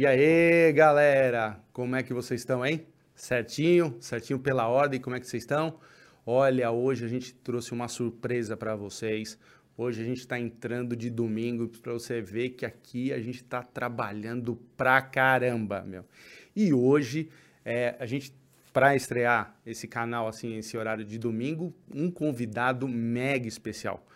[0.00, 2.86] E aí, galera, como é que vocês estão, hein?
[3.14, 3.98] Certinho?
[4.00, 5.78] Certinho pela ordem, como é que vocês estão?
[6.24, 9.38] Olha, hoje a gente trouxe uma surpresa para vocês.
[9.76, 13.62] Hoje a gente está entrando de domingo para você ver que aqui a gente está
[13.62, 16.06] trabalhando pra caramba, meu.
[16.56, 17.28] E hoje
[17.62, 18.34] é, a gente
[18.72, 24.06] para estrear esse canal assim, esse horário de domingo, um convidado mega especial.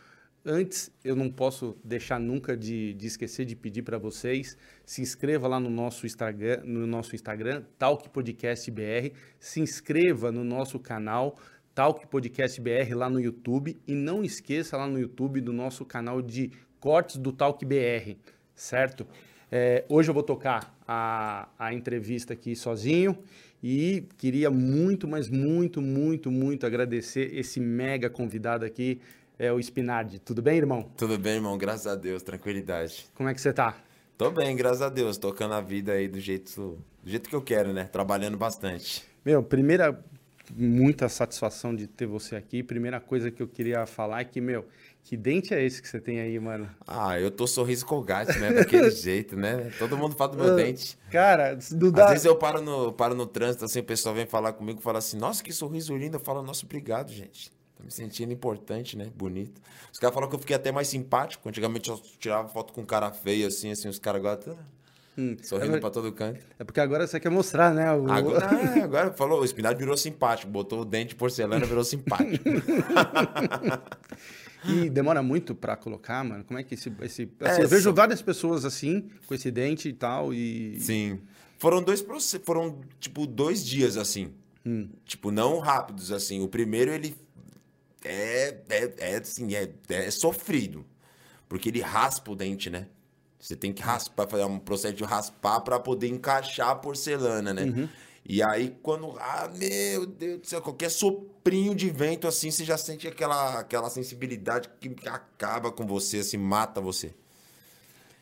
[0.46, 5.48] Antes, eu não posso deixar nunca de, de esquecer de pedir para vocês, se inscreva
[5.48, 11.38] lá no nosso Instagram, no nosso Instagram, Talk Podcast BR, se inscreva no nosso canal
[11.74, 16.20] Talk Podcast BR lá no YouTube e não esqueça lá no YouTube do nosso canal
[16.20, 18.18] de cortes do Talk BR,
[18.54, 19.06] certo?
[19.50, 23.16] É, hoje eu vou tocar a, a entrevista aqui sozinho
[23.62, 29.00] e queria muito, mas muito, muito, muito agradecer esse mega convidado aqui,
[29.38, 30.18] é o Spinardi.
[30.18, 30.90] Tudo bem, irmão?
[30.96, 31.56] Tudo bem, irmão.
[31.58, 33.06] Graças a Deus, tranquilidade.
[33.14, 33.76] Como é que você tá?
[34.16, 35.18] Tô bem, graças a Deus.
[35.18, 37.84] Tocando a vida aí do jeito, do jeito que eu quero, né?
[37.84, 39.04] Trabalhando bastante.
[39.24, 40.00] Meu, primeira,
[40.54, 42.62] muita satisfação de ter você aqui.
[42.62, 44.64] Primeira coisa que eu queria falar é que, meu,
[45.02, 46.70] que dente é esse que você tem aí, mano?
[46.86, 48.52] Ah, eu tô sorriso colgate, né?
[48.52, 49.72] Daquele jeito, né?
[49.80, 50.96] Todo mundo fala do meu uh, dente.
[51.10, 54.52] Cara, do Às vezes eu paro no, paro no trânsito, assim, o pessoal vem falar
[54.52, 56.16] comigo e fala assim, nossa, que sorriso lindo.
[56.16, 57.50] Eu falo, nossa, obrigado, gente
[57.84, 59.10] me sentindo importante, né?
[59.14, 59.60] Bonito.
[59.92, 61.46] Os caras falaram que eu fiquei até mais simpático.
[61.48, 64.58] Antigamente eu tirava foto com um cara feio, assim, assim, os caras agora estão
[65.16, 66.40] hum, sorrindo é, pra todo canto.
[66.58, 67.92] É porque agora você quer mostrar, né?
[67.92, 68.10] O...
[68.10, 68.46] Agora,
[68.76, 72.44] é, agora falou, o espinado virou simpático, botou o dente de porcelana, virou simpático.
[74.66, 76.44] e demora muito pra colocar, mano?
[76.44, 76.90] Como é que esse.
[77.02, 77.92] esse assim, é, eu vejo só...
[77.92, 80.80] várias pessoas assim, com esse dente e tal, e.
[80.80, 81.20] Sim.
[81.58, 82.04] Foram dois
[82.44, 84.32] foram, tipo, dois dias assim.
[84.66, 84.88] Hum.
[85.04, 86.40] Tipo, não rápidos, assim.
[86.40, 87.14] O primeiro ele
[88.04, 90.84] é, é, é assim, é, é sofrido.
[91.48, 92.86] Porque ele raspa o dente, né?
[93.38, 97.64] Você tem que raspar, fazer um processo de raspar para poder encaixar a porcelana, né?
[97.64, 97.88] Uhum.
[98.26, 99.14] E aí, quando.
[99.18, 103.90] Ah, meu Deus do céu, qualquer soprinho de vento assim, você já sente aquela, aquela
[103.90, 107.12] sensibilidade que acaba com você, assim, mata você.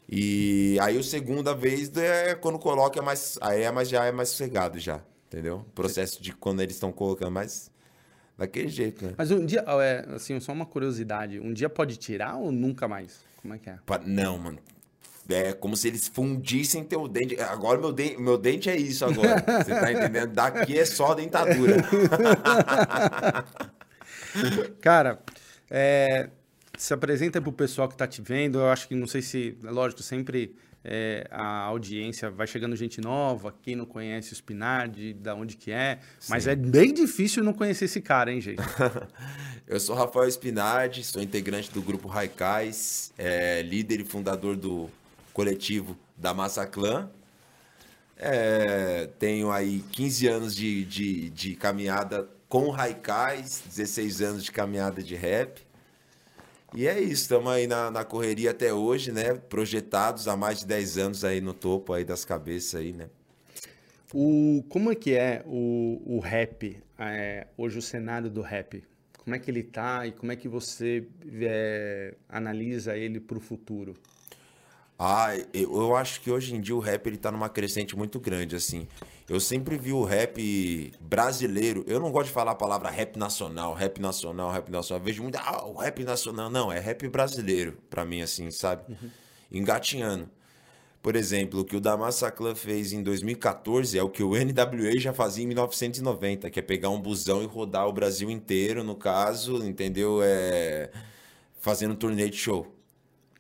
[0.09, 3.39] E aí, a segunda vez é quando coloca é mais.
[3.41, 5.01] Aí é mais, já é mais sossegado já.
[5.29, 5.59] Entendeu?
[5.59, 7.72] O processo de quando eles estão colocando mais
[8.43, 9.15] daquele jeito, né?
[9.17, 13.21] Mas um dia, é, assim, só uma curiosidade, um dia pode tirar ou nunca mais?
[13.41, 13.79] Como é que é?
[14.05, 14.59] Não, mano.
[15.29, 17.41] É como se eles fundissem teu dente.
[17.41, 19.37] Agora meu dente, meu dente é isso agora.
[19.63, 20.33] Você tá entendendo?
[20.33, 21.77] Daqui é só dentadura.
[24.83, 25.21] Cara,
[25.71, 26.29] é,
[26.77, 28.59] se apresenta pro pessoal que tá te vendo.
[28.59, 33.55] Eu acho que não sei se, lógico, sempre é, a audiência vai chegando gente nova,
[33.63, 36.33] quem não conhece o Spinardi, da onde que é, Sim.
[36.33, 38.63] mas é bem difícil não conhecer esse cara, hein, gente?
[39.67, 44.91] eu sou Rafael Spinardi, sou integrante do grupo Raikais, é, líder e fundador do
[45.33, 47.09] coletivo da Massa Clã.
[48.17, 55.03] É, tenho aí 15 anos de, de, de caminhada com Raikais, 16 anos de caminhada
[55.03, 55.65] de rap.
[56.75, 59.35] E é isso, estamos aí na, na correria até hoje, né?
[59.35, 63.11] Projetados há mais de 10 anos aí no topo aí das cabeças aí, né?
[64.13, 68.83] O, como é que é o, o rap, é, hoje o cenário do rap?
[69.19, 71.07] Como é que ele tá e como é que você
[71.43, 73.95] é, analisa ele para o futuro?
[74.99, 78.21] Ah, eu, eu acho que hoje em dia o rap ele tá numa crescente muito
[78.21, 78.87] grande, assim.
[79.29, 81.85] Eu sempre vi o rap brasileiro.
[81.87, 85.01] Eu não gosto de falar a palavra rap nacional, rap nacional, rap nacional.
[85.01, 86.51] Eu vejo muito, ah, o rap nacional.
[86.51, 88.85] Não, é rap brasileiro, pra mim, assim, sabe?
[88.93, 89.11] Uhum.
[89.51, 90.29] Engatinhando.
[91.03, 94.97] Por exemplo, o que o Damassa Clan fez em 2014 é o que o NWA
[94.99, 98.95] já fazia em 1990, que é pegar um busão e rodar o Brasil inteiro, no
[98.95, 100.21] caso, entendeu?
[100.23, 100.91] É...
[101.59, 102.73] Fazendo um turnê de show.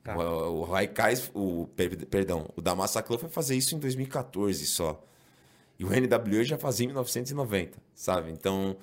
[0.02, 0.16] Tá.
[0.16, 1.68] O, o Raikais, o,
[2.10, 5.02] perdão, o Damassa Clan foi fazer isso em 2014 só.
[5.78, 8.30] E o NWA já fazia em 1990, sabe?
[8.30, 8.76] Então,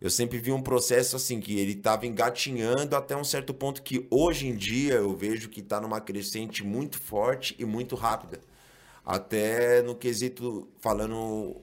[0.00, 4.06] eu sempre vi um processo assim, que ele estava engatinhando até um certo ponto que
[4.10, 8.40] hoje em dia eu vejo que está numa crescente muito forte e muito rápida.
[9.04, 11.56] Até no quesito, falando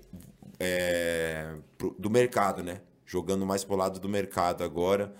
[0.59, 1.55] é,
[1.97, 2.81] do mercado, né?
[3.05, 5.13] Jogando mais pro lado do mercado agora.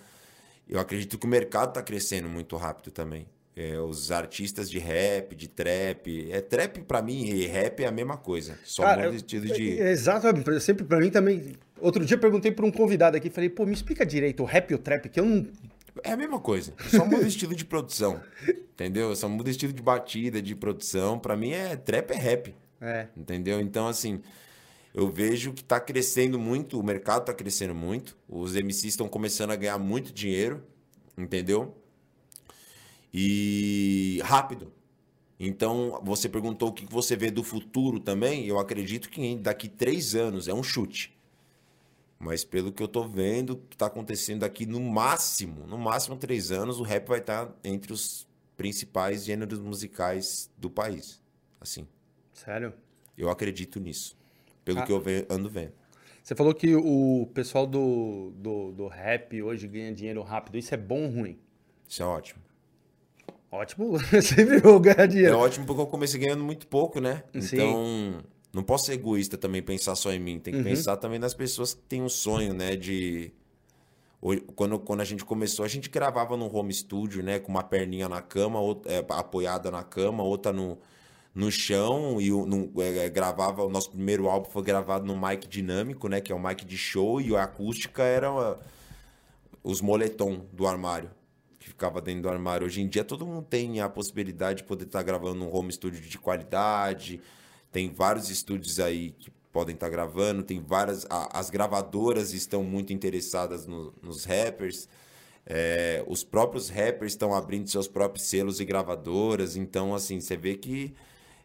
[0.68, 3.28] Eu acredito que o mercado está crescendo muito rápido também.
[3.58, 6.30] É, os artistas de rap, de trap.
[6.30, 8.60] É trap para mim e rap é a mesma coisa.
[8.66, 9.80] Só Cara, muda estilo de.
[9.80, 10.60] É, exatamente.
[10.60, 11.54] Sempre para mim também.
[11.80, 14.72] Outro dia eu perguntei para um convidado aqui, falei, pô, me explica direito o rap
[14.72, 15.48] e o trap, que eu não.
[16.04, 16.74] É a mesma coisa.
[16.90, 18.20] Só muda estilo de produção.
[18.74, 19.16] Entendeu?
[19.16, 21.18] Só muda estilo de batida, de produção.
[21.18, 22.56] Para mim é trap é rap.
[22.82, 23.08] É.
[23.16, 23.62] Entendeu?
[23.62, 24.22] Então, assim,
[24.94, 28.18] eu vejo que tá crescendo muito, o mercado tá crescendo muito.
[28.28, 30.62] Os MCs estão começando a ganhar muito dinheiro.
[31.18, 31.74] Entendeu?
[33.18, 34.74] E rápido.
[35.40, 38.46] Então, você perguntou o que você vê do futuro também.
[38.46, 41.18] Eu acredito que daqui três anos é um chute.
[42.20, 46.18] Mas pelo que eu tô vendo, o que tá acontecendo aqui, no máximo, no máximo
[46.18, 48.28] três anos, o rap vai estar tá entre os
[48.58, 51.22] principais gêneros musicais do país.
[51.62, 51.88] Assim.
[52.34, 52.74] Sério?
[53.18, 54.18] Eu acredito nisso.
[54.66, 54.84] Pelo ah.
[54.84, 55.72] que eu ando vendo.
[56.22, 60.58] Você falou que o pessoal do, do, do rap hoje ganha dinheiro rápido.
[60.58, 61.40] Isso é bom ou ruim?
[61.88, 62.45] Isso é ótimo.
[63.56, 65.34] Ótimo, sempre vou ganhar dinheiro.
[65.34, 67.24] É ótimo porque eu comecei ganhando muito pouco, né?
[67.40, 67.56] Sim.
[67.56, 68.24] Então,
[68.54, 70.40] não posso ser egoísta também, pensar só em mim.
[70.40, 70.66] Tem que uhum.
[70.66, 72.76] pensar também nas pessoas que têm um sonho, né?
[72.76, 73.32] De.
[74.56, 77.40] Quando, quando a gente começou, a gente gravava no home studio, né?
[77.40, 80.78] Com uma perninha na cama, outra, é, apoiada na cama, outra no,
[81.34, 82.20] no chão.
[82.20, 83.64] E no, é, é, gravava.
[83.64, 86.20] O nosso primeiro álbum foi gravado no mic dinâmico, né?
[86.20, 88.58] Que é o mic de show, e a acústica era uh,
[89.64, 91.10] os moletom do armário
[91.76, 92.66] ficava dentro do armário.
[92.66, 95.72] Hoje em dia todo mundo tem a possibilidade de poder estar tá gravando um home
[95.72, 97.22] studio de qualidade.
[97.72, 101.06] Tem vários estúdios aí que podem estar tá gravando, tem várias.
[101.10, 104.88] A, as gravadoras estão muito interessadas no, nos rappers.
[105.46, 109.58] É, os próprios rappers estão abrindo seus próprios selos e gravadoras.
[109.58, 110.96] Então, assim, você vê que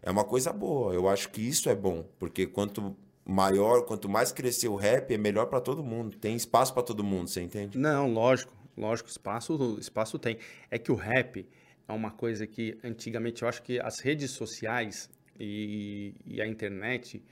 [0.00, 0.94] é uma coisa boa.
[0.94, 5.18] Eu acho que isso é bom, porque quanto maior, quanto mais crescer o rap, é
[5.18, 6.16] melhor para todo mundo.
[6.16, 7.76] Tem espaço para todo mundo, você entende?
[7.76, 8.59] Não, lógico.
[8.80, 10.38] Lógico, espaço, espaço tem.
[10.70, 11.46] É que o rap
[11.86, 17.22] é uma coisa que antigamente eu acho que as redes sociais e, e a internet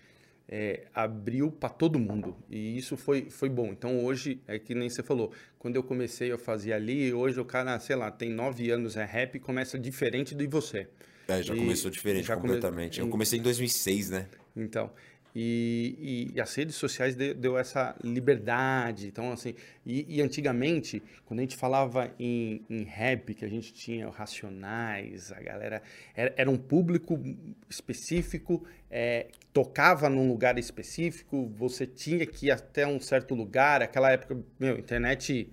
[0.46, 3.68] é, abriu para todo mundo e isso foi, foi bom.
[3.68, 7.46] Então hoje é que nem você falou, quando eu comecei eu fazia ali, hoje o
[7.46, 10.86] cara, sei lá, tem nove anos é rap e começa diferente de você.
[11.28, 12.98] É, já e começou diferente completamente.
[12.98, 13.08] Come...
[13.08, 14.28] Eu comecei em 2006, né?
[14.54, 14.90] Então,
[15.34, 19.06] e, e, e, as redes sociais deu, deu, essa liberdade.
[19.08, 19.54] Então, assim,
[19.84, 25.30] e, e antigamente, quando a gente falava em, em, rap, que a gente tinha Racionais,
[25.32, 25.82] a galera.
[26.14, 27.20] Era, era um público
[27.68, 33.82] específico, é, tocava num lugar específico, você tinha que ir até um certo lugar.
[33.82, 35.50] Aquela época, meu, internet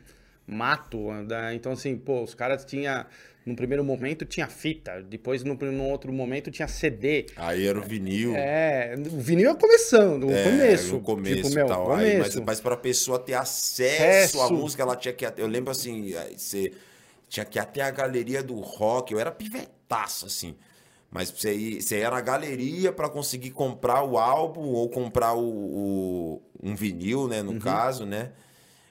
[0.47, 1.07] mato.
[1.53, 3.05] Então, assim, pô, os caras tinham
[3.45, 7.27] no primeiro momento tinha fita, depois no, no, outro momento tinha CD.
[7.35, 8.35] Aí era o vinil.
[8.35, 10.93] É, o vinil é começando, no é, começo.
[10.93, 11.85] No começo tipo, meu, tal.
[11.85, 12.05] Começo.
[12.05, 15.25] Aí, mas, mas para a pessoa ter acesso, acesso à música, ela tinha que.
[15.37, 16.73] Eu lembro assim, você
[17.29, 19.13] tinha que ir até a galeria do rock.
[19.13, 20.55] Eu era pivetaço, assim.
[21.11, 25.43] Mas você ia, você ia na galeria para conseguir comprar o álbum ou comprar o,
[25.43, 27.43] o um vinil, né?
[27.43, 27.59] No uhum.
[27.59, 28.31] caso, né?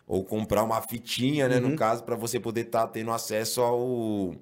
[0.07, 1.71] Ou comprar uma fitinha, né, uhum.
[1.71, 4.35] no caso, para você poder estar tá tendo acesso ao,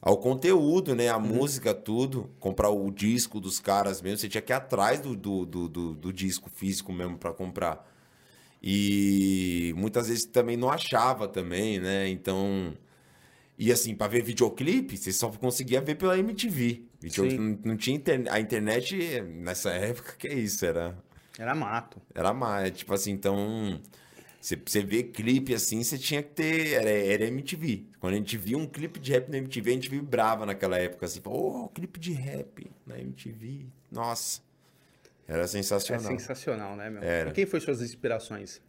[0.00, 1.26] ao conteúdo, né, a uhum.
[1.26, 5.46] música, tudo, comprar o disco dos caras mesmo, você tinha que ir atrás do, do,
[5.46, 7.86] do, do, do disco físico mesmo para comprar.
[8.62, 12.08] E muitas vezes também não achava também, né?
[12.08, 12.74] Então,
[13.56, 16.82] e assim, para ver videoclipe, você só conseguia ver pela MTV.
[17.16, 20.98] Não, não, tinha internet, a internet nessa época que é isso, era
[21.38, 22.02] era mato.
[22.12, 23.80] Era mato, tipo assim, então
[24.40, 26.74] você, você vê clipe assim, você tinha que ter.
[26.74, 27.86] Era, era MTV.
[27.98, 31.06] Quando a gente via um clipe de rap na MTV, a gente vibrava naquela época,
[31.06, 33.66] assim, oh, clipe de rap na MTV.
[33.90, 34.40] Nossa.
[35.26, 36.12] Era sensacional.
[36.12, 37.02] É sensacional, né, meu?
[37.02, 37.30] Era.
[37.30, 38.62] E quem foi suas inspirações?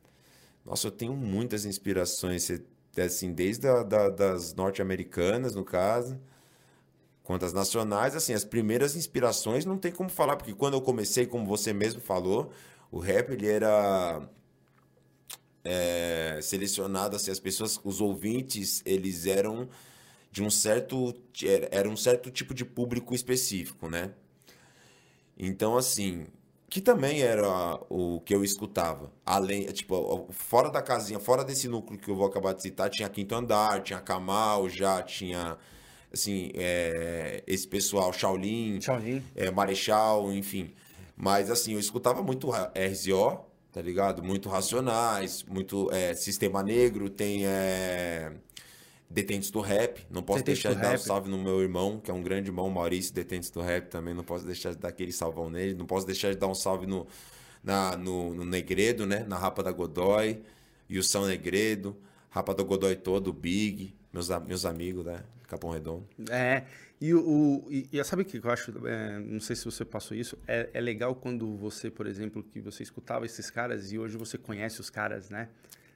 [0.66, 2.52] Nossa, eu tenho muitas inspirações,
[2.98, 6.20] assim, desde a, da, das norte-americanas, no caso,
[7.24, 11.26] quanto as nacionais, assim, as primeiras inspirações não tem como falar, porque quando eu comecei,
[11.26, 12.52] como você mesmo falou,
[12.92, 14.28] o rap, ele era
[15.64, 19.68] é, selecionado, assim, as pessoas, os ouvintes, eles eram
[20.32, 21.14] de um certo,
[21.72, 24.12] era um certo tipo de público específico, né?
[25.38, 26.28] Então, assim,
[26.70, 29.12] que também era o que eu escutava.
[29.26, 33.10] Além, tipo, fora da casinha, fora desse núcleo que eu vou acabar de citar, tinha
[33.10, 35.58] Quinto Andar, tinha Kamal, já tinha,
[36.14, 39.24] assim, é, esse pessoal, Shaolin, Shaolin.
[39.36, 40.74] É, Marechal, enfim.
[41.18, 44.24] Mas, assim, eu escutava muito RZO, tá ligado?
[44.24, 48.34] Muito Racionais, muito é, Sistema Negro, tem é,
[49.10, 50.06] Detentes do Rap.
[50.10, 52.50] Não posso Detentes deixar de dar um salve no meu irmão, que é um grande
[52.50, 54.14] irmão, Maurício, Detentes do Rap também.
[54.14, 55.74] Não posso deixar de dar aquele salvão nele.
[55.74, 57.08] Não posso deixar de dar um salve no,
[57.64, 59.26] na, no, no Negredo, né?
[59.28, 60.42] Na Rapa da Godoy,
[60.90, 61.96] e o São Negredo,
[62.30, 65.24] Rapa da Godoy todo, Big, meus, meus amigos, né?
[65.48, 66.08] Capão Redondo.
[66.30, 66.64] É,
[67.02, 68.72] e, o, e, e sabe o que eu acho?
[68.86, 70.38] É, não sei se você passou isso.
[70.46, 74.38] É, é legal quando você, por exemplo, que você escutava esses caras e hoje você
[74.38, 75.48] conhece os caras, né?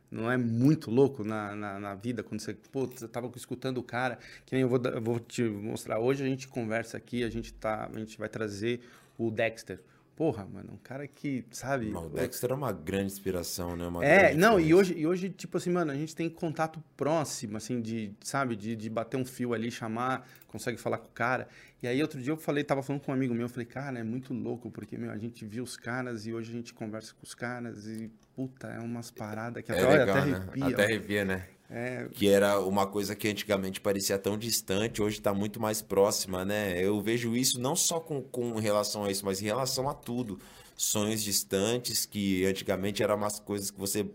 [0.09, 3.83] Não é muito louco na, na, na vida quando você, pô, você tava escutando o
[3.83, 5.99] cara, que nem eu vou, eu vou te mostrar.
[5.99, 8.79] Hoje a gente conversa aqui, a gente, tá, a gente vai trazer
[9.17, 9.79] o Dexter,
[10.15, 11.89] Porra, mano, um cara que, sabe.
[11.89, 13.87] Não, o Dexter é uma grande inspiração, né?
[13.87, 17.57] Uma é, não, e hoje, e hoje, tipo assim, mano, a gente tem contato próximo,
[17.57, 21.47] assim, de, sabe, de, de bater um fio ali, chamar, consegue falar com o cara.
[21.81, 23.97] E aí, outro dia eu falei, tava falando com um amigo meu, eu falei, cara,
[23.97, 27.13] é muito louco, porque, meu, a gente viu os caras e hoje a gente conversa
[27.13, 30.37] com os caras e, puta, é umas paradas que É até, legal, até né?
[30.37, 30.67] arrepia.
[30.67, 31.47] Até arrepia, né?
[31.69, 36.45] É, Que era uma coisa que antigamente parecia tão distante, hoje está muito mais próxima,
[36.45, 36.79] né?
[36.83, 40.39] Eu vejo isso não só com, com relação a isso, mas em relação a tudo.
[40.75, 44.05] Sonhos distantes, que antigamente eram umas coisas que você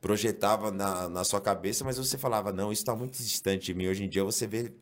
[0.00, 3.88] projetava na, na sua cabeça, mas você falava, não, isso está muito distante de mim.
[3.88, 4.72] Hoje em dia você vê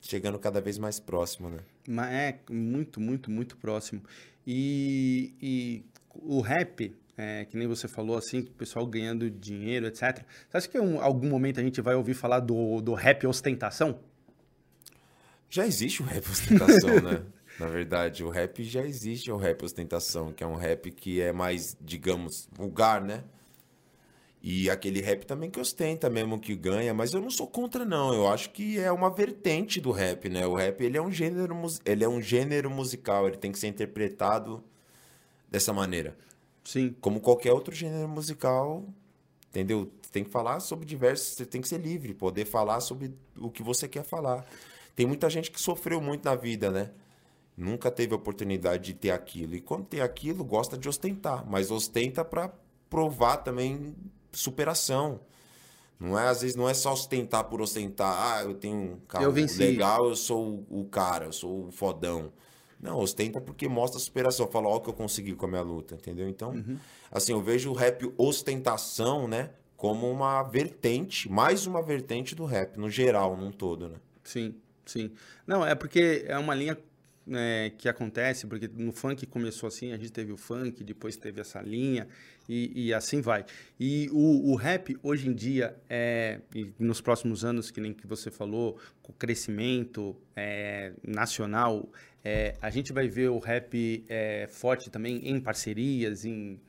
[0.00, 1.58] chegando cada vez mais próximo, né?
[1.86, 4.02] Mas é muito, muito, muito próximo.
[4.46, 10.24] E, e o rap, é, que nem você falou, assim, o pessoal ganhando dinheiro, etc.
[10.48, 13.26] Você acha que em um- algum momento a gente vai ouvir falar do, do rap
[13.26, 14.00] ostentação?
[15.48, 17.22] Já existe o rap ostentação, né?
[17.58, 21.32] Na verdade, o rap já existe, o rap ostentação, que é um rap que é
[21.32, 23.22] mais, digamos, vulgar, né?
[24.42, 28.14] E aquele rap também que ostenta mesmo, que ganha, mas eu não sou contra não,
[28.14, 30.46] eu acho que é uma vertente do rap, né?
[30.46, 33.66] O rap, ele é um gênero, ele é um gênero musical, ele tem que ser
[33.66, 34.64] interpretado
[35.50, 36.16] dessa maneira.
[36.70, 36.94] Sim.
[37.00, 38.84] Como qualquer outro gênero musical,
[39.48, 39.90] entendeu?
[40.12, 43.60] Tem que falar sobre diversos, você tem que ser livre, poder falar sobre o que
[43.60, 44.46] você quer falar.
[44.94, 46.92] Tem muita gente que sofreu muito na vida, né?
[47.56, 49.56] Nunca teve oportunidade de ter aquilo.
[49.56, 52.52] E quando tem aquilo, gosta de ostentar, mas ostenta para
[52.88, 53.92] provar também
[54.32, 55.20] superação.
[55.98, 59.24] Não é, às vezes não é só ostentar por ostentar, ah, eu tenho um carro
[59.24, 62.32] Eu legal, eu sou o cara, eu sou o fodão.
[62.82, 65.94] Não, ostenta porque mostra superação, fala, ó o que eu consegui com a minha luta,
[65.94, 66.28] entendeu?
[66.28, 66.54] Então,
[67.10, 72.78] assim, eu vejo o rap ostentação, né, como uma vertente, mais uma vertente do rap,
[72.78, 73.96] no geral, num todo, né?
[74.24, 74.54] Sim,
[74.86, 75.10] sim.
[75.46, 76.78] Não, é porque é uma linha
[77.30, 81.40] né, que acontece, porque no funk começou assim, a gente teve o funk, depois teve
[81.40, 82.08] essa linha,
[82.48, 83.44] e, e assim vai.
[83.78, 86.40] E o, o rap, hoje em dia, é,
[86.78, 91.88] nos próximos anos, que nem que você falou, com o crescimento é, nacional,
[92.24, 96.60] é, a gente vai ver o rap é, forte também em parcerias, em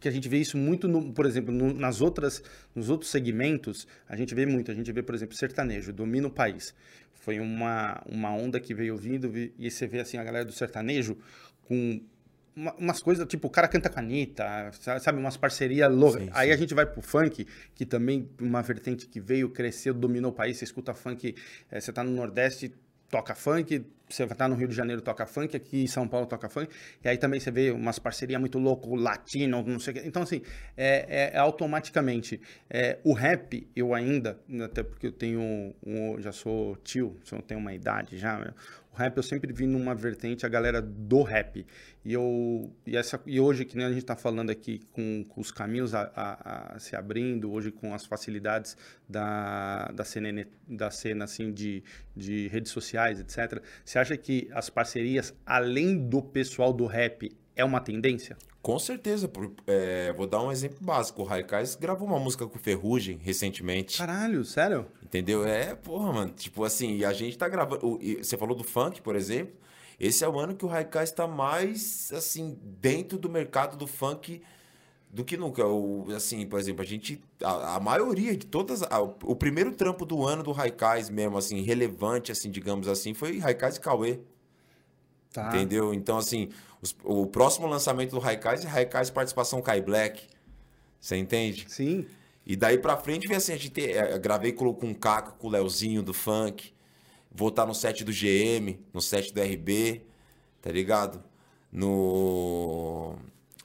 [0.00, 2.42] porque a gente vê isso muito, no- por exemplo, no- nas outras,
[2.74, 4.70] nos outros segmentos, a gente vê muito.
[4.70, 6.74] A gente vê, por exemplo, sertanejo, domina o país.
[7.12, 10.52] Foi uma, uma onda que veio vindo vi- e você vê assim a galera do
[10.52, 11.18] sertanejo
[11.64, 12.00] com
[12.56, 16.28] uma- umas coisas, tipo, o cara canta com a Anitta, sa- sabe, umas parcerias loucas.
[16.32, 16.54] Aí sim.
[16.54, 20.56] a gente vai pro funk, que também uma vertente que veio, cresceu, dominou o país.
[20.56, 21.34] Você escuta funk,
[21.70, 22.72] eh, você tá no Nordeste,
[23.10, 26.26] toca funk, você vai estar no Rio de Janeiro, toca funk, aqui em São Paulo
[26.26, 26.72] toca funk,
[27.04, 30.02] e aí também você vê umas parcerias muito loucas, latino, não sei o quê.
[30.04, 30.42] Então, assim,
[30.76, 32.40] é, é- é automaticamente.
[32.68, 37.60] É, o rap, eu ainda, até porque eu tenho, um, já sou tio, eu tenho
[37.60, 38.52] uma idade já, né?
[38.92, 41.64] O rap eu sempre vi numa vertente a galera do rap.
[42.04, 45.40] E, eu, e, essa, e hoje, que nem a gente está falando aqui, com, com
[45.40, 48.76] os caminhos a, a- a se abrindo, hoje com as facilidades
[49.08, 51.82] da, da, cena, da cena assim, de,
[52.16, 53.62] de redes sociais, etc.
[53.84, 57.30] Você acha que as parcerias, além do pessoal do rap,
[57.60, 58.36] é uma tendência?
[58.62, 61.22] Com certeza, por- é, vou dar um exemplo básico.
[61.22, 63.96] O Raikais gravou uma música com Ferrugem recentemente.
[63.98, 64.86] Caralho, sério?
[65.02, 65.46] Entendeu?
[65.46, 66.32] É, porra, mano.
[66.32, 67.98] Tipo assim, e a gente tá gravando.
[68.22, 69.54] Você falou do funk, por exemplo.
[69.98, 74.42] Esse é o ano que o Haikai está mais, assim, dentro do mercado do funk
[75.10, 75.66] do que nunca.
[75.66, 77.20] O, assim, por exemplo, a gente.
[77.42, 78.82] A, a maioria de todas.
[78.82, 83.40] a- o primeiro trampo do ano do Haikais mesmo, assim, relevante, assim, digamos assim, foi
[83.42, 84.20] Haikais e Cauê.
[85.32, 85.48] Tá.
[85.48, 85.94] Entendeu?
[85.94, 86.48] Então, assim,
[86.82, 90.22] os- o próximo lançamento do Haikais é Haikais participação Kai Black.
[91.00, 91.66] Você entende?
[91.68, 92.06] Sim.
[92.46, 95.46] E daí pra frente vem assim, a gente eh, gravei com, com o Caco, com
[95.46, 96.72] o Leozinho do funk.
[97.30, 100.02] Vou estar no set do GM, no set do RB,
[100.60, 101.22] tá ligado?
[101.72, 103.16] No.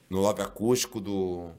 [0.09, 1.49] No Love Acústico do.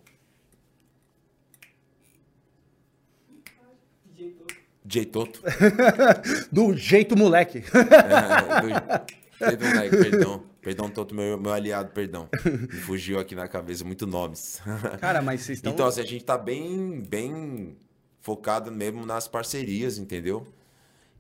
[4.85, 5.43] J Toto.
[6.53, 7.59] Do jeito moleque.
[7.59, 9.89] É, do- Perdão, né?
[9.91, 10.43] perdão.
[10.61, 12.29] Perdão, Toto, meu, meu aliado, perdão.
[12.45, 14.61] Me fugiu aqui na cabeça, muito nomes.
[15.01, 15.73] Cara, mas vocês estão.
[15.73, 17.77] Então, assim, a gente tá bem, bem
[18.21, 20.47] focado mesmo nas parcerias, entendeu?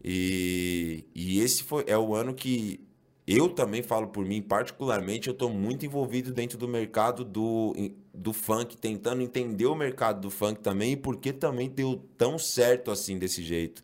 [0.02, 2.84] E, e esse foi, é o ano que
[3.26, 7.74] eu também falo por mim, particularmente, eu tô muito envolvido dentro do mercado do,
[8.14, 12.38] do funk, tentando entender o mercado do funk também e por que também deu tão
[12.38, 13.82] certo assim desse jeito.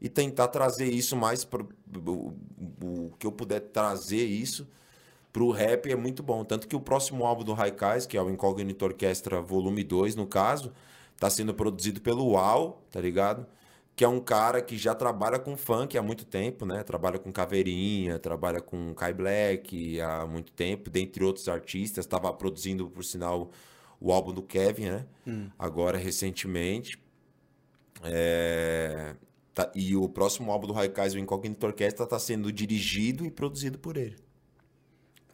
[0.00, 1.62] E tentar trazer isso mais para
[2.82, 4.68] o, que eu puder trazer isso
[5.32, 6.44] pro rap é muito bom.
[6.44, 10.26] Tanto que o próximo álbum do Raikais, que é o Incognito Orquestra Volume 2, no
[10.26, 10.72] caso,
[11.18, 13.46] tá sendo produzido pelo UAU, tá ligado?
[14.00, 16.82] que é um cara que já trabalha com funk há muito tempo, né?
[16.82, 22.06] Trabalha com Caveirinha, trabalha com Kai Black há muito tempo, dentre outros artistas.
[22.06, 23.50] Estava produzindo, por sinal,
[24.00, 25.06] o álbum do Kevin, né?
[25.26, 25.50] Hum.
[25.58, 26.98] Agora, recentemente.
[28.02, 29.14] É...
[29.64, 29.72] Tá...
[29.74, 33.96] e o próximo álbum do Raikais, o Incognito Orquestra, está sendo dirigido e produzido por
[33.96, 34.16] ele.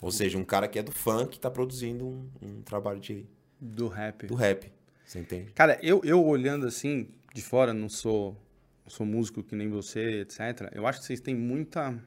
[0.00, 3.26] Ou seja, um cara que é do funk está produzindo um, um, trabalho de...
[3.61, 4.26] Do rap.
[4.26, 4.71] Do rap,
[5.04, 5.52] você entende?
[5.52, 8.37] Cara, eu, eu olhando assim, de fora, não sou,
[8.87, 10.71] sou músico que nem você, etc.
[10.73, 11.99] Eu acho que vocês têm muita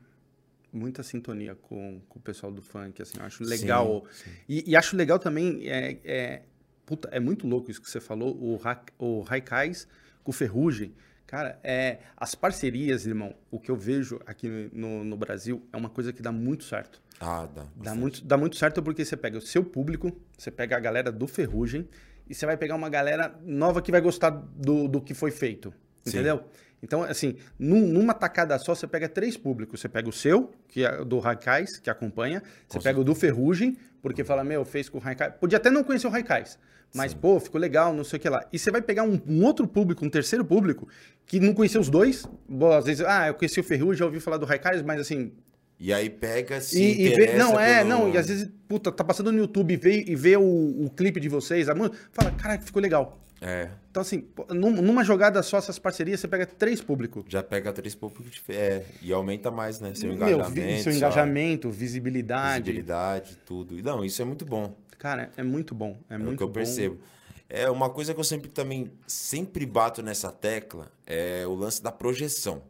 [0.71, 4.05] muita sintonia com, com o pessoal do funk, assim, eu acho legal.
[4.11, 4.37] Sim, sim.
[4.47, 6.41] E, e, acho legal também, é, é,
[6.85, 8.59] puta, é muito louco isso que você falou, o,
[8.99, 9.87] o Raikais
[10.23, 10.93] com Ferrugem,
[11.29, 15.87] Cara, é, as parcerias, irmão, o que eu vejo aqui no, no Brasil é uma
[15.87, 16.99] coisa que dá muito certo.
[17.19, 17.65] Ah, dá.
[17.75, 21.11] Dá muito, dá muito certo porque você pega o seu público, você pega a galera
[21.11, 21.87] do Ferrugem
[22.27, 25.71] e você vai pegar uma galera nova que vai gostar do, do que foi feito.
[26.03, 26.37] Entendeu?
[26.37, 26.43] Sim.
[26.81, 29.79] Então, assim, num, numa tacada só, você pega três públicos.
[29.79, 32.41] Você pega o seu, que é do Raikais, que acompanha.
[32.67, 35.35] Você pega o do Ferrugem, porque fala, meu, fez com o Raikais.
[35.39, 36.57] Podia até não conhecer o Raikais.
[36.93, 37.17] Mas, Sim.
[37.17, 38.45] pô, ficou legal, não sei o que lá.
[38.51, 40.87] E você vai pegar um, um, outro público, um terceiro público,
[41.25, 42.25] que não conhecia os dois.
[42.47, 45.31] Bom, às vezes, ah, eu conheci o Ferrugem, já ouvi falar do Raikais, mas assim.
[45.79, 47.89] E aí pega se e, e vê, Não, é, pelo...
[47.89, 50.89] não, e às vezes, puta, tá passando no YouTube e vê, e vê o, o
[50.89, 53.17] clipe de vocês, a música, fala, caraca, ficou legal.
[53.41, 53.69] É.
[53.89, 57.23] Então, assim, numa jogada só, essas parcerias, você pega três públicos.
[57.27, 59.93] Já pega três públicos, é, e aumenta mais, né?
[59.95, 60.51] Seu engajamento.
[60.51, 62.63] Meu, seu engajamento, visibilidade.
[62.63, 63.81] Visibilidade, tudo.
[63.81, 64.75] Não, isso é muito bom.
[64.99, 65.97] Cara, é muito bom.
[66.09, 66.53] É, é muito o que eu bom.
[66.53, 66.99] percebo.
[67.47, 71.91] É uma coisa que eu sempre também sempre bato nessa tecla é o lance da
[71.91, 72.61] projeção.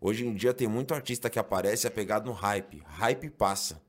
[0.00, 2.82] Hoje em dia tem muito artista que aparece apegado no hype.
[2.86, 3.82] Hype passa.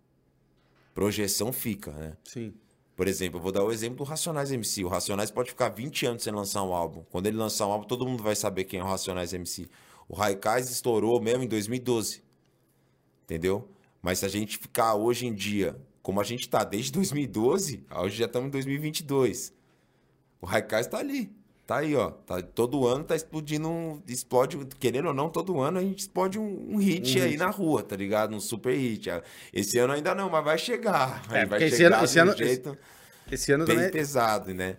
[0.93, 2.17] Projeção fica, né?
[2.24, 2.53] Sim.
[2.96, 4.84] Por exemplo, eu vou dar o exemplo do Racionais MC.
[4.84, 7.03] O Racionais pode ficar 20 anos sem lançar um álbum.
[7.10, 9.70] Quando ele lançar um álbum, todo mundo vai saber quem é o Racionais MC.
[10.08, 12.24] O Raikais estourou mesmo em 2012.
[13.24, 13.70] Entendeu?
[14.01, 18.17] Mas se a gente ficar hoje em dia, como a gente tá desde 2012, hoje
[18.17, 19.53] já estamos em 2022.
[20.41, 21.31] O Raikais tá ali.
[21.67, 22.10] Tá aí, ó.
[22.12, 24.01] Tá, todo ano tá explodindo um.
[24.08, 27.39] Explode, querendo ou não, todo ano a gente explode um, um hit um aí hit.
[27.39, 28.36] na rua, tá ligado?
[28.36, 29.10] Um super hit.
[29.53, 31.24] Esse ano ainda não, mas vai chegar.
[31.31, 32.77] É, vai esse ano, esse ano, jeito
[33.27, 33.91] esse, esse ano bem também...
[33.91, 34.77] pesado, né?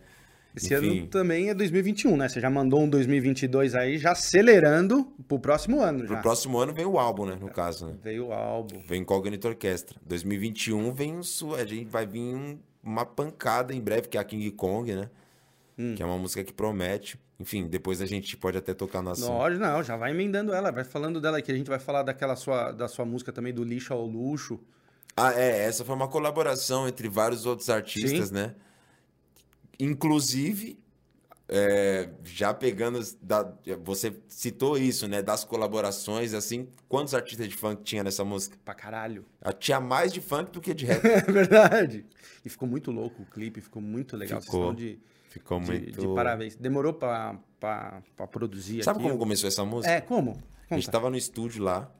[0.54, 0.98] Esse Enfim.
[1.00, 2.28] ano também é 2021, né?
[2.28, 6.00] Você já mandou um 2022 aí, já acelerando pro próximo ano.
[6.00, 6.14] Já.
[6.14, 7.38] Pro próximo ano vem o álbum, né?
[7.40, 7.94] No caso, né?
[8.02, 8.80] Veio o álbum.
[8.86, 9.98] Vem Incognito Orquestra.
[10.06, 11.54] 2021 vem o.
[11.54, 15.08] A gente vai vir um, uma pancada em breve, que é a King Kong, né?
[15.78, 15.94] hum.
[15.94, 17.18] que é uma música que promete.
[17.38, 19.32] Enfim, depois a gente pode até tocar no assunto.
[19.32, 22.36] Não, não, já vai emendando ela, vai falando dela que a gente vai falar daquela
[22.36, 24.60] sua, da sua música também do lixo ao luxo.
[25.16, 28.34] Ah, é, essa foi uma colaboração entre vários outros artistas, Sim.
[28.34, 28.54] né?
[29.84, 30.78] Inclusive,
[31.48, 33.00] é, já pegando.
[33.20, 35.22] Da, você citou isso, né?
[35.22, 36.68] Das colaborações, assim.
[36.88, 38.56] Quantos artistas de funk tinha nessa música?
[38.64, 39.24] Pra caralho.
[39.40, 41.02] Ah, tinha mais de funk do que de rap.
[41.04, 42.06] é verdade.
[42.44, 44.40] E ficou muito louco o clipe, ficou muito legal.
[44.40, 44.72] Ficou.
[44.72, 45.00] de
[45.32, 46.00] Ficou de, muito.
[46.00, 46.56] De parabéns.
[46.56, 48.84] Demorou pra, pra, pra produzir.
[48.84, 49.08] Sabe aqui?
[49.08, 49.90] como começou essa música?
[49.92, 50.34] É, como?
[50.34, 50.44] Conta.
[50.70, 51.90] A gente tava no estúdio lá,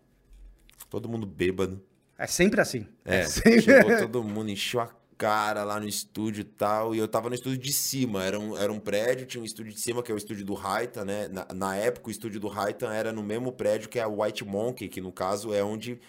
[0.90, 1.82] todo mundo bêbado.
[2.18, 2.86] É sempre assim.
[3.04, 3.62] É, é sempre...
[3.62, 6.94] chegou todo mundo, encheu a cara lá no estúdio e tal.
[6.94, 8.24] E eu tava no estúdio de cima.
[8.24, 10.54] Era um, era um prédio, tinha um estúdio de cima, que é o estúdio do
[10.54, 11.28] Raitan, né?
[11.28, 14.44] Na, na época, o estúdio do Raitan era no mesmo prédio que é a White
[14.44, 16.00] Monkey, que no caso é onde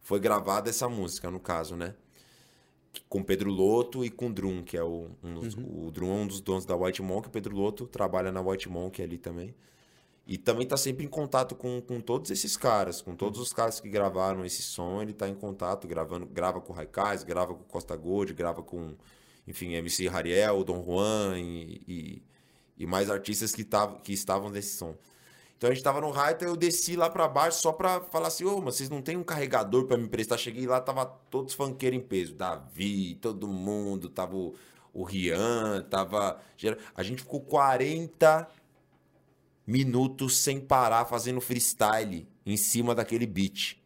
[0.00, 1.94] foi gravada essa música, no caso, né?
[3.08, 5.86] com Pedro Loto e com Drum, que é o, um dos, uhum.
[5.86, 8.68] o Drum é um dos donos da White Monk, o Pedro Loto trabalha na White
[8.68, 9.54] Monk ali também.
[10.26, 13.80] E também tá sempre em contato com, com todos esses caras, com todos os caras
[13.80, 17.64] que gravaram esse som, ele tá em contato, gravando, grava com o Raikais, grava com
[17.64, 18.94] Costa Gold, grava com,
[19.46, 22.22] enfim, MC Rariel, Dom Juan e, e,
[22.78, 24.94] e mais artistas que, tavam, que estavam nesse som.
[25.58, 28.44] Então a gente tava no Raita, eu desci lá para baixo só pra falar assim,
[28.44, 30.38] ô, oh, mas vocês não tem um carregador para me emprestar?
[30.38, 32.34] Cheguei lá, tava todos funkeiros em peso.
[32.34, 34.54] Davi, todo mundo, tava o,
[34.92, 36.40] o Rian, tava...
[36.96, 38.48] A gente ficou 40
[39.66, 43.76] minutos sem parar fazendo freestyle em cima daquele beat.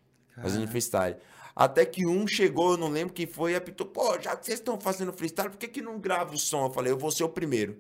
[0.41, 1.17] Fazendo freestyle.
[1.55, 4.59] Até que um chegou, eu não lembro quem foi, e apitou, pô, já que vocês
[4.59, 6.67] estão fazendo freestyle, por que, que não grava o som?
[6.67, 7.79] Eu falei, eu vou ser o primeiro.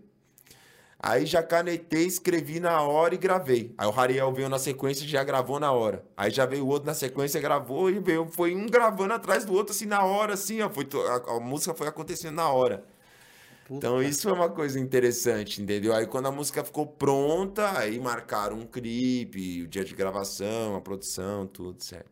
[0.98, 3.74] Aí já canetei, escrevi na hora e gravei.
[3.76, 6.02] Aí o Rariel veio na sequência e já gravou na hora.
[6.16, 9.52] Aí já veio o outro na sequência, gravou e veio, foi um gravando atrás do
[9.52, 10.70] outro, assim, na hora, assim, ó.
[10.70, 12.82] Foi, a, a música foi acontecendo na hora.
[13.66, 13.78] Puta.
[13.78, 15.92] Então isso é uma coisa interessante, entendeu?
[15.92, 20.80] Aí quando a música ficou pronta, aí marcaram um clipe, o dia de gravação, a
[20.80, 22.10] produção, tudo certo.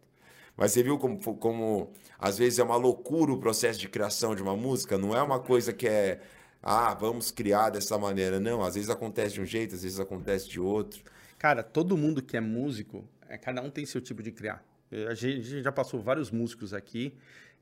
[0.56, 4.42] Mas você viu como, como às vezes é uma loucura o processo de criação de
[4.42, 4.98] uma música?
[4.98, 6.20] Não é uma coisa que é
[6.60, 8.40] ah, vamos criar dessa maneira.
[8.40, 11.04] Não, às vezes acontece de um jeito, às vezes acontece de outro.
[11.38, 14.64] Cara, todo mundo que é músico, é, cada um tem seu tipo de criar.
[15.08, 17.14] A gente já passou vários músicos aqui.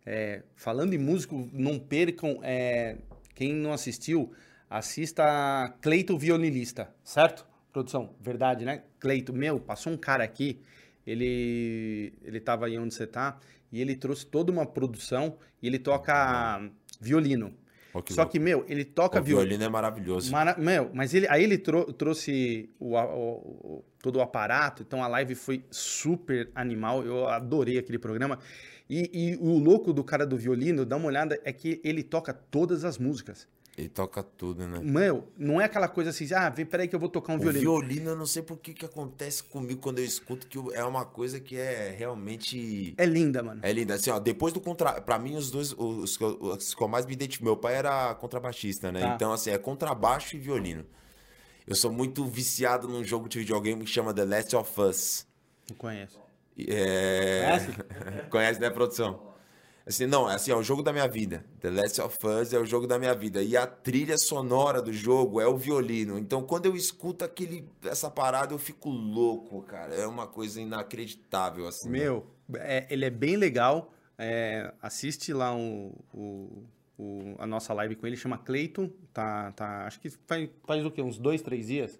[0.06, 2.40] É, falando em músico, não percam.
[2.42, 2.96] É,
[3.42, 4.30] quem não assistiu,
[4.70, 7.44] assista Cleito Violinista, certo?
[7.72, 8.82] Produção, verdade, né?
[9.00, 10.60] Cleito, meu, passou um cara aqui.
[11.04, 13.40] Ele, ele tava aí onde você tá
[13.72, 16.62] e ele trouxe toda uma produção e ele toca
[17.00, 17.52] violino.
[17.92, 18.32] Ó, que Só louco.
[18.32, 19.48] que, meu, ele toca o violino.
[19.48, 20.30] violino é maravilhoso.
[20.30, 25.02] Mara- Meu, mas ele, aí ele trou- trouxe o, o- o- todo o aparato, então
[25.02, 28.38] a live foi super animal, eu adorei aquele programa.
[28.94, 32.34] E, e o louco do cara do violino, dá uma olhada, é que ele toca
[32.34, 33.48] todas as músicas.
[33.78, 34.80] Ele toca tudo, né?
[34.82, 37.38] Meu, não é aquela coisa assim, ah, vem, peraí que eu vou tocar um O
[37.38, 37.60] violino.
[37.62, 41.06] violino, eu não sei por que que acontece comigo quando eu escuto, que é uma
[41.06, 42.92] coisa que é realmente...
[42.98, 43.60] É linda, mano.
[43.64, 43.94] É linda.
[43.94, 45.00] Assim, ó, depois do contra...
[45.00, 47.76] Pra mim, os dois, os, que eu- os que eu mais me identifico, meu pai
[47.76, 49.00] era contrabaixista, né?
[49.00, 49.14] Tá.
[49.14, 50.84] Então, assim, é contrabaixo e violino.
[51.66, 55.26] Eu sou muito viciado num jogo de videogame que chama The Last of Us.
[55.70, 56.20] Não conheço.
[56.58, 57.40] É...
[57.44, 57.72] Conhece?
[58.30, 59.32] Conhece, né, produção?
[59.84, 61.44] Assim, não, assim, é o jogo da minha vida.
[61.60, 63.42] The Last of Us é o jogo da minha vida.
[63.42, 66.16] E a trilha sonora do jogo é o violino.
[66.18, 69.92] Então, quando eu escuto aquele, essa parada, eu fico louco, cara.
[69.94, 71.88] É uma coisa inacreditável, assim.
[71.90, 73.92] Meu, é- ele é bem legal.
[74.18, 76.62] é, assiste lá o, o-
[76.96, 78.88] o- a nossa live com ele, chama Cleiton.
[79.12, 81.02] Tá, tá, acho que faz, faz o quê?
[81.02, 81.98] Uns dois, três dias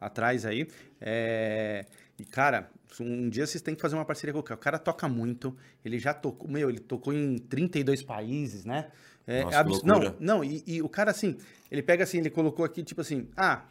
[0.00, 0.66] atrás aí.
[0.98, 1.84] É,
[2.18, 4.58] e, cara, um dia vocês têm que fazer uma parceria com o cara.
[4.58, 5.56] O cara toca muito.
[5.84, 8.90] Ele já tocou, meu, ele tocou em 32 países, né?
[9.26, 9.82] É, Nossa, abs-.
[9.82, 11.36] Não, não, e, e o cara assim,
[11.70, 13.62] ele pega assim, ele colocou aqui, tipo assim, ah,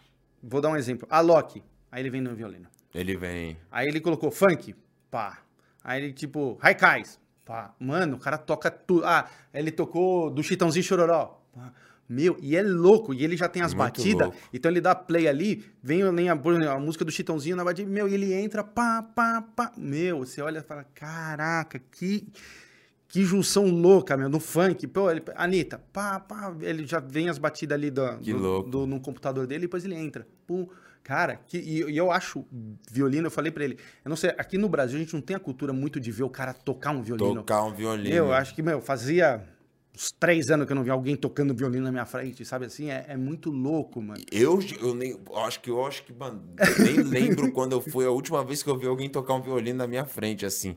[0.42, 1.62] vou dar um exemplo, Alok.
[1.92, 2.68] Aí ele vem no violino.
[2.94, 3.58] Ele vem.
[3.70, 4.74] Aí ele colocou funk,
[5.10, 5.44] pá.
[5.84, 7.74] Aí ele, tipo, Haikais, pá.
[7.80, 9.06] Mano, o cara toca tudo.
[9.06, 11.42] Ah, ele tocou do Chitãozinho Chororó.
[11.54, 11.74] pá.
[12.14, 14.38] Meu, e é louco, e ele já tem as Muito batidas, louco.
[14.52, 18.06] então ele dá play ali, vem nem a, a música do Chitãozinho na batida, meu,
[18.06, 19.72] e ele entra, pá, pá, pá.
[19.78, 22.28] Meu, você olha e fala, caraca, que,
[23.08, 24.86] que junção louca, meu, no funk.
[24.88, 29.00] Pô, ele, Anitta, pá, pá, ele já vem as batidas ali do, do- do- no
[29.00, 30.28] computador dele, e depois ele entra.
[30.46, 30.68] Pum.
[31.04, 32.46] Cara, que, e, e eu acho
[32.92, 35.36] violino, eu falei pra ele, eu não sei, aqui no Brasil a gente não tem
[35.36, 37.36] a cultura muito de ver o cara tocar um violino.
[37.36, 38.14] Tocar um violino.
[38.16, 39.42] Eu acho que, meu, fazia
[40.02, 42.90] uns três anos que eu não vi alguém tocando violino na minha frente, sabe assim?
[42.90, 44.22] É, é muito louco, mano.
[44.32, 45.20] Eu, eu nem.
[45.36, 46.42] Acho que eu acho que, mano,
[46.80, 49.78] nem lembro quando eu fui a última vez que eu vi alguém tocar um violino
[49.78, 50.76] na minha frente, assim.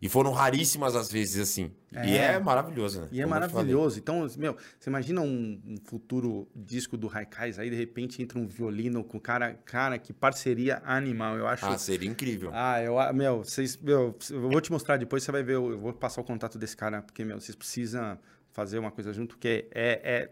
[0.00, 1.70] E foram raríssimas as vezes, assim.
[1.92, 2.32] E É.
[2.32, 3.08] é maravilhoso, né?
[3.12, 4.00] E é Como maravilhoso.
[4.00, 8.48] Então, meu, você imagina um, um futuro disco do Haikais, aí de repente entra um
[8.48, 11.36] violino com cara, cara, que parceria animal.
[11.36, 11.64] Eu acho.
[11.64, 12.50] Ah, seria incrível.
[12.52, 15.70] Ah, eu, ah, meu, vocês, meu, eu vou te mostrar depois, você vai ver, eu
[15.70, 18.18] eu vou passar o contato desse cara, porque, meu, vocês precisam
[18.52, 20.30] fazer uma coisa junto, porque é,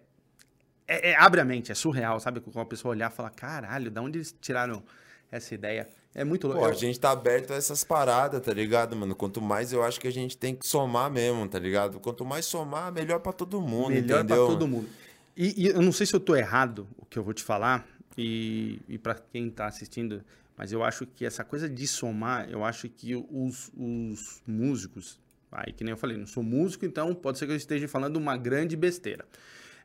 [0.89, 2.41] é, é- é- abre a mente, é surreal, sabe?
[2.41, 4.83] Quando a pessoa olhar e falar, caralho, da onde eles tiraram
[5.31, 5.89] essa ideia?
[6.15, 6.63] É muito louco.
[6.63, 9.15] Pô, a gente tá aberto a essas paradas, tá ligado, mano?
[9.15, 12.01] Quanto mais eu acho que a gente tem que somar mesmo, tá ligado?
[12.01, 14.47] Quanto mais somar, melhor pra todo mundo, melhor pra entendeu?
[14.47, 14.89] todo mundo.
[15.37, 17.87] E, e eu não sei se eu tô errado o que eu vou te falar,
[18.19, 20.23] e, e para quem tá assistindo,
[20.57, 25.19] mas eu acho que essa coisa de somar, eu acho que os, os músicos,
[25.53, 28.17] aí que nem eu falei, não sou músico, então pode ser que eu esteja falando
[28.17, 29.25] uma grande besteira.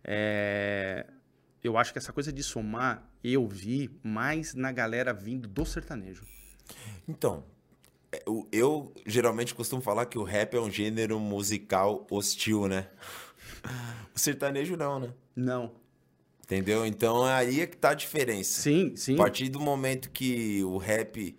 [0.04, 1.08] É,
[1.64, 6.24] eu acho que essa coisa de somar, eu vi mais na galera vindo do sertanejo.
[7.08, 7.44] Então,
[8.12, 12.88] é, eu, eu geralmente costumo falar que o rap é um gênero musical hostil, né?
[14.16, 15.14] O sertanejo não, né?
[15.36, 15.72] Não.
[16.44, 16.86] Entendeu?
[16.86, 18.62] Então aí é que tá a diferença.
[18.62, 19.16] Sim, sim.
[19.16, 21.36] A partir do momento que o rap,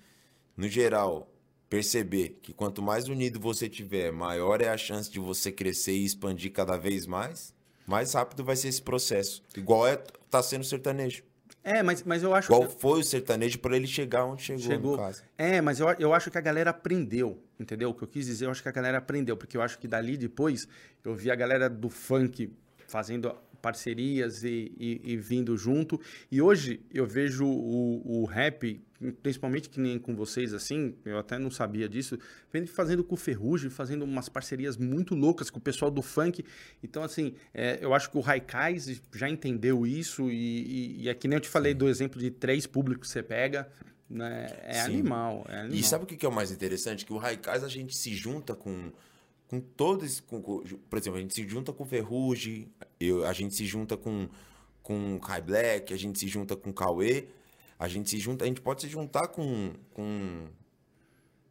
[0.56, 1.32] no geral,
[1.68, 6.04] perceber que quanto mais unido você tiver, maior é a chance de você crescer e
[6.04, 7.54] expandir cada vez mais,
[7.86, 9.42] mais rápido vai ser esse processo.
[9.56, 9.96] Igual é,
[10.30, 11.22] tá sendo o sertanejo.
[11.62, 14.92] É, mas, mas eu acho Igual foi o sertanejo para ele chegar onde chegou, Chegou.
[14.92, 15.22] no caso.
[15.36, 17.90] É, mas eu, eu acho que a galera aprendeu, entendeu?
[17.90, 19.88] O que eu quis dizer, eu acho que a galera aprendeu, porque eu acho que
[19.88, 20.68] dali depois
[21.04, 22.52] eu vi a galera do funk
[22.86, 26.00] fazendo parcerias e, e- e vindo junto.
[26.30, 28.80] E hoje eu vejo o, o rap,
[29.22, 32.18] principalmente que nem com vocês assim, eu até não sabia disso,
[32.52, 36.44] vendo fazendo com o Ferrugem, fazendo umas parcerias muito loucas com o pessoal do funk.
[36.82, 41.28] Então, assim, é, eu acho que o Raikais já entendeu isso e, e, é que
[41.28, 43.68] nem eu te falei do exemplo de três públicos que você pega.
[44.08, 44.46] Né?
[44.62, 44.80] É Sim.
[45.00, 45.76] animal, é animal.
[45.76, 47.04] E sabe o que que é o mais interessante?
[47.04, 48.92] Que o Raikais a gente se junta com,
[49.48, 50.20] com todos.
[50.20, 53.64] Com, com- por exemplo, a gente se junta com o Ferrugem, eu, a gente se
[53.66, 54.28] junta com,
[54.82, 57.28] com o Kai Black, a gente se junta com Cauê,
[57.78, 58.44] a gente se junta.
[58.44, 60.46] A gente pode se juntar com, com,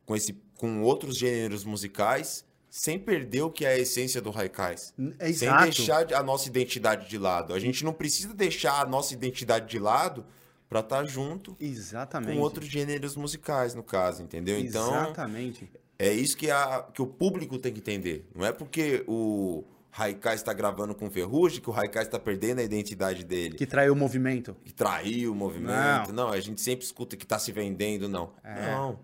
[0.06, 4.94] com, esse, com outros gêneros musicais sem perder o que é a essência do Raikais.
[5.18, 7.54] É Sem deixar a nossa identidade de lado.
[7.54, 10.26] A gente não precisa deixar a nossa identidade de lado
[10.68, 12.36] pra estar junto Exatamente.
[12.36, 14.60] com outros gêneros musicais, no caso, entendeu?
[14.60, 15.72] Então, Exatamente.
[15.98, 18.28] É isso que, a, que o público tem que entender.
[18.36, 19.64] Não é porque o
[19.98, 23.58] Haikai está gravando com Ferrugem que o Haikai está perdendo a identidade dele.
[23.58, 24.56] Que traiu o movimento.
[24.64, 26.12] Que traiu o movimento.
[26.12, 26.30] Não.
[26.30, 28.34] a gente sempre escuta que está se vendendo, não.
[28.44, 28.72] É.
[28.72, 29.00] Não.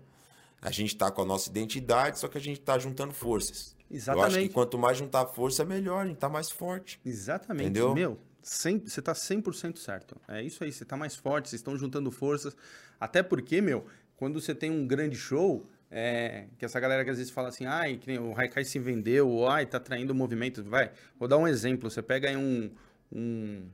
[0.60, 3.74] A gente está com a nossa identidade, só que a gente está juntando forças.
[3.90, 4.54] Eu acho que Exatamente.
[4.54, 7.00] quanto mais juntar força, melhor, a gente tá mais forte.
[7.04, 7.64] Exatamente.
[7.64, 7.94] Entendeu?
[7.94, 10.16] Meu, você tá 100% certo.
[10.28, 12.56] É isso aí, você tá mais forte, vocês estão juntando forças.
[13.00, 17.18] Até porque, meu, quando você tem um grande show, é, que essa galera que às
[17.18, 20.64] vezes fala assim, ai, o Haikai se vendeu, ou ai, tá traindo o movimento.
[20.64, 21.90] Vai, vou dar um exemplo.
[21.90, 22.70] Você pega aí um,
[23.12, 23.66] um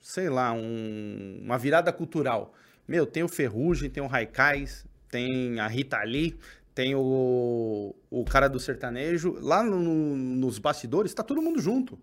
[0.00, 2.54] sei lá, um- uma virada cultural.
[2.86, 6.38] Meu, tem o Ferrugem, tem o Haikais, tem a Rita Lee,
[6.74, 9.36] tem o, o cara do sertanejo.
[9.40, 9.80] Lá no-
[10.16, 11.98] nos bastidores, tá todo mundo junto.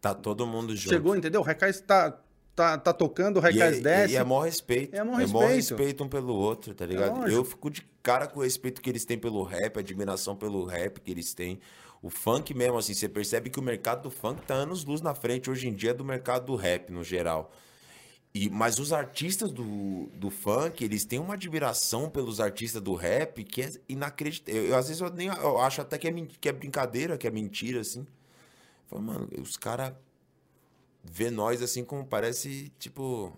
[0.00, 0.88] Tá todo mundo junto.
[0.88, 1.40] Chegou, entendeu?
[1.40, 2.18] O Raikais tá,
[2.54, 4.14] tá, tá tocando, o Raikais é, desce.
[4.14, 4.94] e é maior respeito.
[4.94, 5.76] É maior maior respeito.
[5.76, 7.16] respeito um pelo outro, tá ligado?
[7.16, 7.30] lógico.
[7.30, 10.64] eu fico de cara com o respeito que eles têm pelo rap, a admiração pelo
[10.64, 11.60] rap que eles têm.
[12.02, 15.14] O funk mesmo, assim, você percebe que o mercado do funk tá anos luz na
[15.14, 17.52] frente hoje em dia do mercado do rap, no geral.
[18.34, 23.44] E, mas os artistas do, do funk, eles têm uma admiração pelos artistas do rap
[23.44, 24.62] que é inacreditável.
[24.62, 27.26] Eu, eu, às vezes eu, nem, eu acho até que é, que é brincadeira, que
[27.26, 28.06] é mentira, assim.
[28.88, 29.92] Falo, mano, os caras
[31.02, 33.36] vê nós assim como parece, tipo.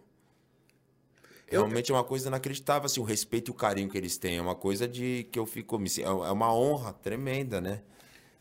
[1.46, 4.38] Realmente é uma coisa inacreditável, assim, o respeito e o carinho que eles têm.
[4.38, 5.79] É uma coisa de que eu fico.
[5.79, 7.83] me- É uma honra tremenda, né?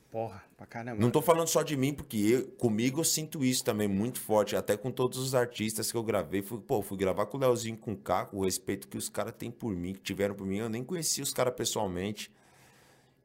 [0.09, 1.01] Porra, pra caramba.
[1.01, 4.55] Não tô falando só de mim, porque eu, comigo eu sinto isso também muito forte,
[4.55, 6.41] até com todos os artistas que eu gravei.
[6.41, 9.33] Fui, pô, fui gravar com o Leozinho com o Caco, o respeito que os caras
[9.38, 10.57] têm por mim, que tiveram por mim.
[10.57, 12.31] Eu nem conhecia os caras pessoalmente.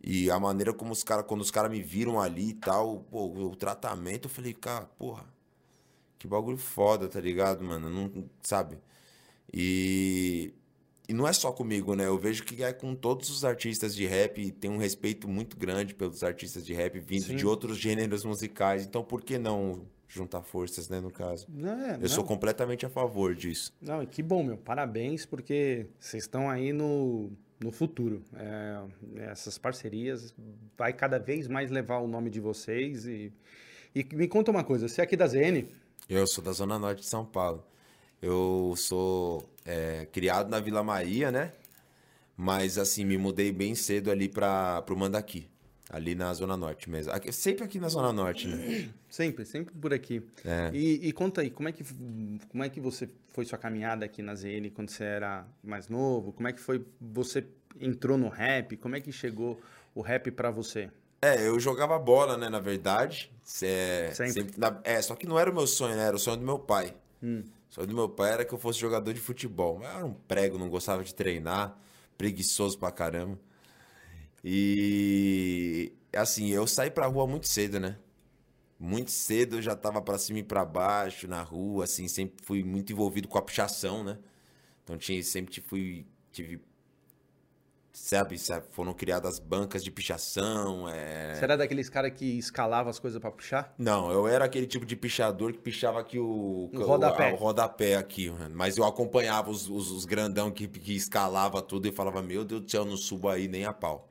[0.02, 3.26] E a maneira como os caras, quando os caras me viram ali e tal, pô,
[3.26, 5.26] o tratamento, eu falei, cara, porra,
[6.18, 7.88] que bagulho foda, tá ligado, mano?
[7.88, 8.78] Não, sabe?
[9.52, 10.52] E,
[11.09, 12.07] e não é só comigo, né?
[12.07, 15.57] Eu vejo que é com todos os artistas de rap, e tem um respeito muito
[15.57, 17.37] grande pelos artistas de rap vindo Sim.
[17.37, 18.85] de outros gêneros musicais.
[18.85, 21.46] Então, por que não juntar forças, né, no caso?
[21.48, 23.72] Não, é, Eu não, sou completamente a favor disso.
[23.81, 24.57] não, e que bom, meu.
[24.57, 28.22] Parabéns, porque vocês estão aí no, no futuro.
[28.35, 28.83] É,
[29.31, 30.35] essas parcerias
[30.76, 33.07] vai cada vez mais levar o nome de vocês.
[33.07, 33.33] E,
[33.94, 35.66] e me conta uma coisa, você é aqui da ZN?
[36.08, 37.62] Eu sou da Zona Norte de São Paulo.
[38.20, 41.52] Eu sou é, criado na Vila Maria, né?
[42.36, 45.46] Mas, assim, me mudei bem cedo ali para pro Mandaqui.
[45.90, 47.12] Ali na Zona Norte mesmo.
[47.12, 48.88] Aqui- sempre aqui na Zona Norte, né?
[49.08, 50.22] Sempre, sempre por aqui.
[50.44, 50.70] É.
[50.74, 51.82] E, e conta aí, como é, que,
[52.50, 56.30] como é que você foi sua caminhada aqui na ZN quando você era mais novo?
[56.30, 57.42] Como é que foi, você
[57.80, 58.76] entrou no rap?
[58.76, 59.58] Como é que chegou
[59.94, 60.90] o rap pra você?
[61.20, 63.31] É, eu jogava bola, né, na verdade.
[63.62, 64.33] É, Sempre.
[64.33, 66.04] sempre na- é, só que não era o meu sonho, né?
[66.04, 66.94] Era o sonho do meu pai.
[67.70, 69.81] O sonho do meu pai era que eu fosse jogador de futebol.
[69.83, 71.76] Eu era um prego, não gostava de treinar,
[72.16, 73.38] preguiçoso pra caramba.
[74.44, 77.98] E assim, eu saí pra rua muito cedo, né?
[78.78, 82.62] Muito cedo eu já tava pra cima e pra baixo na rua, assim, sempre fui
[82.62, 84.18] muito envolvido com a pichação, né?
[84.85, 86.61] Então tinha, sempre fui, tive,
[87.92, 91.35] sabe, sabe, foram criadas bancas de pichação, é...
[91.35, 93.74] Você era daqueles caras que escalava as coisas pra puxar?
[93.77, 97.33] Não, eu era aquele tipo de pichador que pichava aqui o, O rodapé.
[97.33, 98.55] o rodapé aqui, mano.
[98.55, 102.61] mas eu acompanhava os, os, os grandão que, que escalava tudo e falava, meu Deus
[102.62, 104.09] do céu, não subo aí nem a pau.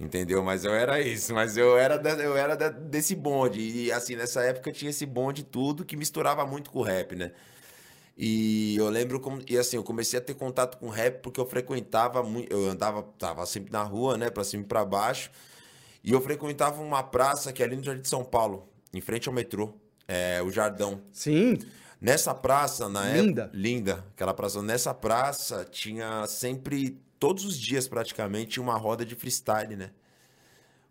[0.00, 0.44] Entendeu?
[0.44, 3.58] Mas eu era isso, mas eu era, da- eu era da- desse bonde.
[3.60, 7.32] E assim, nessa época tinha esse bonde tudo que misturava muito com o rap, né?
[8.20, 9.40] E eu lembro como.
[9.48, 12.52] E assim, eu comecei a ter contato com rap porque eu frequentava muito.
[12.52, 14.28] Eu andava, tava sempre na rua, né?
[14.28, 15.30] Pra cima e pra baixo.
[16.02, 19.28] E eu frequentava uma praça que é ali no Jardim de São Paulo, em frente
[19.28, 19.72] ao metrô.
[20.08, 21.00] É, o Jardão.
[21.12, 21.58] Sim.
[22.00, 23.42] Nessa praça, na Linda.
[23.42, 23.56] época.
[23.56, 24.04] Linda.
[24.14, 24.62] Aquela praça.
[24.62, 27.00] Nessa praça tinha sempre.
[27.20, 29.90] Todos os dias, praticamente, uma roda de freestyle, né?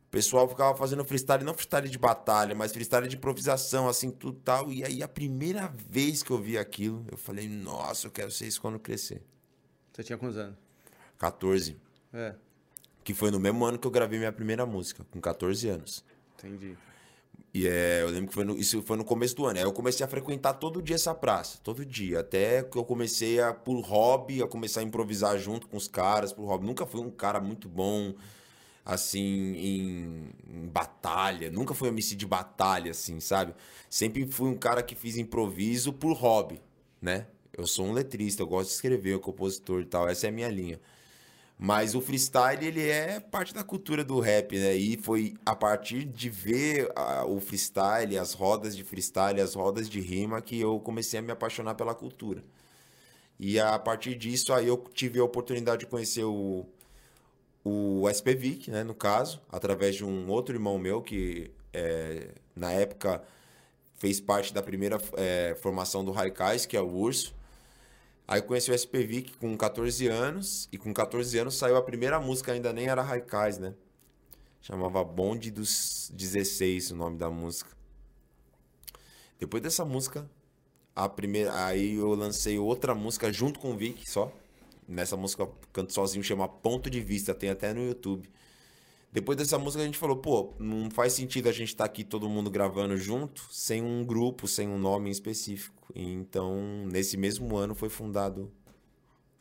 [0.07, 4.39] O pessoal ficava fazendo freestyle, não freestyle de batalha, mas freestyle de improvisação, assim, tudo
[4.39, 4.71] tal.
[4.71, 8.47] E aí, a primeira vez que eu vi aquilo, eu falei, nossa, eu quero ser
[8.47, 9.21] isso quando crescer.
[9.91, 10.55] Você tinha quantos anos?
[11.17, 11.75] 14.
[12.13, 12.35] É,
[13.03, 16.03] Que foi no mesmo ano que eu gravei minha primeira música, com 14 anos.
[16.37, 16.77] entendi.
[17.53, 19.57] E é, eu lembro que foi no- isso foi no começo do ano.
[19.57, 22.19] Aí eu comecei a frequentar todo dia essa praça, todo dia.
[22.19, 26.31] Até que eu comecei a, por hobby, a começar a improvisar junto com os caras,
[26.31, 26.65] por hobby.
[26.67, 28.13] Nunca fui um cara muito bom,
[28.87, 31.51] assim, em, em batalha.
[31.51, 33.53] Nunca fui MC de batalha, assim, sabe?
[33.89, 36.61] Sempre fui um cara que fiz improviso por hobby,
[37.01, 37.27] né?
[37.51, 40.07] Eu sou um letrista, eu gosto de escrever, eu compositor e tal.
[40.07, 40.79] Essa é a minha linha.
[41.59, 44.73] Mas o freestyle, ele é parte da cultura do rap, né?
[44.75, 49.89] E foi a partir de ver ah, o freestyle, as rodas de freestyle, as rodas
[49.89, 52.41] de rima, que eu comecei a me apaixonar pela cultura.
[53.39, 56.65] E a partir disso, aí eu tive a oportunidade de conhecer o,
[57.63, 63.21] o SPVIC, né, no caso, através de um outro irmão meu que, é, na época,
[63.97, 67.35] fez parte da primeira é, formação do Raikais, que é o Urso.
[68.27, 72.51] Aí conheci o SPVIC com 14 anos, e com 14 anos saiu a primeira música,
[72.51, 73.73] ainda nem era Raikais, né?
[74.61, 77.71] Chamava Bonde dos 16, o nome da música.
[79.39, 80.29] Depois dessa música,
[80.95, 84.31] a primeira, aí eu lancei outra música junto com o Vic só.
[84.87, 88.29] Nessa música eu canto sozinho, chama Ponto de Vista, tem até no YouTube.
[89.11, 92.03] Depois dessa música a gente falou, pô, não faz sentido a gente estar tá aqui
[92.03, 95.91] todo mundo gravando junto, sem um grupo, sem um nome em específico.
[95.95, 98.51] Então, nesse mesmo ano foi fundado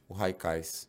[0.08, 0.88] o Raikais.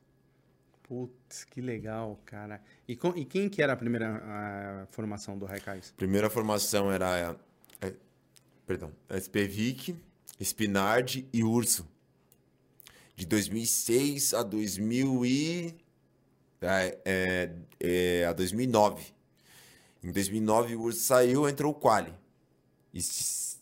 [0.84, 2.62] Putz, que legal, cara.
[2.88, 5.94] E, com, e quem que era a primeira a formação do Raikais?
[5.98, 7.36] Primeira formação era,
[7.82, 7.94] é,
[8.66, 9.96] perdão, SPVIC,
[10.40, 11.86] Spinard e Urso.
[13.18, 15.76] De 2006 a 2000 e,
[16.62, 19.08] é, é, é, a 2009.
[20.04, 22.14] Em 2009 o Urso saiu, entrou o Quali.
[22.94, 23.00] E,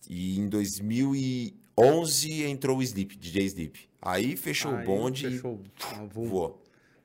[0.09, 3.89] e em 2011 entrou o Sleep, DJ Sleep.
[4.01, 5.63] Aí fechou Aí o bonde fechou.
[5.93, 6.61] e voou.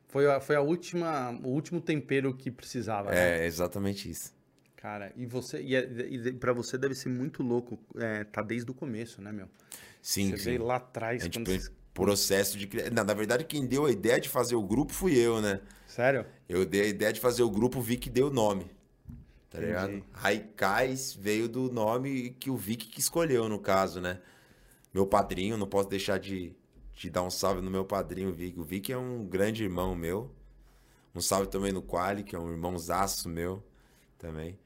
[0.09, 3.13] Foi a, foi a última, o último tempero que precisava.
[3.13, 3.17] Né?
[3.17, 3.47] É, né?
[3.47, 4.35] exatamente isso.
[4.75, 8.69] Cara, e você e, é, e para você deve ser muito louco, é, tá desde
[8.73, 9.49] o começo, né, meu?
[10.03, 10.45] Sim, você sim.
[10.47, 11.23] veio lá atrás.
[11.23, 11.80] A gente quando...
[12.05, 15.41] processo de não, na verdade quem deu a ideia de fazer o grupo fui eu,
[15.41, 15.61] né?
[15.87, 16.25] Sério?
[16.49, 18.65] Eu dei a ideia de fazer o grupo, o Vic deu o nome.
[19.51, 19.67] Tá Entendi.
[19.67, 20.05] ligado?
[20.13, 24.21] Raikais veio do nome que o Vic que escolheu no caso, né?
[24.95, 26.55] Meu padrinho, não posso deixar de
[26.95, 28.61] de dar um salve no meu padrinho Vic.
[28.61, 30.31] O Vic é um grande irmão meu.
[31.15, 33.63] Um salve também no Quali, que é um irmãozaço meu
[34.19, 34.59] também.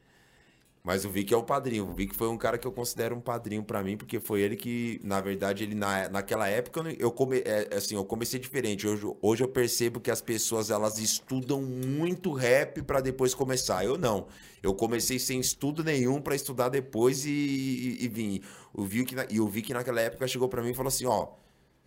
[0.86, 1.88] Mas o Vic é o padrinho.
[1.88, 4.54] O Vic foi um cara que eu considero um padrinho para mim, porque foi ele
[4.54, 8.86] que, na verdade, ele na, naquela época eu come, é, assim, eu comecei diferente.
[8.86, 13.82] Hoje, hoje eu percebo que as pessoas elas estudam muito rap para depois começar.
[13.82, 14.26] Eu não.
[14.62, 18.42] Eu comecei sem estudo nenhum para estudar depois e, e, e vim.
[18.74, 21.28] O Vic, e o Vic naquela época chegou para mim e falou assim, ó,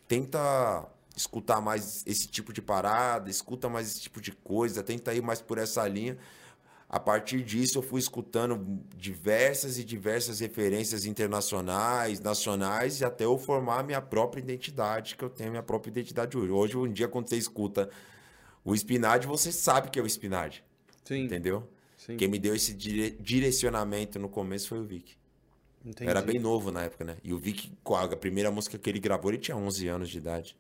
[0.07, 5.21] tenta escutar mais esse tipo de parada, escuta mais esse tipo de coisa, tenta ir
[5.21, 6.17] mais por essa linha.
[6.89, 13.37] A partir disso, eu fui escutando diversas e diversas referências internacionais, nacionais, e até eu
[13.37, 16.51] formar a minha própria identidade, que eu tenho a minha própria identidade hoje.
[16.51, 17.89] Hoje, um dia, quando você escuta
[18.63, 20.59] o Spinad, você sabe que é o Spinad.
[21.03, 21.25] Sim.
[21.25, 21.67] Entendeu?
[21.97, 22.15] Sim.
[22.15, 25.17] Quem me deu esse dire direcionamento no começo foi o Vic.
[25.85, 26.09] Entendi.
[26.09, 27.17] Era bem novo na época, né?
[27.23, 30.55] E o Vic, a primeira música que ele gravou, ele tinha 11 anos de idade.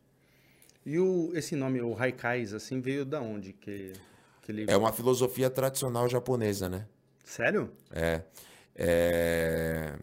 [0.85, 3.53] E o, esse nome, o Haikais, assim, veio da onde?
[3.53, 3.93] Que.
[4.67, 6.87] É uma filosofia tradicional japonesa, né?
[7.23, 7.71] Sério?
[7.91, 8.21] É.
[8.75, 9.99] é...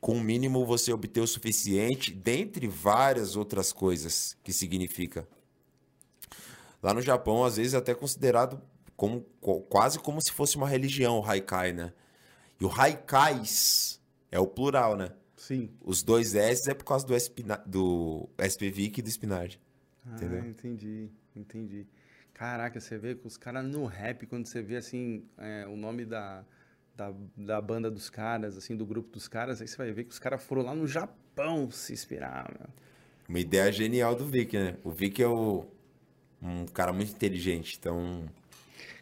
[0.00, 5.26] Com o mínimo você obter o suficiente, dentre várias outras coisas que significa.
[6.82, 8.60] Lá no Japão, às vezes, é até considerado
[8.96, 9.22] como,
[9.68, 11.92] quase como se fosse uma religião, o Haikai, né?
[12.60, 15.12] E o Haikais é o plural, né?
[15.36, 15.70] Sim.
[15.82, 17.62] Os dois S é por causa do, espina...
[17.66, 19.60] do SPVIC e do Spinard.
[20.06, 20.44] Ah, entendeu?
[20.44, 21.86] entendi, entendi.
[22.34, 26.04] Caraca, você vê que os caras no rap, quando você vê assim, é, o nome
[26.04, 26.44] da,
[26.96, 30.10] da, da, banda dos caras, assim, do grupo dos caras, aí você vai ver que
[30.10, 32.68] os caras foram lá no Japão se inspirar, meu.
[33.28, 34.76] Uma ideia genial do Vic, né?
[34.82, 35.64] O Vic é o,
[36.42, 38.24] um cara muito inteligente, então.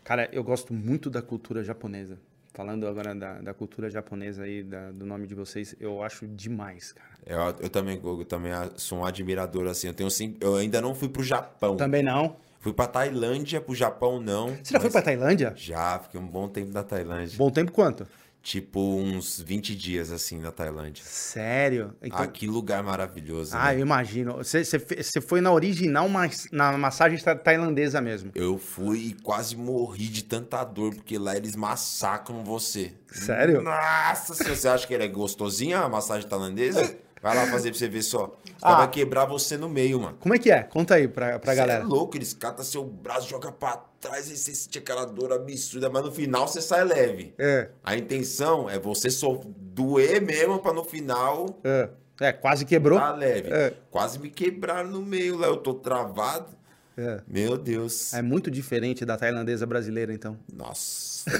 [0.04, 2.18] Cara, eu gosto muito da cultura japonesa.
[2.54, 6.92] Falando agora da, da cultura japonesa aí, da, do nome de vocês, eu acho demais,
[6.92, 7.10] cara.
[7.24, 9.86] Eu, eu também, eu também sou um admirador, assim.
[9.86, 11.76] Eu, tenho, eu ainda não fui pro Japão.
[11.76, 12.36] Também não?
[12.62, 14.56] Fui pra Tailândia, pro Japão não.
[14.62, 15.52] Você já foi pra Tailândia?
[15.56, 17.36] Já, fiquei um bom tempo na Tailândia.
[17.36, 18.06] Bom tempo quanto?
[18.40, 21.02] Tipo, uns 20 dias, assim, na Tailândia.
[21.04, 21.92] Sério?
[22.00, 22.20] Então...
[22.20, 23.56] Ah, que lugar maravilhoso.
[23.56, 23.74] Ah, né?
[23.74, 24.36] eu imagino.
[24.36, 28.30] Você, você, foi na original, mas na massagem tailandesa mesmo?
[28.32, 32.92] Eu fui e quase morri de tanta dor, porque lá eles massacram você.
[33.10, 33.60] Sério?
[33.60, 36.96] Nossa, se você acha que ele é gostosinha a massagem tailandesa?
[37.22, 38.36] Vai lá fazer pra você ver só.
[38.44, 38.78] Os ah.
[38.78, 40.16] vai quebrar você no meio, mano.
[40.18, 40.64] Como é que é?
[40.64, 41.84] Conta aí pra, pra galera.
[41.84, 45.88] é louco, eles catam seu braço, joga pra trás e você sente aquela dor absurda,
[45.88, 47.32] mas no final você sai leve.
[47.38, 47.68] É.
[47.84, 51.60] A intenção é você só doer mesmo pra no final.
[51.62, 51.88] É.
[52.20, 52.98] É, quase quebrou.
[52.98, 53.48] Tá leve.
[53.50, 53.72] É.
[53.90, 56.56] Quase me quebraram no meio lá, eu tô travado.
[56.96, 57.20] É.
[57.26, 58.12] Meu Deus.
[58.12, 60.36] É muito diferente da tailandesa brasileira, então.
[60.52, 61.30] Nossa.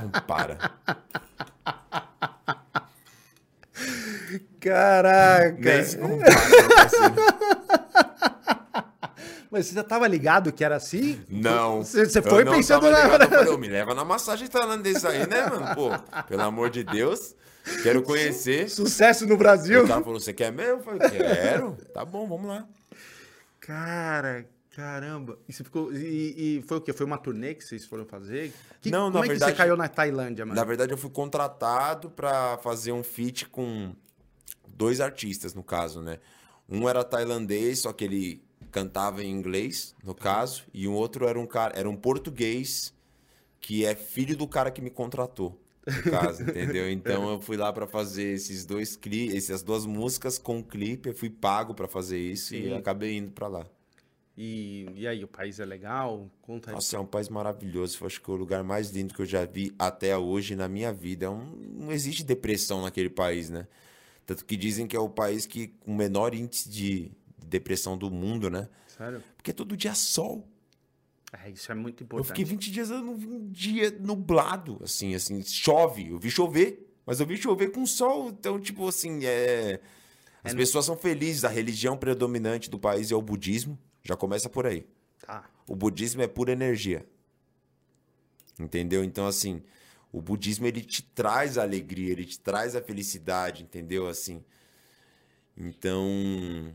[0.00, 0.58] compara.
[4.62, 5.56] Caraca!
[5.58, 6.32] Nem se compara,
[9.50, 11.20] Mas você já tava ligado que era assim?
[11.28, 11.82] Não.
[11.84, 15.10] Você, você foi não pensando na ligado, Eu falei, "Ô, me leva na massagem tailandesa
[15.10, 15.74] aí, né, mano?
[15.74, 15.90] Pô,
[16.28, 17.34] pelo amor de Deus.
[17.82, 18.68] Quero conhecer.
[18.70, 19.84] Sucesso no Brasil.
[19.84, 20.78] O cara falou, você quer mesmo?
[20.78, 21.76] Eu falei, quero.
[21.92, 22.66] Tá bom, vamos lá.
[23.60, 25.38] Cara, caramba.
[25.48, 25.92] E você ficou.
[25.92, 26.92] E, e foi o quê?
[26.92, 28.52] Foi uma turnê que vocês foram fazer?
[28.80, 30.56] Que, Não, como na é verdade- você caiu na Tailândia, mano?
[30.56, 33.94] Na verdade, eu fui contratado pra fazer um feat com
[34.76, 36.18] dois artistas, no caso, né?
[36.68, 41.38] Um era tailandês, só que ele cantava em inglês, no caso, e um outro era
[41.38, 42.94] um cara, era um português
[43.60, 45.60] que é filho do cara que me contratou.
[45.86, 46.90] No caso, entendeu?
[46.90, 51.14] Então eu fui lá pra fazer esses dois clipes, essas duas músicas com clipe, eu
[51.14, 52.74] fui pago pra fazer isso e Sim.
[52.74, 53.66] acabei indo pra lá.
[54.36, 56.30] E, e aí, o país é legal?
[56.40, 56.74] Conta aí.
[56.74, 57.98] Nossa, é um país maravilhoso.
[58.00, 60.68] Eu acho que é o lugar mais lindo que eu já vi até hoje na
[60.68, 61.26] minha vida.
[61.26, 63.66] É um- não existe depressão naquele país, né?
[64.26, 67.98] Tanto que dizem que é o país que com o menor índice de de depressão
[67.98, 68.68] do mundo, né?
[68.86, 69.22] Sério?
[69.36, 70.48] Porque todo dia é sol.
[71.32, 72.28] É, isso é muito Eu importante.
[72.28, 76.08] fiquei 20 dias, eu um dia nublado, assim, assim, chove.
[76.10, 78.28] Eu vi chover, mas eu vi chover com sol.
[78.28, 79.80] Então, tipo assim, é...
[80.44, 81.44] As É, pessoas são felizes.
[81.44, 83.78] A religião predominante do país é o budismo.
[84.02, 84.86] Já começa por aí.
[85.26, 85.48] Tá.
[85.66, 87.04] O budismo é pura energia.
[88.58, 89.02] Entendeu?
[89.02, 89.62] Então, assim,
[90.12, 94.06] o budismo ele te traz a alegria, ele te traz a felicidade, entendeu?
[94.06, 94.44] Assim.
[95.56, 96.72] Então,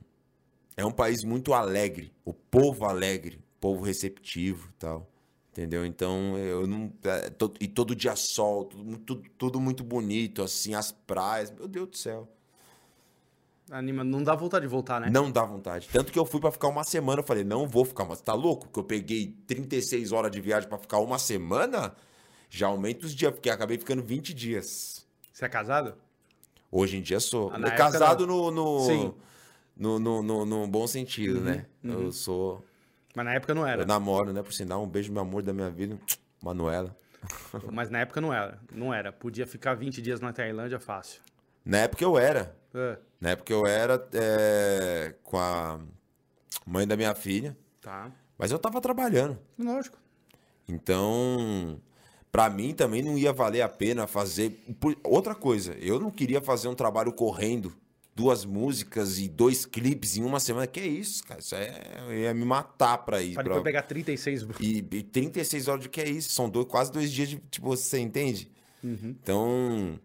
[0.75, 5.07] é um país muito alegre, o povo alegre, povo receptivo, tal.
[5.51, 5.83] Entendeu?
[5.85, 10.75] Então, eu não é, to- e todo dia sol, tudo, tudo, tudo muito bonito, assim,
[10.75, 12.27] as praias, meu Deus do céu.
[13.71, 15.09] Anima, não dá vontade de voltar, né?
[15.09, 15.89] Não dá vontade.
[15.91, 17.19] Tanto que eu fui pra ficar uma semana.
[17.19, 18.05] Eu falei, não vou ficar.
[18.05, 18.69] Mas tá louco?
[18.69, 21.93] Que eu peguei 36 horas de viagem pra ficar uma semana?
[22.49, 25.05] Já aumenta os dias, porque acabei ficando 20 dias.
[25.33, 25.95] Você é casado?
[26.71, 27.51] Hoje em dia sou.
[27.53, 29.13] Ah, casado no, no, Sim.
[29.75, 31.65] no, no, no- no bom sentido, né?
[31.83, 32.05] uhum.
[32.05, 32.63] Eu sou.
[33.15, 33.81] Mas na época não era.
[33.81, 34.41] Eu namoro, né?
[34.43, 35.97] Por sinal, um beijo, meu amor da minha vida.
[36.41, 36.95] Manuela.
[37.71, 38.59] Mas na época não era.
[38.71, 39.11] Não era.
[39.11, 41.21] Podia ficar 20 dias na Tailândia fácil.
[41.65, 42.55] Na época eu era.
[42.73, 45.79] É, Na época eu era é, com a
[46.65, 47.57] mãe da minha filha.
[47.81, 48.11] tá.
[48.37, 49.37] Mas eu tava trabalhando.
[49.57, 49.97] Lógico.
[50.67, 51.81] Então,
[52.32, 54.59] pra mim também não ia valer a pena fazer.
[55.03, 57.73] Outra coisa, eu não queria fazer um trabalho correndo,
[58.15, 60.65] duas músicas e dois clipes em uma semana.
[60.67, 61.39] Que é isso, cara?
[61.39, 61.82] Isso é.
[62.07, 63.34] Eu ia me matar pra ir.
[63.34, 64.47] Pra pra- depois pegar 36.
[64.59, 66.32] E, e 36 horas de que é isso?
[66.32, 67.38] São dois, quase dois dias de.
[67.49, 68.49] Tipo, você entende?
[68.84, 69.99] Então.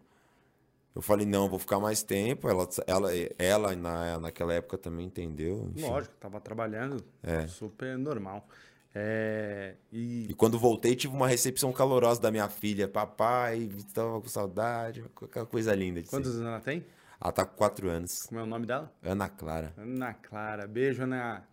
[0.95, 2.47] Eu falei, não, vou ficar mais tempo.
[2.47, 3.09] Ela, ela,
[3.39, 5.71] ela na, naquela época também entendeu.
[5.75, 5.87] enfim.
[5.87, 7.03] Lógico, tava trabalhando.
[7.23, 7.47] É.
[7.47, 8.47] Super normal.
[8.95, 12.87] É, e E quando voltei, tive uma recepção calorosa da minha filha.
[12.87, 15.03] Papai, estava com saudade.
[15.21, 16.01] Aquela coisa linda.
[16.03, 16.85] Quantos anos ela tem?
[17.19, 18.23] Ela tá com quatro anos.
[18.27, 18.93] Como é o nome dela?
[19.01, 19.73] Ana Clara.
[19.77, 20.67] Ana Clara.
[20.67, 21.43] Beijo, Ana.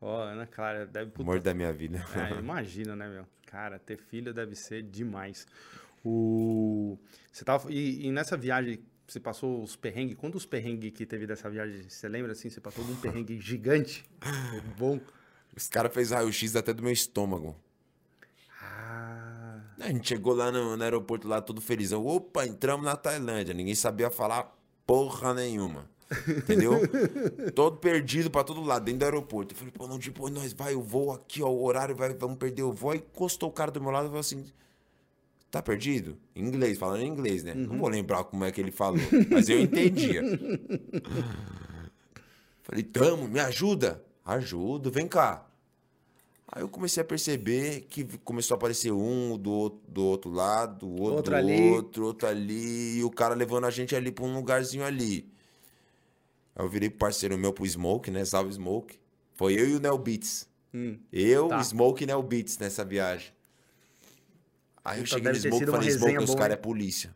[0.00, 0.86] Ó, Ana Clara.
[0.86, 2.02] Deve puta, Amor da minha vida.
[2.14, 3.26] É, imagina, né, meu?
[3.46, 5.46] Cara, ter filho deve ser demais.
[6.04, 6.96] O...
[7.32, 7.70] Você tava...
[7.72, 10.16] e, e nessa viagem, você passou os perrengues?
[10.16, 11.88] Quantos perrengues que teve dessa viagem?
[11.88, 12.48] Você lembra, assim?
[12.48, 14.04] Você passou algum perrengue gigante?
[14.78, 15.00] Bom.
[15.58, 17.56] Os caras fez raio-x até do meu estômago.
[18.62, 19.60] Ah...
[19.80, 22.06] A gente chegou lá no, no aeroporto, lá todo felizão.
[22.06, 23.52] Opa, entramos na Tailândia.
[23.52, 24.56] Ninguém sabia falar
[24.86, 25.90] porra nenhuma.
[26.28, 26.80] Entendeu?
[27.54, 29.52] todo perdido pra todo lado, dentro do aeroporto.
[29.52, 32.38] Eu falei, pô, não, tipo, nós vai, o voo aqui, ó, o horário, vai, vamos
[32.38, 32.92] perder o voo.
[32.92, 34.44] Aí encostou o cara do meu lado e falou assim:
[35.50, 36.16] tá perdido?
[36.36, 37.52] Em inglês, falando em inglês, né?
[37.52, 40.22] Não vou lembrar como é que ele falou, mas eu entendia.
[42.62, 44.04] Falei, tamo, me ajuda.
[44.22, 45.47] Ajudo, vem cá.
[46.50, 50.88] Aí eu comecei a perceber que começou a aparecer um do, outro- do outro lado,
[50.88, 51.70] outro, Outro do ali.
[51.70, 55.30] outro, outro ali, e o cara levando a gente ali pra um lugarzinho ali.
[56.56, 58.24] Aí eu virei pro parceiro meu, pro Smoke, né?
[58.24, 58.98] Salve Smoke.
[59.34, 60.48] Foi eu e o Nel Beats.
[60.72, 60.98] Hum.
[61.12, 61.62] Eu, Tá.
[61.62, 63.30] Smoke e Nel Beats nessa viagem.
[64.84, 67.14] Aí eu cheguei no Smoke e falei, Smoke, os caras é polícia.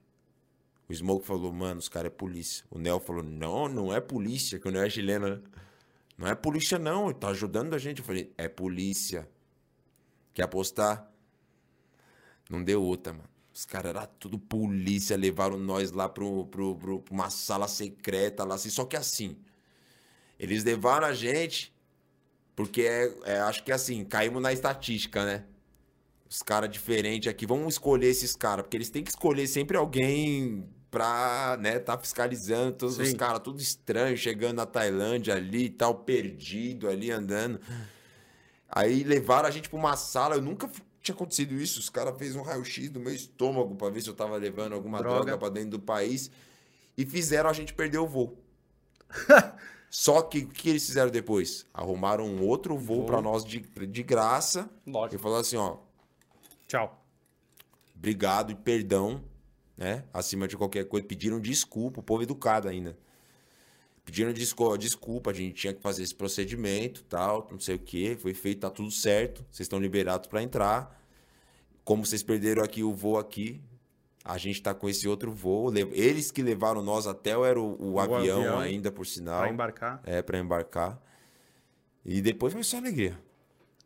[0.88, 2.64] O Smoke falou, mano, os caras é polícia.
[2.70, 5.40] O Nel falou, não, não é polícia, que o Nel é chileno, né?
[6.22, 7.98] Não é polícia, não, ele tá ajudando a gente.
[7.98, 9.28] Eu falei, é polícia.
[10.32, 11.10] Quer apostar?
[12.48, 13.28] Não deu outra, mano.
[13.52, 16.22] Os caras eram tudo polícia, levaram nós lá pra
[17.10, 18.70] uma sala secreta lá, assim.
[18.70, 19.36] Só que assim,
[20.38, 21.74] eles levaram a gente
[22.54, 25.44] porque é, é, acho que assim, caímos na estatística, né?
[26.30, 30.68] Os caras diferentes aqui, vamos escolher esses caras, porque eles têm que escolher sempre alguém
[30.92, 33.16] pra, né, tá fiscalizando todos os Sim.
[33.16, 37.58] caras, tudo estranho, chegando na Tailândia ali e tal, perdido ali, andando.
[38.68, 40.70] Aí levaram a gente pra uma sala, eu nunca
[41.02, 44.14] tinha acontecido isso, os caras fez um raio-x no meu estômago pra ver se eu
[44.14, 45.16] tava levando alguma Droga.
[45.24, 46.30] droga pra dentro do país
[46.96, 48.38] e fizeram a gente perder o voo.
[49.90, 51.66] Só que o que eles fizeram depois?
[51.72, 54.68] Arrumaram um outro voo pra nós de, de graça.
[54.86, 55.16] Lógico.
[55.16, 55.78] E falou assim, ó,
[56.68, 57.02] Tchau.
[57.96, 59.22] obrigado e perdão,
[59.82, 60.04] né?
[60.12, 61.04] Acima de qualquer coisa.
[61.06, 62.96] Pediram desculpa, o povo educado ainda.
[64.04, 68.16] Pediram desculpa, desculpa, a gente tinha que fazer esse procedimento, tal, não sei o que,
[68.16, 71.00] foi feito, tá tudo certo, vocês estão liberados para entrar.
[71.84, 73.60] Como vocês perderam aqui o voo aqui,
[74.24, 75.68] a gente tá com esse outro voo.
[75.70, 79.40] Le- Eles que levaram nós até o, era o, o avião, avião, ainda, por sinal.
[79.40, 80.00] Pra embarcar.
[80.04, 81.00] É, para embarcar.
[82.04, 83.18] E depois foi só alegria.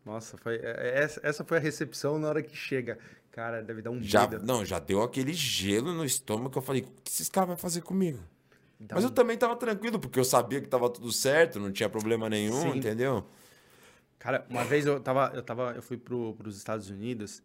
[0.05, 2.99] Nossa, foi, é- é- essa, essa foi a recepção na hora que chega.
[3.37, 6.81] Cara, deve dar um Já, não, já deu aquele gelo no estômago que eu falei,
[6.81, 8.19] o que esses caras vão fazer comigo?
[8.91, 12.31] Mas eu também tava tranquilo, porque eu sabia que tava tudo certo, não tinha problema
[12.31, 12.79] nenhum, Sim.
[12.79, 13.27] entendeu?
[14.19, 17.43] Cara, uma vez eu tava, eu tava, eu fui pro, pros Estados Unidos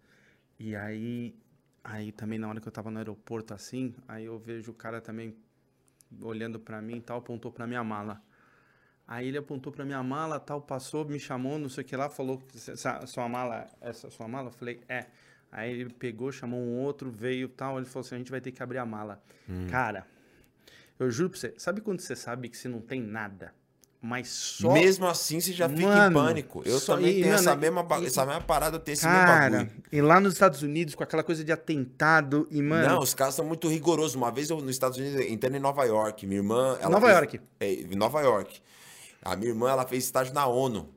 [0.57, 1.35] e aí,
[1.83, 5.01] aí também na hora que eu tava no aeroporto assim, aí eu vejo o cara
[5.01, 5.35] também
[6.21, 8.21] olhando pra mim e tal, apontou pra minha mala.
[9.05, 12.09] Aí ele apontou pra minha mala, tal, passou, me chamou, não sei o que lá,
[12.09, 14.47] falou, "Essa- sua mala, essa sua mala?
[14.47, 15.07] Eu falei, é.
[15.51, 18.51] Aí ele pegou, chamou um outro, veio tal, ele falou assim, a gente vai ter
[18.51, 19.21] que abrir a mala.
[19.69, 20.05] Cara,
[20.97, 23.53] eu juro pra você, sabe quando você sabe que você não tem nada,
[24.01, 24.71] mas só...
[24.71, 26.61] Mesmo assim, você já fica Mano, em pânico.
[26.65, 28.93] Eu só- também e, tenho mano, essa, mesma, ba- e- essa mesma parada, eu tenho
[28.93, 29.71] esse mesmo Cara, bagulho.
[29.91, 32.87] e lá nos Estados Unidos, com aquela coisa de atentado, e, mano.
[32.87, 34.15] Não, os caras são muito rigorosos.
[34.15, 36.77] Uma vez eu, nos Estados Unidos, entrando em Nova York, minha irmã...
[36.79, 37.41] Ela Nova fez- York.
[37.59, 38.61] É, Nova York.
[39.21, 40.89] A minha irmã, ela fez estágio na ONU.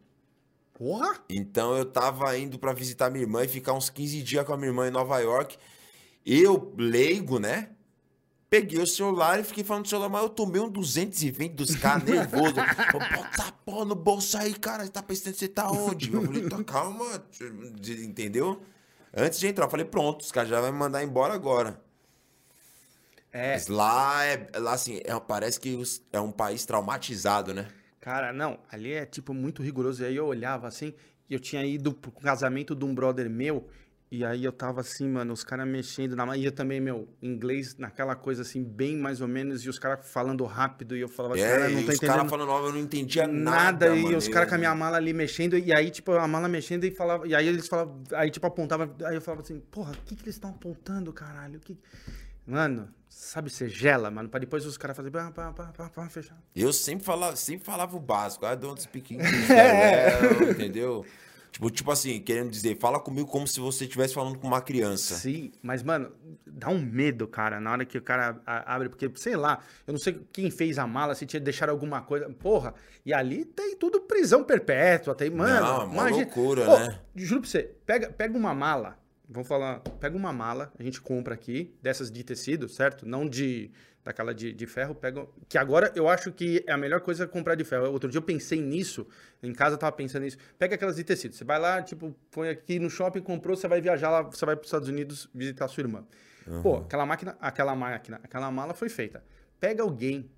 [0.74, 1.20] Porra!
[1.28, 4.56] Então eu tava indo pra visitar minha irmã e ficar uns 15 dias com a
[4.56, 5.56] minha irmã em Nova York.
[6.26, 7.70] Eu, leigo, né?
[8.50, 12.04] Peguei o celular e fiquei falando do celular, mas eu tomei um 220 dos caras
[12.08, 12.54] nervoso.
[12.54, 14.84] Bota a porra no bolso aí, cara.
[14.84, 16.12] Você tá pensando que você tá onde?
[16.12, 17.24] Eu falei, tá calma,
[18.00, 18.62] entendeu?
[19.16, 21.80] Antes de entrar, eu falei, pronto, os caras já vão me mandar embora agora.
[23.32, 25.80] É, Mas lá, é, lá assim, é- parece que
[26.12, 27.68] é um país traumatizado, né?
[28.04, 30.02] Cara, não, ali é tipo muito rigoroso.
[30.02, 30.92] E aí eu olhava assim,
[31.28, 33.66] e eu tinha ido pro casamento de um brother meu,
[34.10, 36.36] e aí eu tava assim, mano, os caras mexendo na.
[36.36, 40.06] E eu também, meu, inglês naquela coisa assim, bem mais ou menos, e os caras
[40.06, 42.28] falando rápido, e eu falava, É, cara, não tô os caras entendendo.
[42.28, 43.96] falando, "Ó, eu não entendia Nada, nada.
[43.96, 46.46] e mano, os caras com a minha mala ali mexendo, e aí, tipo, a mala
[46.46, 49.92] mexendo e falava, e aí eles falavam, aí, tipo, apontava, aí eu falava assim, porra,
[49.92, 51.56] o que que eles estão apontando, caralho?
[51.56, 51.76] O que...
[52.46, 56.08] Mano, sabe, você gela, mano, pra depois os caras fazerem, pá, pá, pá, pá, pá,
[56.08, 56.36] fechar.
[56.54, 58.44] Eu sempre falava, sempre falava o básico.
[58.46, 61.06] I don't speak English well, entendeu?
[61.50, 65.14] Tipo, tipo assim, querendo dizer, fala comigo como se você estivesse falando com uma criança.
[65.14, 66.10] Sim, mas, mano,
[66.44, 70.00] dá um medo, cara, na hora que o cara abre, porque, sei lá, eu não
[70.00, 72.74] sei quem fez a mala, se tinha deixado alguma coisa, porra,
[73.06, 77.00] e ali tem tudo prisão perpétua, tem, mano, Não, é uma imagina- loucura, Ô, né?
[77.14, 78.98] Juro pra você, pega, pega uma mala,
[79.28, 83.06] vamos falar, pega uma mala, a gente compra aqui, dessas de tecido, certo?
[83.06, 83.70] Não de,
[84.04, 87.54] daquela de, de ferro, pega, que agora eu acho que é a melhor coisa comprar
[87.54, 87.90] de ferro.
[87.90, 89.06] Outro dia eu pensei nisso,
[89.42, 92.48] em casa eu tava pensando nisso, pega aquelas de tecido, você vai lá, tipo, põe
[92.48, 95.82] aqui no shopping, comprou, você vai viajar lá, você vai pros Estados Unidos visitar sua
[95.82, 96.06] irmã.
[96.62, 99.24] Pô, aquela máquina, aquela máquina, aquela mala foi feita.
[99.58, 100.30] Pega alguém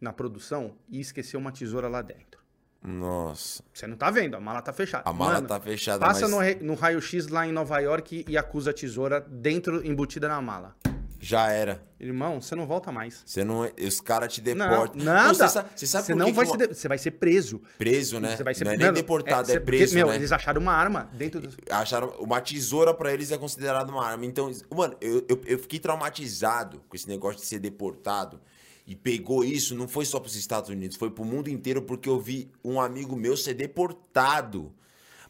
[0.00, 2.39] na produção e esqueceu uma tesoura lá dentro.
[2.82, 3.62] Nossa.
[3.74, 5.02] Você não tá vendo, a mala tá fechada.
[5.08, 8.38] A mala Mano, tá fechada, Passa mas no, no raio-x lá em Nova York e
[8.38, 10.74] acusa a tesoura dentro, embutida na mala.
[11.22, 11.82] já era.
[12.00, 13.22] Irmão, você não volta mais.
[13.26, 15.04] Você não, os caras te Não, deportam.
[15.04, 15.34] nada.
[15.34, 17.10] Você sabe, você sabe Você por não que vai que ser, uma- você vai ser
[17.10, 17.60] preso.
[17.76, 18.34] preso, né?
[18.34, 20.14] Você vai ser não é nem deportado, é, porque, preso, meu, né?
[20.14, 21.50] eles acharam uma arma dentro do...
[21.70, 24.24] Acharam uma tesoura pra eles é considerada uma arma.
[24.24, 28.40] Então, mano, eu, eu, eu fiquei traumatizado com esse negócio de ser deportado.
[28.86, 32.18] E pegou isso, não foi só pros Estados Unidos, foi pro mundo inteiro, porque eu
[32.18, 34.72] vi um amigo meu ser deportado.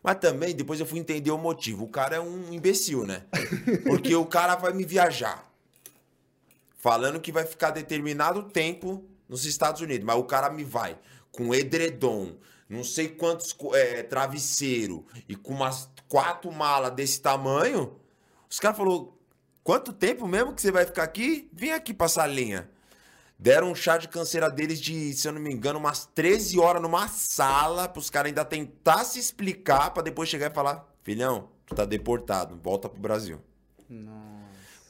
[0.03, 1.85] Mas também, depois eu fui entender o motivo.
[1.85, 3.25] O cara é um imbecil, né?
[3.85, 5.47] Porque o cara vai me viajar.
[6.79, 10.07] Falando que vai ficar determinado tempo nos Estados Unidos.
[10.07, 10.99] Mas o cara me vai
[11.31, 12.37] com edredom,
[12.69, 17.97] não sei quantos é, travesseiro e com umas quatro malas desse tamanho.
[18.49, 19.13] Os caras falaram,
[19.63, 21.49] quanto tempo mesmo que você vai ficar aqui?
[21.53, 22.69] Vem aqui passar linha.
[23.43, 26.83] Deram um chá de canseira deles de, se eu não me engano, umas 13 horas
[26.83, 31.75] numa sala pros caras ainda tentar se explicar pra depois chegar e falar: Filhão, tu
[31.75, 33.41] tá deportado, volta pro Brasil.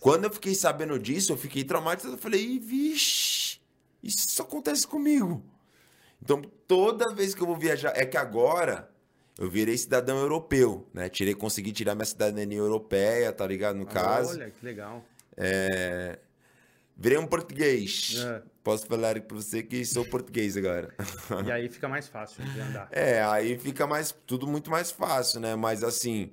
[0.01, 2.15] Quando eu fiquei sabendo disso, eu fiquei traumatizado.
[2.17, 3.61] Eu falei, "Ih, vixe,
[4.03, 5.45] isso acontece comigo.
[6.21, 8.91] Então, toda vez que eu vou viajar, é que agora
[9.39, 11.09] eu virei cidadão europeu, né?
[11.09, 13.77] Tirei, consegui tirar minha cidadania europeia, tá ligado?
[13.77, 14.33] No caso.
[14.33, 15.05] Olha, que legal.
[15.37, 16.19] É...
[17.03, 18.15] Virei um português.
[18.19, 18.43] É.
[18.63, 20.95] Posso falar pra você que sou português agora.
[21.47, 22.89] E aí fica mais fácil de andar.
[22.93, 25.57] É, aí fica mais tudo muito mais fácil, né?
[25.57, 26.31] Mas assim,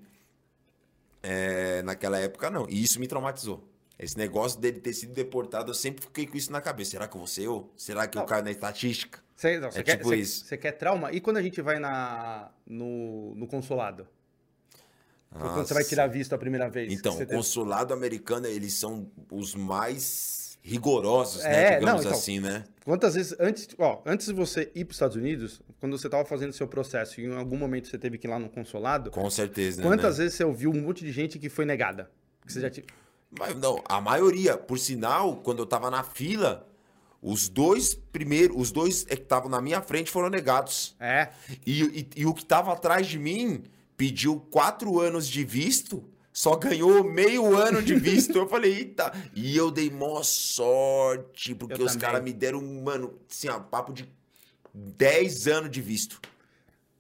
[1.23, 2.67] é, naquela época não.
[2.69, 3.65] E isso me traumatizou.
[3.97, 6.91] Esse negócio dele ter sido deportado, eu sempre fiquei com isso na cabeça.
[6.91, 7.71] Será que eu vou ser eu?
[7.75, 8.27] Será que eu Não.
[8.27, 9.19] caio na estatística?
[9.35, 10.45] Você, não, É quer, tipo você- isso.
[10.45, 11.11] você quer trauma?
[11.13, 14.05] E quando a gente vai na, no, no consulado?
[15.31, 16.91] Quando você vai tirar visto a primeira vez?
[16.91, 21.79] Então, o consulado americano, eles são os mais rigorosos, É, né?
[21.79, 22.63] Digamos não, então, assim, né?
[22.83, 26.23] Quantas vezes, antes, ó, antes de você ir para os Estados Unidos, quando você estava
[26.25, 29.29] fazendo seu processo e em algum momento você teve que ir lá no consulado, Com
[29.29, 29.81] certeza.
[29.81, 30.23] quantas né?
[30.23, 32.09] vezes você ouviu um monte de gente que foi negada?
[32.45, 32.85] Que você já tinha...
[33.37, 36.65] Mas não, a maioria, por sinal, quando eu tava na fila,
[37.21, 40.95] os dois primeiros, os dois que estavam na minha frente foram negados.
[40.99, 41.29] É,
[41.65, 43.63] E, e- e o que tava atrás de mim
[43.97, 46.05] pediu quatro anos de visto,
[46.37, 48.37] só ganhou meio ano de visto.
[48.37, 49.11] eu falei, eita.
[49.33, 53.91] E eu dei mó sorte, porque Eu os caras me deram, mano, assim, ó, papo
[53.91, 54.07] de
[54.71, 56.21] 10 anos de visto.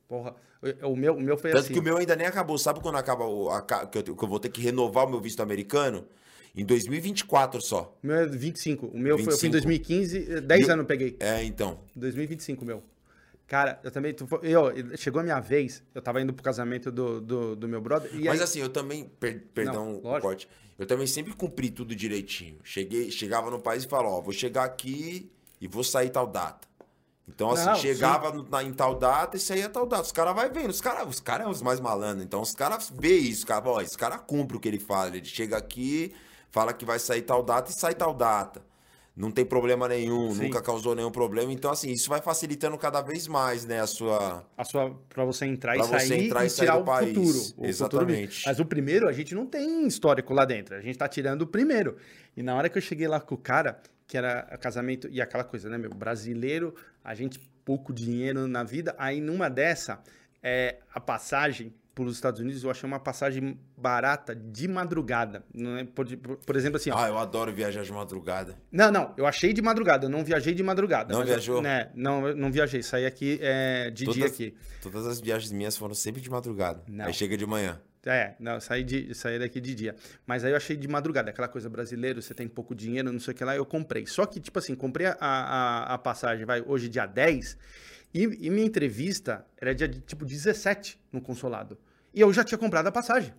[0.07, 0.35] porra.
[0.81, 1.73] O, meu, o meu foi Tanto assim.
[1.73, 2.57] que o meu ainda nem acabou.
[2.57, 5.21] Sabe quando acaba o, a que, eu, que eu vou ter que renovar o meu
[5.21, 6.03] visto americano?
[6.55, 7.95] Em 2024 só.
[8.03, 8.87] O meu é 25.
[8.87, 9.51] O meu foi, eu fui em 25.
[9.51, 11.15] 2015, 10 E eu- anos eu peguei.
[11.19, 11.79] É, então.
[11.95, 12.81] 2025, meu.
[13.47, 14.13] Cara, eu também.
[14.13, 17.79] tu- Eu, chegou a minha vez, eu tava indo pro casamento do, do, do meu
[17.79, 18.11] brother.
[18.13, 20.21] Mas aí, assim, eu também, per- perdão o lógico.
[20.21, 22.59] corte, eu também sempre cumpri tudo direitinho.
[22.63, 25.31] Cheguei, chegava no país e falava, ó, vou chegar aqui
[25.61, 26.67] e vou sair tal data.
[27.29, 30.03] Então, assim, Não, chegava na, em tal data e saía tal data.
[30.03, 32.23] Os caras vai vendo, os caras os cara é os mais malandros.
[32.23, 35.15] Então, os caras vê isso, cara, ó, esse cara cumpre o que ele fala.
[35.15, 36.13] Ele chega aqui,
[36.51, 38.61] fala que vai sair tal data e sai tal data.
[39.17, 40.43] Não tem problema nenhum, Sim.
[40.43, 41.51] nunca causou nenhum problema.
[41.51, 44.45] Então, assim, isso vai facilitando cada vez mais, né, a sua...
[44.55, 46.85] a sua, pra você entrar Pra e você sair entrar e e tirar do o
[46.85, 47.07] país.
[47.09, 47.33] futuro.
[47.33, 48.19] futuro Exatamente.
[48.27, 48.41] mesmo.
[48.45, 50.75] Mas o primeiro, a gente não tem histórico lá dentro.
[50.75, 51.97] A gente tá tirando o primeiro.
[52.35, 55.43] E na hora que eu cheguei lá com o cara, que era casamento e aquela
[55.43, 55.89] coisa, né, meu?
[55.89, 58.93] Brasileiro, a gente pouco dinheiro na vida.
[58.99, 59.99] Aí numa dessa,
[60.43, 65.43] é, a passagem para os Estados Unidos, eu achei uma passagem barata de madrugada.
[65.79, 65.83] É?
[65.85, 68.55] por, por- por exemplo, assim, ó, Ah, eu adoro viajar de madrugada.
[68.71, 71.11] não, não, eu achei de madrugada, eu não viajei de madrugada.
[71.11, 71.61] Não mas eu- viajou?
[71.61, 74.53] né, não, eu não viajei, saí aqui é, de dia aqui.
[74.81, 76.83] Todas as viagens minhas foram sempre de madrugada.
[76.87, 77.05] Não.
[77.05, 77.81] Aí chega de manhã.
[78.05, 79.95] É, não, eu saí, de, saí daqui de dia.
[80.25, 83.33] Mas aí eu achei de madrugada, aquela coisa brasileira, você tem pouco dinheiro, não sei
[83.33, 84.05] o que lá, eu comprei.
[84.05, 87.57] Só que, tipo assim, comprei a, a, a passagem, vai, hoje dia 10,
[88.13, 91.77] e, e minha entrevista era dia, tipo, 17 no consulado.
[92.13, 93.33] E eu já tinha comprado a passagem.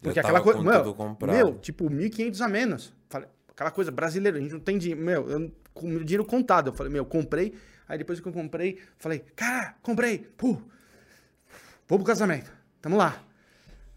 [0.00, 0.96] Porque aquela coisa, meu,
[1.26, 2.94] meu, tipo, 1.500 a menos.
[3.08, 6.68] Falei, aquela coisa brasileira, a gente não tem dinheiro, meu, eu, com o dinheiro contado.
[6.70, 7.54] Eu falei, meu, comprei.
[7.88, 10.58] Aí depois que eu comprei, falei, cara, comprei, pô,
[11.88, 12.50] vou pro casamento,
[12.82, 13.22] tamo lá.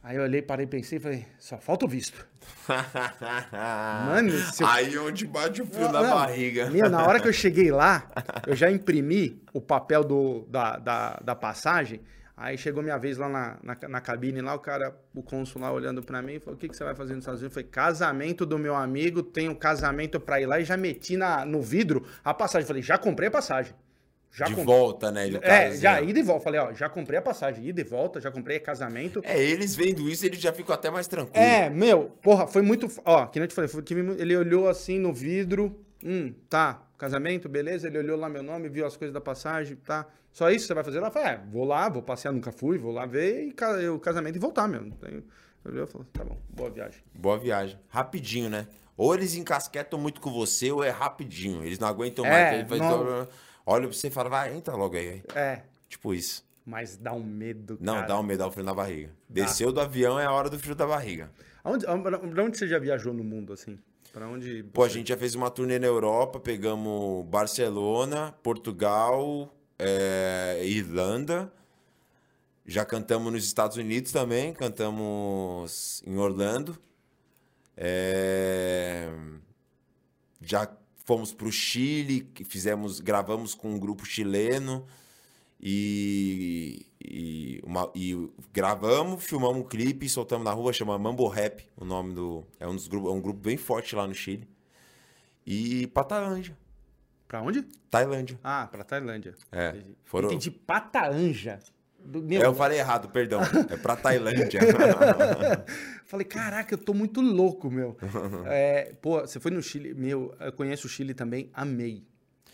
[0.02, 2.26] Aí eu olhei, parei, pensei e falei, só falta o visto.
[4.08, 6.16] Mano, eu- Aí onde bate o frio Não, na não.
[6.16, 6.70] barriga.
[6.70, 8.08] Meu, na hora que eu cheguei lá,
[8.48, 12.00] eu já imprimi o papel do, da, da, da passagem.
[12.42, 15.74] Aí chegou minha vez lá na, na, na cabine, lá o cara, o cônsul lá
[15.74, 17.58] olhando pra mim, falou, o que, que você vai fazer nos Estados Unidos?
[17.58, 21.44] Eu falei, casamento do meu amigo, tenho casamento pra ir lá e já meti na,
[21.44, 22.66] no vidro a passagem.
[22.66, 23.74] Falei, já comprei a passagem.
[24.32, 24.74] Já de comprei.
[24.74, 25.30] volta, né?
[25.42, 26.46] É, já ida e volta.
[26.46, 29.20] Falei, ó, já comprei a passagem, ida e volta, já comprei casamento.
[29.26, 31.46] É, eles vendo isso, eles já ficam até mais tranquilos.
[31.46, 32.88] É, meu, porra, foi muito.
[33.04, 33.70] Ó, que nem eu te falei,
[34.18, 35.78] ele olhou assim no vidro.
[36.02, 36.84] Hum, tá.
[36.98, 37.88] Casamento, beleza.
[37.88, 40.08] Ele olhou lá meu nome, viu as coisas da passagem, tá.
[40.32, 41.00] Só isso você vai fazer?
[41.00, 44.00] Eu falei, é, vou lá, vou passear, nunca fui, vou lá ver e ca- o
[44.00, 44.82] casamento e voltar, meu.
[44.82, 45.24] Não tenho-
[45.66, 47.02] Eu falei, tá bom, boa viagem.
[47.14, 47.78] Boa viagem.
[47.90, 48.68] Rapidinho, né?
[48.96, 51.64] Ou eles encasquetam muito com você, ou é rapidinho.
[51.64, 52.82] Eles não aguentam É, mais.
[52.82, 53.28] Não-
[53.66, 55.22] Olha pra você e fala, vai, entra logo aí.
[55.36, 56.44] É, Tipo isso.
[56.66, 57.78] mas dá um medo.
[57.82, 58.08] Não, cara.
[58.08, 59.12] dá um medo, dá um frio na barriga.
[59.28, 61.30] Desceu do avião é a hora do frio da barriga.
[61.64, 63.78] Aonde, pra onde você já viajou no mundo, assim?
[64.14, 64.64] Pra onde.
[64.74, 71.52] Pô, a gente já fez uma turnê na Europa, pegamos Barcelona, Portugal, é, Irlanda.
[72.66, 76.78] Já cantamos nos Estados Unidos também, cantamos em Orlando.
[77.76, 79.10] É,
[80.42, 80.70] já
[81.06, 84.86] fomos pro Chile, que fizemos, gravamos com um grupo chileno
[85.60, 91.86] e, e, uma- e gravamos, filmamos um clipe soltamos na rua, chama Mambo Rap, o
[91.86, 94.48] nome do é um dos grupos, é um grupo bem forte lá no Chile.
[95.46, 96.56] E pra Tailândia,
[97.30, 97.62] Pra onde?
[97.90, 98.38] Tailândia.
[98.44, 99.36] Ah, pra Tailândia.
[99.52, 99.96] É, Entendi.
[100.04, 101.60] foram- Entendi Pataanja.
[102.04, 103.40] Do, meu, É, eu falei errado, perdão.
[103.70, 104.60] É pra Tailândia.
[106.06, 107.96] Falei, caraca, eu tô muito louco, meu.
[108.48, 112.04] É, pô, você foi no Chile, meu, eu conheço o Chile também, amei.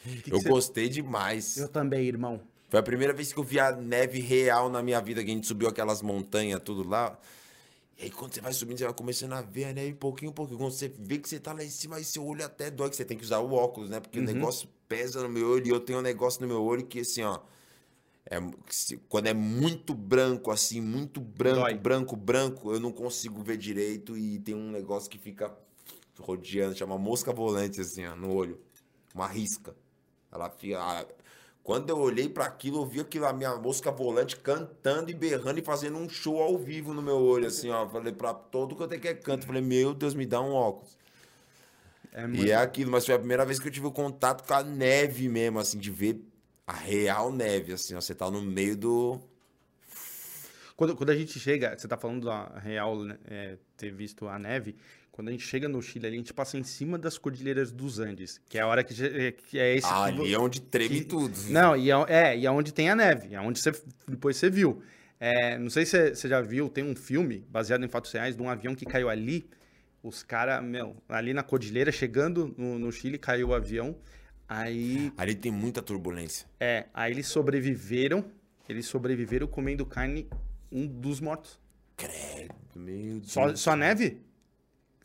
[0.04, 1.58] Que que eu você- gostei demais.
[1.58, 2.42] Eu também, irmão.
[2.70, 5.34] Foi a primeira vez que eu vi a neve real na minha vida, que a
[5.34, 7.18] gente subiu aquelas montanhas, tudo lá.
[7.98, 10.60] E aí, quando você vai subindo, você vai começando a ver a neve pouquinho, pouquinho.
[10.60, 12.96] Quando você vê que você tá lá em cima, aí seu olho até dói, que
[12.96, 14.00] você tem que usar o óculos, né?
[14.00, 16.86] Porque o negócio pesa no meu olho e eu tenho um negócio no meu olho
[16.86, 17.40] que, assim, ó.
[18.26, 18.38] É,
[19.08, 21.76] quando é muito branco, assim, muito branco, Dói.
[21.76, 25.56] branco, branco, eu não consigo ver direito e tem um negócio que fica
[26.20, 28.60] rodeando, chama mosca volante, assim, ó, no olho.
[29.14, 29.76] Uma risca.
[30.32, 31.08] Ela fica.
[31.66, 35.58] Quando eu olhei para aquilo, eu vi aquilo, a minha mosca volante cantando e berrando
[35.58, 37.90] e fazendo um show ao vivo no meu olho, assim, ó.
[37.90, 39.48] Falei pra todo quanto é que é canto.
[39.48, 40.96] Falei, meu Deus, me dá um óculos.
[42.12, 42.46] É muito...
[42.46, 44.62] E é aquilo, mas foi a primeira vez que eu tive o contato com a
[44.62, 46.22] neve mesmo, assim, de ver
[46.68, 48.00] a real neve, assim, ó.
[48.00, 49.20] Você tá no meio do.
[50.78, 54.38] Quando, quando a gente chega, você tá falando da real, né, é, ter visto a
[54.38, 54.76] neve,
[55.16, 58.42] quando a gente chega no Chile, a gente passa em cima das cordilheiras dos Andes,
[58.50, 58.94] que é a hora que,
[59.48, 59.88] que é esse.
[59.88, 61.34] Ah, ali é onde treme que, tudo.
[61.48, 63.72] Não, e é, é, e é onde tem a neve, é onde você
[64.06, 64.84] depois você viu.
[65.18, 68.42] É, não sei se você já viu, tem um filme baseado em fatos reais de
[68.42, 69.50] um avião que caiu ali.
[70.04, 73.96] Os caras, meu, ali na cordilheira, chegando no, no Chile, caiu o avião.
[74.50, 75.14] Aí.
[75.16, 76.46] Ali tem muita turbulência.
[76.60, 78.26] É, aí eles sobreviveram.
[78.68, 80.28] Eles sobreviveram comendo carne
[80.70, 81.58] um dos mortos.
[81.96, 83.32] Credo, meu Deus.
[83.32, 84.20] Só, só neve?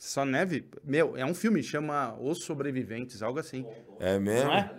[0.00, 0.64] Só neve?
[0.82, 3.66] Meu, é um filme, chama Os Sobreviventes, algo assim.
[3.98, 4.50] É mesmo?
[4.50, 4.74] É?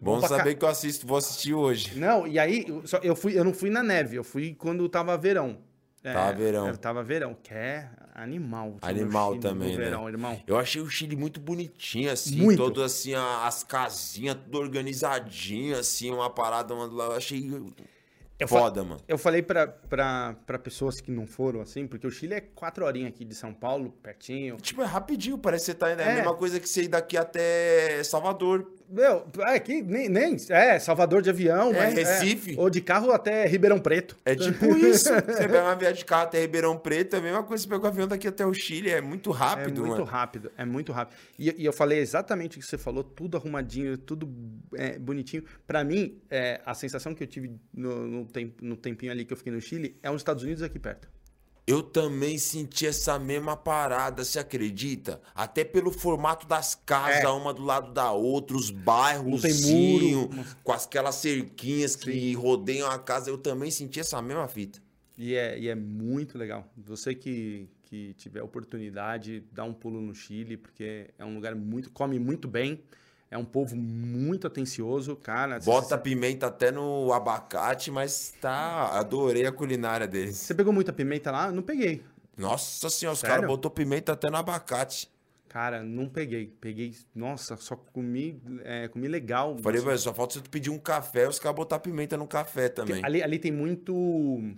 [0.00, 0.58] Bom, Bom saber ca...
[0.58, 1.96] que eu assisto, vou assistir hoje.
[1.96, 4.88] Não, e aí, eu, só, eu, fui, eu não fui na neve, eu fui quando
[4.88, 5.58] tava verão.
[6.02, 6.68] É, tava verão.
[6.68, 8.76] É, tava verão, que é animal.
[8.82, 9.84] Animal também, né?
[9.84, 10.42] Verão, irmão.
[10.48, 12.58] Eu achei o Chile muito bonitinho, assim, muito.
[12.58, 16.86] todo assim, as casinhas, tudo organizadinho, assim, uma parada, uma.
[17.04, 17.48] Eu achei
[18.38, 19.00] eu Foda, mano.
[19.08, 22.84] Eu falei pra, pra, pra pessoas que não foram, assim, porque o Chile é quatro
[22.84, 24.58] horinhas aqui de São Paulo, pertinho.
[24.58, 26.02] Tipo, é rapidinho, parece que você tá indo.
[26.02, 28.70] É, é a mesma coisa que você ir daqui até Salvador.
[28.88, 30.36] Meu, é que nem, nem.
[30.48, 31.74] É, Salvador de avião.
[31.74, 32.54] É, mas, é, Recife.
[32.54, 34.16] É, ou de carro até Ribeirão Preto.
[34.24, 35.08] É tipo isso.
[35.08, 37.74] você pega uma viagem de carro até Ribeirão Preto, é a mesma coisa que você
[37.74, 38.90] pega o avião daqui até o Chile.
[38.90, 40.04] É muito rápido, É muito mano.
[40.04, 41.16] rápido, é muito rápido.
[41.38, 44.32] E, e, eu falei exatamente o que você falou, tudo arrumadinho, tudo
[44.74, 45.42] é, bonitinho.
[45.66, 49.32] Pra mim, é, a sensação que eu tive no, no, temp, no tempinho ali que
[49.32, 51.15] eu fiquei no Chile é os Estados Unidos aqui perto.
[51.66, 55.20] Eu também senti essa mesma parada, você acredita?
[55.34, 57.28] Até pelo formato das casas, é.
[57.28, 59.42] uma do lado da outra, os bairros,
[60.62, 61.98] com aquelas cerquinhas Sim.
[61.98, 64.80] que rodeiam a casa, eu também senti essa mesma fita.
[65.18, 66.70] E é, e é muito legal.
[66.76, 71.90] Você que, que tiver oportunidade, dá um pulo no Chile, porque é um lugar muito.
[71.90, 72.80] come muito bem.
[73.30, 75.58] É um povo muito atencioso, cara.
[75.60, 78.98] Bota pimenta até no abacate, mas tá.
[78.98, 80.36] Adorei a culinária deles.
[80.36, 81.50] Você pegou muita pimenta lá?
[81.50, 82.02] Não peguei.
[82.36, 85.10] Nossa senhora, os caras botou pimenta até no abacate.
[85.48, 86.54] Cara, não peguei.
[86.60, 86.94] Peguei.
[87.14, 89.56] Nossa, só comi, é, comi legal.
[89.58, 93.02] Falei, velho, só falta você pedir um café, os caras botar pimenta no café também.
[93.04, 93.92] Ali, ali tem muito.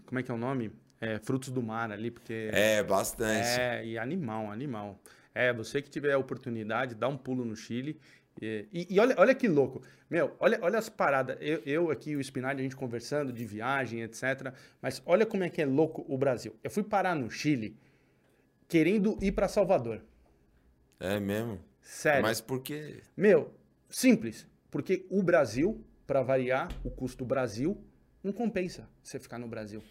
[0.05, 0.73] Como é que é o nome?
[1.01, 2.51] É, frutos do mar ali, porque.
[2.53, 3.61] É, bastante.
[3.61, 4.99] É, e animal, animal.
[5.33, 8.01] É, você que tiver a oportunidade, dá um pulo no Chile.
[8.41, 9.83] E, e, olha, olha que louco.
[10.09, 11.37] Meu, olha, olha as paradas.
[11.41, 14.53] Eu, eu aqui, o Spinardi, a gente conversando de viagem, etc.
[14.81, 16.55] Mas olha como é que é louco o Brasil.
[16.63, 17.77] Eu fui parar no Chile
[18.69, 20.03] querendo ir para Salvador.
[21.01, 21.59] É mesmo?
[21.81, 22.23] Sério.
[22.23, 23.03] Mas por quê?
[23.17, 23.53] Meu,
[23.89, 24.47] simples.
[24.71, 27.83] Porque o Brasil, para variar, o custo do Brasil
[28.23, 29.83] não compensa você ficar no Brasil.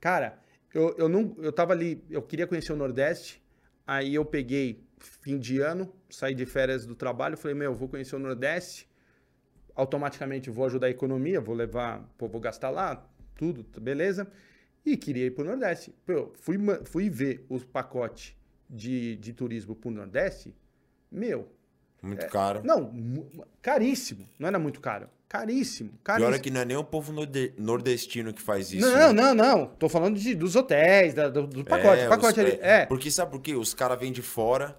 [0.00, 0.38] Cara,
[0.72, 3.42] eu, eu, não, eu tava ali, eu queria conhecer o Nordeste,
[3.86, 8.16] aí eu peguei fim de ano, saí de férias do trabalho, falei, meu, vou conhecer
[8.16, 8.88] o Nordeste,
[9.74, 14.26] automaticamente vou ajudar a economia, vou levar, pô, vou gastar lá, tudo, beleza?
[14.84, 15.94] E queria ir para o Nordeste.
[16.04, 18.36] Pô, fui, fui ver o pacote
[18.68, 20.54] de, de turismo para o Nordeste,
[21.10, 21.48] meu...
[22.02, 22.62] Muito é, caro.
[22.64, 22.92] Não,
[23.62, 24.28] caríssimo.
[24.36, 25.08] Não era muito caro.
[25.32, 26.28] Caríssimo, caríssimo.
[26.28, 27.10] Pior é que não é nem o povo
[27.56, 28.86] nordestino que faz isso.
[28.86, 29.22] Não, né?
[29.22, 29.66] não, não.
[29.66, 32.02] Tô falando de, dos hotéis, da, do, do, pacote.
[32.02, 32.58] É, pacote os, ali.
[32.60, 32.84] É.
[32.84, 33.54] Porque sabe por quê?
[33.54, 34.78] Os caras vêm de fora,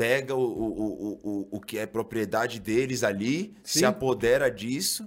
[0.00, 3.80] pega o, o, o, o, que é propriedade deles ali, Sim.
[3.80, 5.06] se apodera disso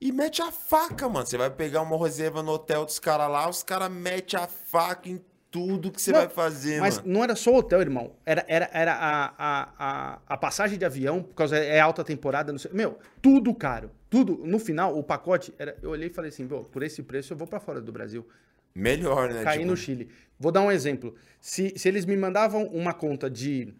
[0.00, 1.26] e mete a faca, mano.
[1.26, 5.08] Você vai pegar uma reserva no hotel dos caras lá, os caras metem a faca
[5.08, 5.20] em
[5.50, 7.12] tudo que você não, vai fazer, mas mano.
[7.12, 8.12] não era só o hotel, irmão.
[8.24, 12.56] Era, era, era a, a, a, a passagem de avião, por causa é alta temporada,
[12.56, 13.90] sei, meu, tudo caro.
[14.08, 14.40] Tudo.
[14.44, 17.36] No final, o pacote, era, eu olhei e falei assim, pô, por esse preço eu
[17.36, 18.24] vou para fora do Brasil.
[18.72, 19.42] Melhor, né?
[19.42, 19.70] Cair tipo...
[19.72, 20.08] no Chile.
[20.38, 21.16] Vou dar um exemplo.
[21.40, 23.74] Se, se eles me mandavam uma conta de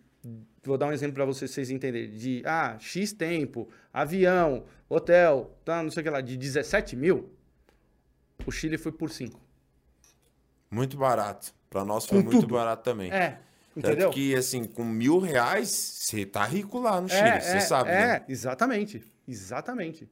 [0.62, 2.10] Vou dar um exemplo para vocês, vocês entenderem.
[2.10, 7.30] De, ah, X tempo, avião, hotel, tá, não sei o que lá, de 17 mil,
[8.46, 9.40] o Chile foi por 5.
[10.70, 11.54] Muito barato.
[11.68, 12.54] Para nós foi com muito tudo.
[12.54, 13.10] barato também.
[13.10, 13.38] É,
[13.76, 14.08] entendeu?
[14.08, 17.60] Tanto que, assim, com mil reais, você tá rico lá no é, Chile, você é,
[17.60, 18.24] sabe, é, né?
[18.28, 20.08] exatamente, exatamente.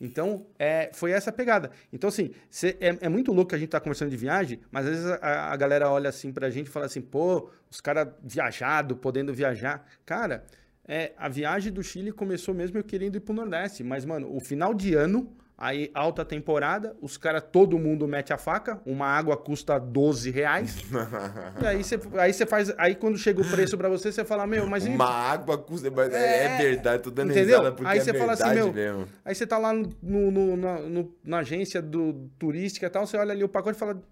[0.00, 1.70] Então, é, foi essa pegada.
[1.92, 4.86] Então, assim, cê, é, é, muito louco que a gente tá conversando de viagem, mas
[4.86, 8.08] às vezes a, a galera olha assim pra gente e fala assim, pô, os caras
[8.22, 9.86] viajado, podendo viajar.
[10.04, 10.44] Cara,
[10.86, 14.40] é, a viagem do Chile começou mesmo eu querendo ir pro Nordeste, mas, mano, o
[14.40, 19.36] final de ano, Aí, alta temporada, os caras, todo mundo mete a faca, uma água
[19.36, 20.78] custa 12 reais.
[21.62, 22.74] e aí você aí faz.
[22.76, 24.84] Aí quando chega o preço pra você, você fala, meu, mas.
[24.84, 25.88] Uma água custa.
[25.88, 27.60] mas É, é verdade, tô dando Entendeu?
[27.60, 29.08] risada porque Aí é você fala assim, meu, mesmo.
[29.24, 33.06] Aí você tá lá no, no- no- na, no- na agência do turística e tal,
[33.06, 34.02] você olha ali o pacote e fala,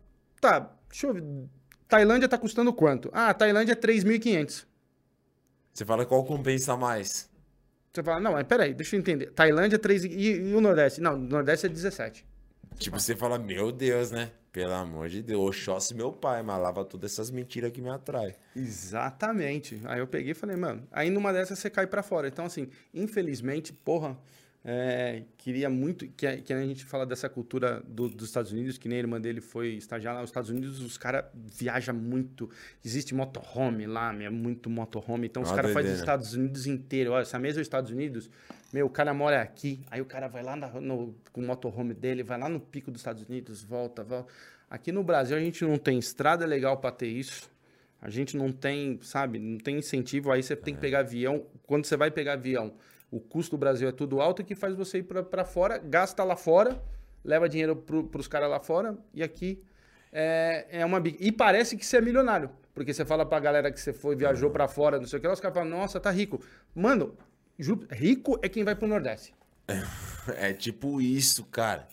[0.40, 1.24] tá, deixa eu ver.
[1.88, 3.10] Tailândia tá custando quanto?
[3.12, 4.66] Ah, Tailândia é 3.500.
[5.72, 7.29] Você fala qual compensa mais?
[7.92, 9.32] Você fala, não, mas peraí, deixa eu entender.
[9.32, 11.00] Tailândia é 3 e, e o Nordeste?
[11.00, 12.24] Não, o Nordeste é 17.
[12.78, 14.30] Tipo, você fala, meu Deus, né?
[14.52, 18.34] Pelo amor de Deus, Oxóssi meu pai, mas lava todas essas mentiras que me atraem.
[18.54, 19.80] Exatamente.
[19.84, 22.28] Aí eu peguei e falei, mano, aí numa dessas você cai pra fora.
[22.28, 24.16] Então, assim, infelizmente, porra,
[24.62, 28.76] é, queria muito que a, que a gente fala dessa cultura do- dos Estados Unidos,
[28.76, 32.50] que nem a irmã dele foi estagiar lá nos Estados Unidos, os caras viajam muito.
[32.84, 35.26] Existe motorhome lá, é muito motorhome.
[35.28, 35.98] Então, os caras fazem os.
[36.00, 37.12] Estados Unidos inteiro.
[37.12, 38.30] Olha, essa mesa é os Estados Unidos,
[38.72, 41.94] meu, o cara mora aqui, aí o cara vai lá na- no, com o motorhome
[41.94, 44.30] dele, vai lá no pico dos Estados Unidos, volta, volta.
[44.68, 47.50] Aqui no Brasil a gente não tem estrada legal para ter isso.
[48.02, 51.44] A gente não tem, sabe, não tem incentivo, aí você tem que pegar avião.
[51.66, 52.72] Quando você vai pegar avião,
[53.10, 56.36] o custo do Brasil é tudo alto, que faz você ir para fora, gasta lá
[56.36, 56.82] fora,
[57.24, 59.62] leva dinheiro para os caras lá fora, e aqui
[60.12, 61.02] é, é uma...
[61.18, 64.50] E parece que você é milionário, porque você fala pra galera que você foi, viajou
[64.50, 66.40] para fora, não sei o que, os caras falam, nossa, tá rico.
[66.74, 67.16] Mano,
[67.90, 69.34] rico é quem vai pro Nordeste.
[70.36, 71.88] É tipo isso, cara.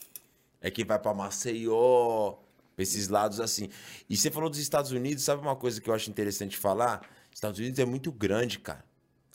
[0.59, 2.35] É quem vai pra Maceió,
[2.77, 3.69] esses lados assim.
[4.09, 7.07] E você falou dos Estados Unidos, sabe uma coisa que eu acho interessante falar?
[7.31, 8.83] Estados Unidos é muito grande, cara.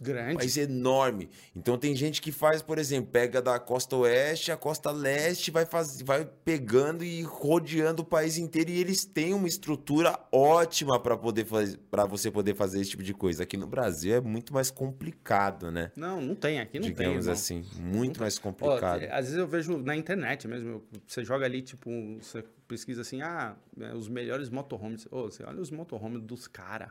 [0.03, 0.36] Um Grande.
[0.36, 1.30] país enorme.
[1.55, 5.64] Então tem gente que faz, por exemplo, pega da costa oeste a costa leste, vai,
[5.64, 6.03] faz...
[6.03, 11.44] vai pegando e rodeando o país inteiro e eles têm uma estrutura ótima para poder
[11.44, 13.44] fazer, para você poder fazer esse tipo de coisa.
[13.44, 15.92] Aqui no Brasil é muito mais complicado, né?
[15.94, 16.94] Não, não tem, aqui não tem.
[16.94, 19.05] Digamos assim, muito mais Ó, complicado.
[19.05, 21.90] às vezes eu vejo na internet mesmo, você joga ali, tipo,
[22.20, 25.07] você pesquisa assim, ah, é, os melhores motorhomes.
[25.11, 26.88] Ô, você olha os motorhomes dos caras.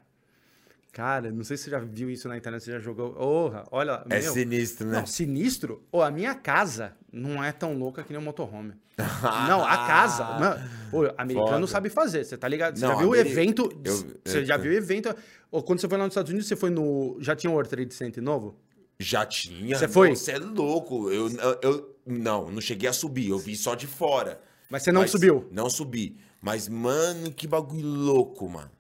[0.91, 3.13] Cara, não sei se você já viu isso na internet, você já jogou.
[3.13, 4.03] Porra, olha.
[4.09, 4.99] É meu, sinistro, né?
[4.99, 5.81] Não, sinistro.
[5.89, 8.73] Ô, a minha casa não é tão louca que nem o motorhome.
[9.47, 10.23] não, a casa.
[10.37, 11.67] Mano, ô, americano Foda.
[11.67, 12.77] sabe fazer, você tá ligado?
[12.77, 13.71] Você Não, já viu o ameri- evento.
[13.85, 15.15] eu- você eu- já viu o evento.
[15.49, 17.17] Ô, quando você foi lá nos Estados Unidos, você foi no.
[17.21, 18.59] Já tinha o World Trade Center novo?
[18.99, 19.77] Já tinha.
[19.77, 20.13] Você foi?
[20.13, 21.09] Você é louco.
[21.09, 23.29] Eu, eu, eu- não, não cheguei a subir.
[23.29, 24.41] Eu vi só de fora.
[24.69, 25.47] Mas você não Mas- subiu?
[25.51, 26.17] Não subi.
[26.41, 28.71] Mas, mano, que bagulho louco, mano.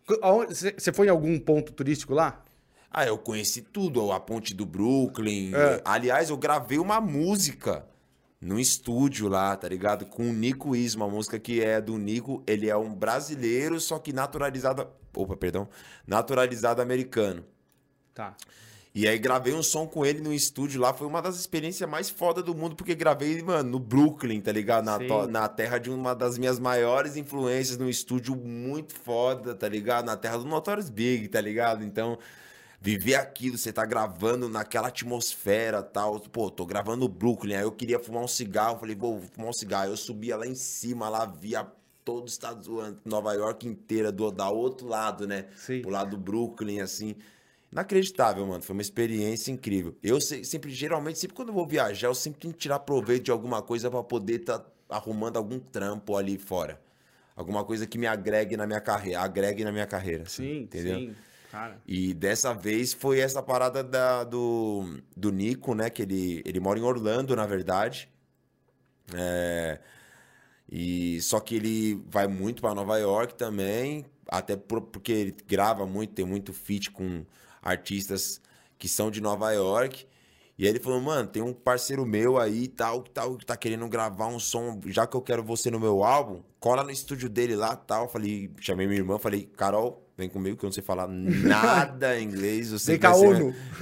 [0.49, 2.43] Você foi em algum ponto turístico lá?
[2.89, 4.11] Ah, eu conheci tudo.
[4.11, 5.53] A ponte do Brooklyn.
[5.53, 5.81] É.
[5.85, 7.85] Aliás, eu gravei uma música
[8.41, 10.07] no estúdio lá, tá ligado?
[10.07, 12.43] Com o Nico Isma, uma música que é do Nico.
[12.47, 14.87] Ele é um brasileiro, só que naturalizado...
[15.15, 15.69] Opa, perdão.
[16.07, 17.45] Naturalizado americano.
[18.13, 18.35] Tá.
[18.93, 22.09] E aí gravei um som com ele no estúdio lá, foi uma das experiências mais
[22.09, 24.83] fodas do mundo, porque gravei, mano, no Brooklyn, tá ligado?
[24.83, 29.69] Na, to- na terra de uma das minhas maiores influências, num estúdio muito foda, tá
[29.69, 30.05] ligado?
[30.05, 31.85] Na terra do Notorious Big, tá ligado?
[31.85, 32.17] Então,
[32.81, 36.19] viver aquilo, você tá gravando naquela atmosfera tal.
[36.19, 39.53] Pô, tô gravando no Brooklyn, aí eu queria fumar um cigarro, falei, vou fumar um
[39.53, 39.89] cigarro.
[39.89, 41.65] Eu subia lá em cima, lá via
[42.03, 45.45] todo os Estados Unidos, Nova York inteira, do, da outro lado, né?
[45.55, 45.81] Sim.
[45.81, 47.15] Pro lado do Brooklyn, assim.
[47.71, 48.61] Inacreditável, mano.
[48.61, 49.95] Foi uma experiência incrível.
[50.03, 53.23] Eu se- sempre, geralmente, sempre quando eu vou viajar, eu sempre tenho que tirar proveito
[53.25, 56.81] de alguma coisa pra poder estar arrumando algum trampo ali fora.
[57.35, 60.23] Alguma coisa que me agregue na minha carreira, agregue na minha carreira.
[60.23, 60.97] assim, Sim, entendeu?
[60.99, 61.15] sim.
[61.49, 61.81] Cara.
[61.87, 65.89] E dessa vez foi essa parada da- do, do Nico, né?
[65.89, 68.09] Que ele, ele mora em Orlando, na verdade.
[69.13, 69.79] É,
[70.69, 75.85] e só que ele vai muito para Nova York também, até por- porque ele grava
[75.85, 77.25] muito, tem muito feat com
[77.61, 78.41] artistas
[78.77, 80.05] que são de Nova York.
[80.57, 83.45] E aí ele falou, mano, tem um parceiro meu aí e tal, que tal, que
[83.45, 86.91] tá querendo gravar um som, já que eu quero você no meu álbum, cola no
[86.91, 88.07] estúdio dele lá tal.
[88.07, 92.71] Falei, chamei minha irmã, falei, Carol, vem comigo que eu não sei falar nada inglês.
[92.71, 93.55] Você Vem ser- ONU.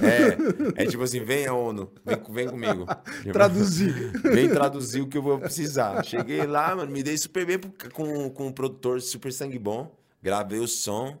[0.76, 2.86] É, é tipo assim, vem a ONU, vem, vem comigo.
[3.30, 4.12] Traduzir.
[4.22, 6.02] Vem traduzir o que eu vou precisar.
[6.02, 7.58] Cheguei lá, mano, me dei super bem
[7.92, 9.94] com, com um produtor super sangue bom.
[10.22, 11.18] Gravei o som.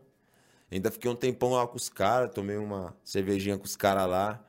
[0.70, 4.40] Ainda fiquei um tempão lá com os caras, tomei uma cervejinha com os caras lá.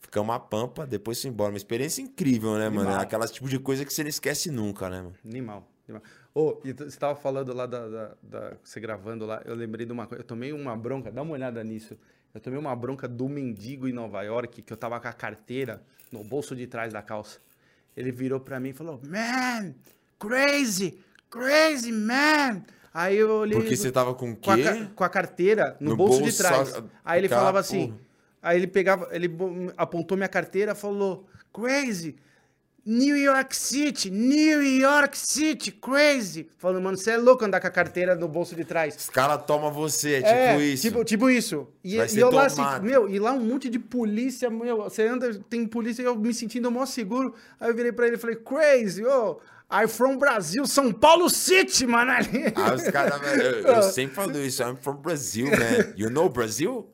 [0.00, 1.50] Ficamos uma pampa, depois fui embora.
[1.50, 2.80] Uma experiência incrível, né, mano?
[2.82, 3.00] Animal.
[3.00, 5.14] É aquelas tipo de coisa que você não esquece nunca, né, mano?
[5.24, 5.68] Animal.
[5.88, 6.02] animal.
[6.34, 9.86] Ô, e tu- você tava falando lá da, da- da- Você gravando lá, eu lembrei
[9.86, 10.22] de uma coisa.
[10.22, 11.96] Eu tomei uma bronca, dá uma olhada nisso.
[12.34, 15.80] Eu tomei uma bronca do mendigo em Nova York, que eu tava com a carteira
[16.10, 17.38] no bolso de trás da calça.
[17.96, 19.72] Ele virou pra mim e falou: Man,
[20.18, 20.98] crazy,
[21.30, 22.62] crazy, man.
[22.94, 23.58] Aí eu olhei.
[23.58, 24.86] Porque você tava com o com a, quê?
[24.94, 26.68] com a carteira no, No bolso, bolso, de trás.
[26.68, 27.92] só- Aí ele cara, falava assim.
[28.40, 29.28] Aí ele pegava, ele
[29.76, 32.14] apontou minha carteira, falou: Crazy,
[32.86, 36.50] New York City, New York City, crazy.
[36.58, 38.94] Falando, mano, você é louco andar com a carteira no bolso de trás.
[38.94, 40.82] Os caras tomam você, é tipo é, isso.
[40.82, 41.66] Tipo, tipo isso.
[41.82, 42.84] E, Vai e eu lá assim, tomado.
[42.84, 46.32] meu, e lá um monte de polícia, meu, você anda, tem polícia e eu me
[46.34, 47.34] sentindo mó seguro.
[47.58, 49.40] Aí eu virei pra ele e falei, crazy, ô,
[49.76, 52.12] I'm from Brasil, São Paulo City, mano.
[52.54, 55.92] Ah, os caras, eu, eu sempre falo isso, I'm from Brazil, man.
[55.96, 56.88] You know Brazil?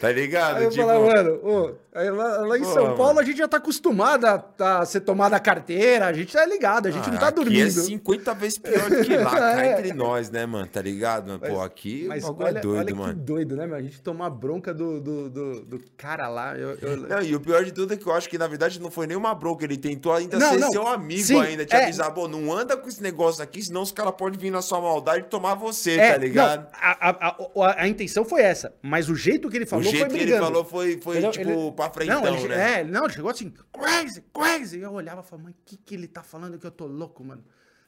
[0.00, 0.56] Tá ligado?
[0.56, 2.96] Aí eu tipo, falei, mano, ô, lá, lá em Pô, São mano.
[2.96, 4.42] Paulo a gente já tá acostumado a,
[4.80, 7.36] a ser tomada a carteira, a gente tá ligado, a gente não tá Ah, aqui
[7.36, 7.66] dormindo.
[7.66, 9.72] é 50 vezes pior do que lá, cá É.
[9.78, 10.66] entre nós, né, mano?
[10.66, 11.26] Tá ligado?
[11.28, 11.40] mano?
[11.40, 13.12] Pô, aqui Mas o bagulho olha, é doido, olha mano.
[13.14, 13.76] que doido, né, meu?
[13.76, 16.56] A gente tomar bronca do, do, do, do cara lá.
[16.56, 18.80] Eu, eu- Não, e o pior de tudo é que eu acho que, na verdade,
[18.80, 19.64] não foi nenhuma bronca.
[19.64, 20.70] Ele tentou ainda Não, ser não.
[20.72, 21.82] seu amigo Sim, ainda, te é.
[21.84, 24.80] avisar, pô, não anda com esse negócio aqui, senão os caras podem vir na sua
[24.80, 26.60] maldade e tomar você, É, tá ligado?
[26.62, 27.36] não, a, a,
[27.68, 30.14] a, a intenção foi essa, mas o jeito que ele o falou jeito foi que
[30.16, 30.46] ele brigando.
[30.46, 32.80] falou foi, foi Ele- tipo, ele- pra frentão, não, ele, né?
[32.80, 34.78] É, não, ele chegou assim, crazy, crazy.
[34.78, 36.86] E eu olhava e falava, mãe, o que, que ele tá falando que eu tô
[36.86, 37.44] louco, mano?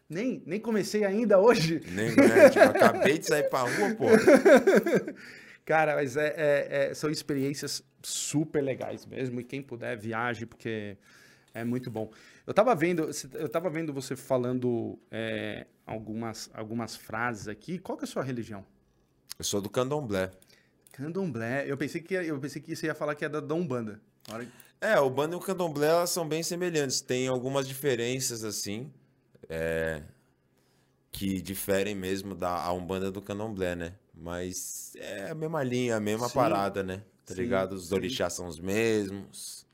[0.09, 1.81] Nem, nem comecei ainda hoje.
[1.89, 2.51] Nem, né?
[2.51, 4.05] tipo, acabei de sair pra rua, pô.
[5.65, 9.41] Cara, mas é, é- é- são experiências super legais mesmo.
[9.41, 10.99] E quem puder, viaje, porque
[11.55, 12.11] é muito bom.
[12.47, 17.79] Eu tava vendo, eu tava vendo você falando é, algumas, algumas frases aqui.
[17.79, 18.65] Qual que é a sua religião?
[19.39, 20.31] Eu sou do candomblé.
[20.97, 21.65] Candomblé.
[21.71, 24.01] Eu pensei que, eu pensei que você ia falar que é da, da Umbanda.
[24.31, 24.47] Hora-
[24.81, 27.01] É, o bando e o candomblé elas são bem semelhantes.
[27.01, 28.93] Tem algumas diferenças, assim,
[29.49, 30.03] é,
[31.11, 33.95] que diferem mesmo da a Umbanda do candomblé, né?
[34.15, 36.35] Mas é a mesma linha, a mesma Sim.
[36.35, 37.03] parada, né?
[37.27, 37.73] Tá Sim, ligado?
[37.73, 37.95] Os sim.
[37.95, 39.67] orixás são os mesmos.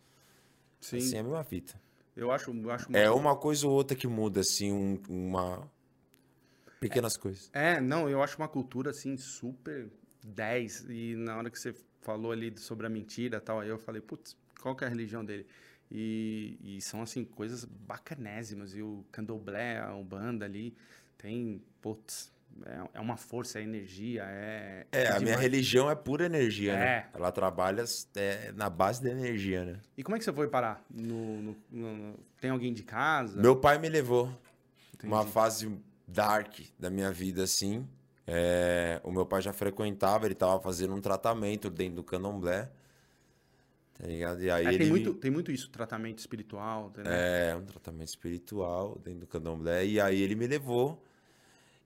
[0.81, 1.81] Sim, Assim, é a mesma fita.
[2.17, 5.71] eu acho, eu acho É uma coisa ou outra que muda, assim, um- uma...
[6.81, 7.51] Pequenas coisas.
[7.53, 9.91] É, não, eu acho uma cultura assim super
[10.25, 10.87] 10.
[10.89, 14.37] E na hora que você falou ali sobre a mentira tal, aí eu falei, putz,
[14.61, 15.47] qual que é a religião dele?
[15.91, 18.75] E, e são assim coisas bacanésimas.
[18.75, 20.75] E o candomblé, a umbanda ali,
[21.19, 22.33] tem, putz,
[22.65, 24.87] é, é uma força, é energia, é.
[24.93, 26.77] É, a minha religião é pura energia, É.
[26.79, 27.07] né?
[27.15, 27.85] Ela trabalha
[28.17, 29.81] é, na base da energia, né?
[29.97, 30.85] E como é que você foi parar?
[30.91, 33.41] No, no- no- tem alguém de casa?
[33.41, 34.27] Meu pai me levou
[35.03, 35.33] uma Entendi.
[35.33, 37.87] fase dark da minha vida, assim.
[38.33, 42.71] É, o meu pai já frequentava, ele tava fazendo um tratamento dentro do candomblé.
[43.99, 44.43] Tá ligado?
[44.43, 44.79] E aí É, ele.
[44.79, 47.13] tem, muito, tem muito isso, tratamento espiritual, entendeu?
[47.13, 49.85] É, um tratamento espiritual dentro do candomblé.
[49.85, 51.03] E aí ele me levou.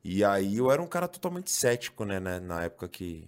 [0.05, 2.21] E aí eu era um cara totalmente cético, né?
[2.21, 3.27] né, Na época que,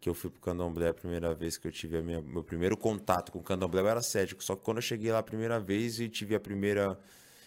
[0.00, 2.76] que eu fui pro candomblé a primeira vez que eu tive a minha- meu primeiro
[2.76, 4.42] contato com o candomblé, eu era cético.
[4.42, 6.98] Só que quando eu cheguei lá a primeira vez e tive a primeira.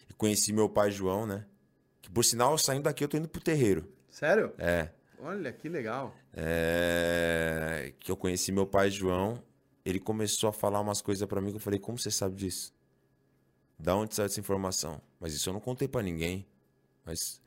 [0.10, 1.46] E conheci meu pai João, né?
[2.02, 3.88] Que por sinal, saindo daqui, eu tô indo pro terreiro.
[4.14, 4.54] Sério?
[4.60, 4.90] É.
[5.18, 6.16] Olha, que legal.
[6.36, 9.42] É, que eu conheci meu pai João,
[9.84, 12.72] ele começou a falar umas coisas pra mim que eu falei, como você sabe disso?
[13.80, 15.02] Da onde saiu essa informação?
[15.20, 16.46] Mas isso eu não contei pra ninguém.
[17.04, 17.42] Mas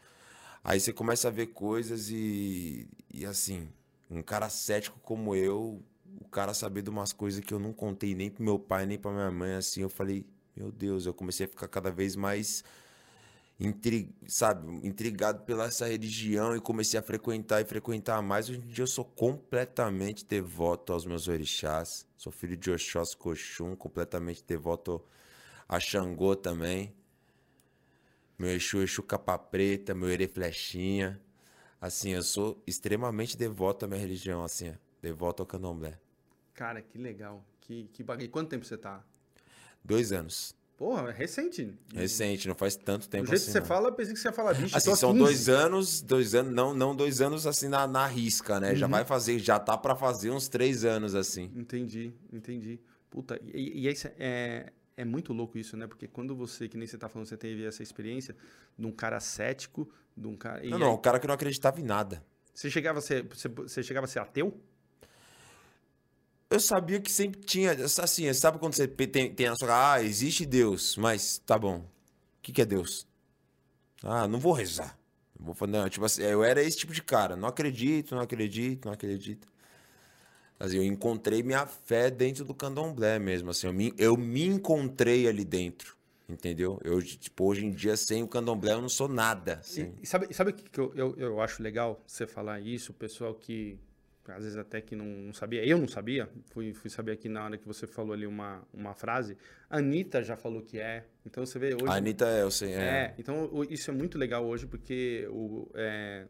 [0.64, 3.69] aí você começa a ver coisas e, e assim,
[4.11, 5.81] um cara cético como eu,
[6.21, 8.99] o cara saber de umas coisas que eu não contei nem pro meu pai, nem
[8.99, 12.64] pra minha mãe, assim, eu falei, meu Deus, eu comecei a ficar cada vez mais
[13.59, 18.48] intri, sabe, intrigado pela essa religião e comecei a frequentar e frequentar mais.
[18.48, 22.07] Hoje em dia eu sou completamente devoto aos meus orixás.
[22.16, 25.02] Sou filho de Oxóssi Coxum, completamente devoto
[25.68, 26.94] a Xangô também.
[28.38, 31.20] Meu Exu, Exu capa preta, meu Ere flechinha.
[31.80, 35.98] Assim, eu sou extremamente devoto à minha religião, assim, devoto ao candomblé.
[36.52, 37.44] Cara, que legal.
[37.61, 38.30] Que, que bagulho.
[38.30, 39.04] Quanto tempo você tá?
[39.84, 40.54] Dois anos.
[40.77, 41.72] Porra, é recente.
[41.95, 43.47] Recente, não faz tanto Do tempo jeito assim.
[43.47, 43.66] que você não.
[43.66, 45.24] fala, eu pensei que você ia falar, bicho, Assim, são 15.
[45.24, 48.70] dois anos, dois anos, não, não dois anos assim na, na risca, né?
[48.72, 48.77] Uhum.
[48.77, 51.51] Já vai fazer, já tá pra fazer uns três anos assim.
[51.57, 52.79] Entendi, entendi.
[53.09, 55.87] Puta, e, e aí é, é muito louco isso, né?
[55.87, 58.37] Porque quando você, que nem você tá falando, você teve essa experiência
[58.79, 60.62] de um cara cético, de um cara...
[60.62, 62.22] e Não, aí, não, o cara que não acreditava em nada.
[62.53, 64.61] Você chegava a ser, você, você chegava a ser ateu?
[66.49, 70.47] Eu sabia que sempre tinha, assim, sabe quando você tem, tem na sua ah, existe
[70.47, 71.78] Deus, mas tá bom.
[71.78, 71.84] O
[72.42, 73.07] que, que é Deus?
[74.03, 74.97] Ah, não vou rezar.
[75.38, 77.34] Não vou falar, não, tipo assim, eu era esse tipo de cara.
[77.34, 79.49] Não acredito, não acredito, não acredito.
[80.59, 85.28] Assim, eu encontrei minha fé dentro do candomblé mesmo, assim, eu me, eu me encontrei
[85.28, 85.94] ali dentro,
[86.26, 86.80] entendeu?
[86.82, 89.92] Eu, tipo, hoje em dia, sem o candomblé, eu não sou nada, assim.
[89.99, 92.92] E, e sabe, sabe o que, eu, eu, eu acho legal você falar isso?
[92.92, 93.78] O pessoal que,
[94.33, 97.45] às vezes até que não, não sabia, eu não sabia, fui, fui saber aqui na
[97.45, 99.37] hora que você falou ali uma, uma frase.
[99.68, 101.87] A Anitta já falou que é, então você vê hoje...
[101.87, 103.14] A Anitta, é, eu sei, É, é.
[103.18, 106.27] então isso é muito legal hoje, porque o, é,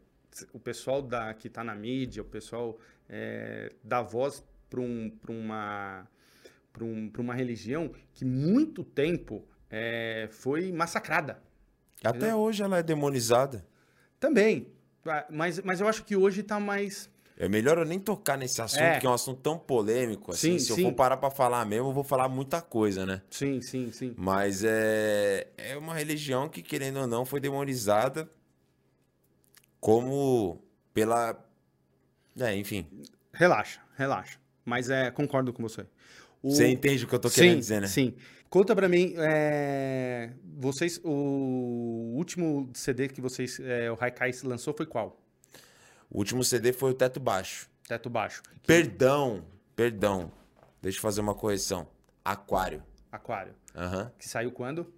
[0.53, 2.77] o pessoal da, que está na mídia, o pessoal
[3.09, 6.07] é, dá voz para um, pra uma,
[6.73, 11.41] pra um, pra uma religião que muito tempo é, foi massacrada.
[12.03, 12.37] Até Entendeu?
[12.37, 13.65] hoje ela é demonizada.
[14.19, 14.67] Também.
[15.29, 17.09] Mas, mas eu acho que hoje tá mais.
[17.39, 18.99] É melhor eu nem tocar nesse assunto, É.
[18.99, 20.31] que é um assunto tão polêmico.
[20.31, 20.81] Assim, Sim, se sim.
[20.81, 23.21] eu for parar pra falar mesmo, eu vou falar muita coisa, né?
[23.29, 24.15] Sim, sim, sim.
[24.17, 28.27] Mas é, é uma religião que, querendo ou não, foi demonizada
[29.79, 30.61] como
[30.93, 31.39] pela.
[32.39, 32.87] É, enfim.
[33.33, 34.39] Relaxa, relaxa.
[34.65, 35.85] Mas é, concordo com você.
[36.41, 37.87] O- Você entende o que eu tô querendo sim, dizer, né?
[37.87, 38.15] Sim.
[38.49, 44.85] Conta pra mim, é, vocês, o último CD que vocês, é, o Raikais lançou foi
[44.85, 45.19] qual?
[46.09, 47.69] O último CD foi o Teto Baixo.
[47.87, 48.41] Teto Baixo.
[48.65, 49.45] Perdão,
[49.75, 50.31] perdão.
[50.81, 51.87] Deixa eu fazer uma correção.
[52.23, 52.83] Aquário.
[53.11, 53.53] Aquário.
[53.75, 54.11] Aham.
[54.17, 54.91] Que saiu quando?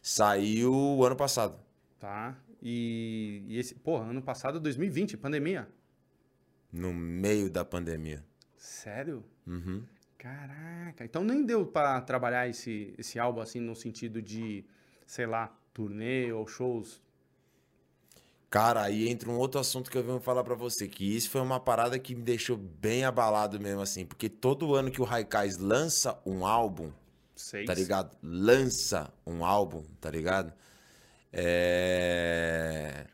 [0.00, 1.58] Saiu ano passado.
[1.98, 2.36] Tá.
[2.60, 5.68] E, e esse, porra, ano passado, 2020, pandemia.
[6.72, 8.24] No meio da pandemia.
[8.56, 9.24] Sério?
[9.46, 9.82] Uhum.
[10.16, 11.04] Caraca.
[11.04, 14.64] Então nem deu pra trabalhar esse, esse álbum assim no sentido de,
[15.04, 17.02] sei lá, turnê ou shows.
[18.52, 21.40] Cara, aí entra um outro assunto que eu venho falar pra você, que isso foi
[21.40, 25.56] uma parada que me deixou bem abalado mesmo assim, porque todo ano que o Raikais
[25.56, 26.92] lança um álbum,
[27.34, 27.64] Seis.
[27.64, 28.14] tá ligado?
[28.22, 30.52] Lança um álbum, tá ligado?
[31.32, 33.06] É.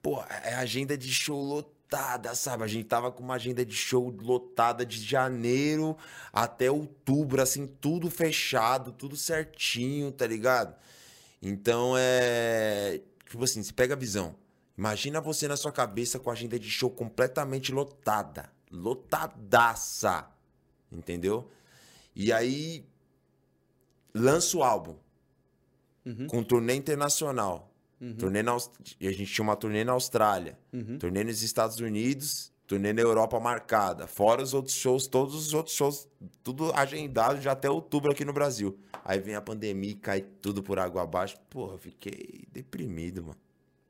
[0.00, 2.62] Pô, é agenda de show lotada, sabe?
[2.62, 5.96] A gente tava com uma agenda de show lotada de janeiro
[6.32, 10.76] até outubro, assim, tudo fechado, tudo certinho, tá ligado?
[11.42, 13.00] Então é.
[13.28, 14.43] Tipo assim, você pega a visão.
[14.76, 18.50] Imagina você na sua cabeça com a agenda de show completamente lotada.
[18.70, 20.28] Lotadaça.
[20.90, 21.50] Entendeu?
[22.14, 22.84] E aí.
[24.14, 24.96] Lança o álbum.
[26.04, 26.26] Uhum.
[26.26, 27.70] Com turnê internacional.
[28.18, 28.70] Turnê na, Aus-
[29.00, 30.58] e a gente tinha uma turnê na Austrália.
[30.72, 30.98] Uhum.
[30.98, 32.52] Turnê nos Estados Unidos.
[32.66, 34.06] Turnê na Europa marcada.
[34.06, 36.08] Fora os outros shows, todos os outros shows,
[36.42, 38.78] tudo agendado já até outubro aqui no Brasil.
[39.04, 41.36] Aí vem a pandemia e cai tudo por água abaixo.
[41.50, 43.38] Porra, fiquei deprimido, mano.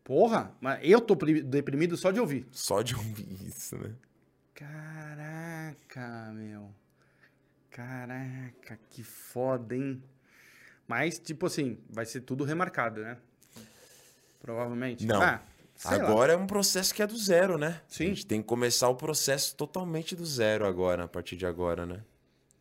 [0.05, 2.47] Porra, mas eu tô pri- deprimido só de ouvir.
[2.53, 3.95] Só de ouvir isso, né?
[4.55, 6.71] Caraca, meu.
[7.71, 10.03] Caraca, que foda, hein?
[10.87, 13.17] Mas, tipo assim, vai ser tudo remarcado, né?
[14.41, 15.07] Provavelmente.
[15.07, 15.23] Não.
[15.23, 15.43] Ah,
[15.75, 16.05] sei lá.
[16.11, 17.81] agora é um processo que é do zero, né?
[17.89, 18.05] Sim.
[18.05, 21.87] A gente tem que começar o processo totalmente do zero agora, a partir de agora,
[21.87, 22.03] né?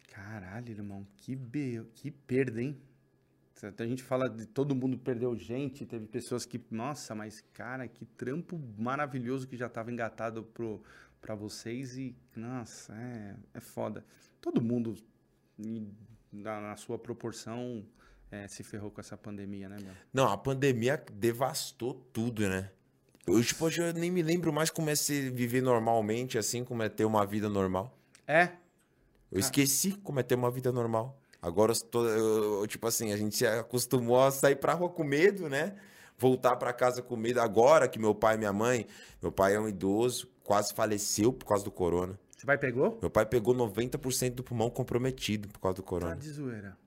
[0.10, 1.84] Caralho, irmão, que, be...
[1.96, 2.78] que perda, hein?
[3.78, 6.62] A gente fala de todo mundo perdeu gente, teve pessoas que.
[6.70, 10.82] Nossa, mas, cara, que trampo maravilhoso que já tava engatado pro,
[11.22, 12.16] pra vocês e.
[12.36, 14.06] Nossa, é, é foda.
[14.42, 14.96] Todo mundo,
[16.32, 17.86] na, na sua proporção,
[18.30, 19.94] é, se ferrou com essa pandemia, né, meu?
[20.14, 22.70] Não, a pandemia devastou tudo, né?
[23.26, 26.84] Eu, tipo, hoje eu nem me lembro mais como é se viver normalmente, assim, como
[26.84, 27.98] é ter uma vida normal.
[28.28, 28.50] É,
[29.32, 31.20] Eu esqueci como é ter uma vida normal.
[31.44, 35.76] Agora, eu tipo assim, a gente se acostumou a sair pra rua com medo, né?
[36.18, 37.42] Voltar pra casa com medo.
[37.42, 38.88] Agora que meu pai e minha mãe,
[39.22, 42.18] meu pai é um idoso, quase faleceu por causa do corona.
[42.38, 42.98] você vai pegou?
[43.02, 46.16] Meu pai pegou 90% do pulmão comprometido por causa do Tá corona.
[46.16, 46.78] de zoeira.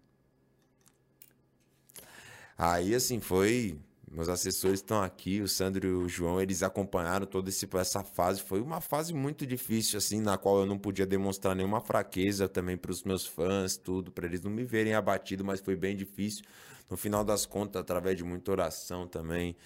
[2.57, 3.79] Aí, assim, foi.
[4.11, 8.41] Meus assessores estão aqui, o Sandro e o João, eles acompanharam toda essa fase.
[8.41, 12.77] Foi uma fase muito difícil, assim, na qual eu não podia demonstrar nenhuma fraqueza também
[12.77, 16.45] para os meus fãs, tudo, para eles não me verem abatido, mas foi bem difícil.
[16.89, 19.57] No final das contas, através de muita oração também,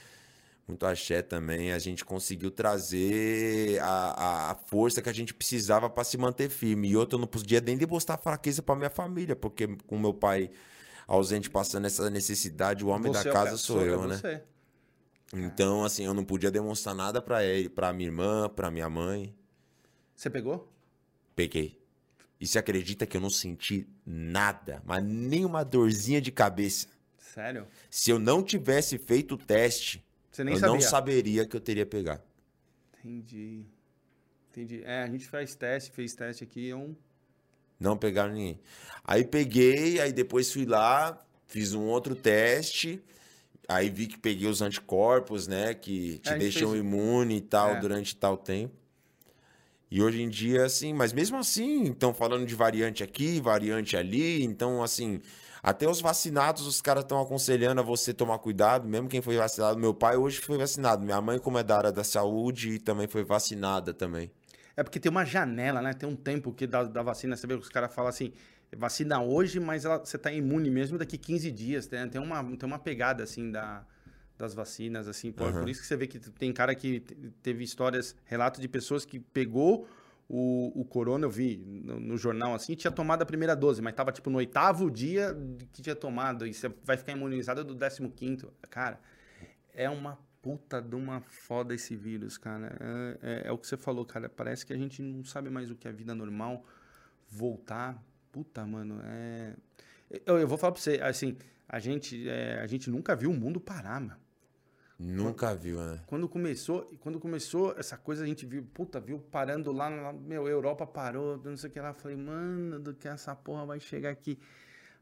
[0.67, 3.87] muito axé também, a gente conseguiu trazer a,
[4.49, 6.89] a- a força que a gente precisava para se manter firme.
[6.91, 10.51] E outra, eu não podia nem demonstrar fraqueza para minha família, porque com meu pai
[11.11, 14.07] ausente passando essa necessidade, o homem Você da é o casa cara- sou eu, é
[14.07, 14.17] né?
[14.17, 14.43] você.
[15.33, 19.35] Então, assim, eu não podia demonstrar nada pra ele, pra minha irmã, pra minha mãe.
[20.15, 20.73] Você pegou?
[21.35, 21.81] Peguei.
[22.41, 26.87] E você acredita que eu não senti nada, mas nem uma dorzinha de cabeça?
[27.19, 27.67] Sério?
[27.91, 30.05] Se eu não tivesse feito o teste,
[30.39, 30.61] eu sabia?
[30.61, 32.23] não saberia que eu teria pegado.
[32.99, 33.65] Entendi.
[34.51, 34.83] Entendi.
[34.85, 36.95] É, a gente faz teste, fez teste aqui, é um.
[37.81, 38.61] Não pegaram ninguém.
[39.03, 43.03] Aí peguei, aí depois fui lá, fiz um outro teste.
[43.67, 45.73] Aí vi que peguei os anticorpos, né?
[45.75, 47.81] Que te É, deixam fez- imune e tal É.
[47.81, 48.75] durante tal tempo.
[49.91, 54.43] E hoje em dia, assim, mas mesmo assim, estão falando de variante aqui, variante ali.
[54.45, 55.21] Então, assim,
[55.63, 59.79] até os vacinados, os caras estão aconselhando a você tomar cuidado, mesmo quem foi vacinado.
[59.81, 61.05] Meu pai hoje foi vacinado.
[61.05, 64.31] Minha mãe, como é da área da saúde, também foi vacinada também.
[64.81, 65.93] É porque tem uma janela, né?
[65.93, 68.33] Tem um tempo que da, da vacina, você vê que os caras falam assim,
[68.75, 71.87] vacina hoje, mas ela, você tá imune mesmo daqui 15 dias.
[71.87, 73.85] Tem, tem, uma, tem uma pegada, assim, da,
[74.39, 75.33] das vacinas, assim.
[75.33, 75.61] Por, Aham.
[75.61, 79.05] por isso que você vê que tem cara que te- teve histórias, relatos de pessoas
[79.05, 79.87] que pegou
[80.27, 83.93] o, o Corona, eu vi no, no, jornal assim, tinha tomado a primeira dose, mas
[83.93, 85.37] tava tipo no oitavo dia
[85.75, 88.51] que tinha tomado, e você vai ficar imunizado do 15 quinto.
[88.71, 88.99] Cara,
[89.75, 92.77] é uma puta de uma foda esse vírus, cara.
[92.81, 94.29] É, é, é, o que você falou, cara.
[94.29, 96.65] Parece que a gente não sabe mais o que é vida normal.
[97.29, 98.03] Voltar.
[98.33, 99.55] Puta, mano, é.
[100.27, 101.37] Eu, eu vou falar pra você, assim,
[101.69, 104.19] a gente, é, a gente nunca viu o mundo parar, mano.
[104.99, 106.01] Nunca quando, viu, né?
[106.07, 110.47] Quando começou, quando começou essa coisa, a gente viu, puta, viu parando lá, lá meu,
[110.47, 111.95] Europa parou, não sei o que lá.
[111.95, 114.39] Falei, mano, do que essa porra vai chegar aqui.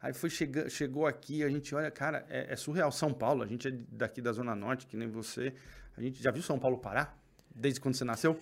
[0.01, 2.93] Aí foi chega, chegou aqui, a gente olha, cara, é, é, surreal.
[2.93, 5.53] São Paulo, a gente é daqui da Zona Norte, que nem você.
[5.97, 7.19] A gente já viu São Paulo parar?
[7.53, 8.39] Desde quando você nasceu?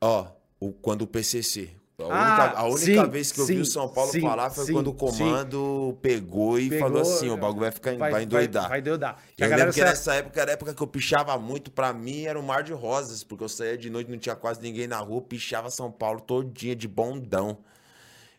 [0.00, 3.54] Ó, o, quando o PCC, a única, ah, a única sim, vez que eu sim,
[3.54, 7.30] vi o São Paulo sim, falar foi quando o comando pegou e pegou, falou assim:
[7.30, 8.62] o bagulho vai ficar vai, vai endoidar.
[8.62, 9.22] Vai, vai endoidar.
[9.38, 12.36] eu lembro que nessa época era a época que eu pichava muito, pra mim era
[12.36, 15.22] um mar de rosas, porque eu saía de noite, não tinha quase ninguém na rua,
[15.22, 17.58] pichava São Paulo todinha de bondão.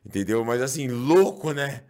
[0.06, 0.44] Entendeu?
[0.44, 1.84] Mas assim, louco, né?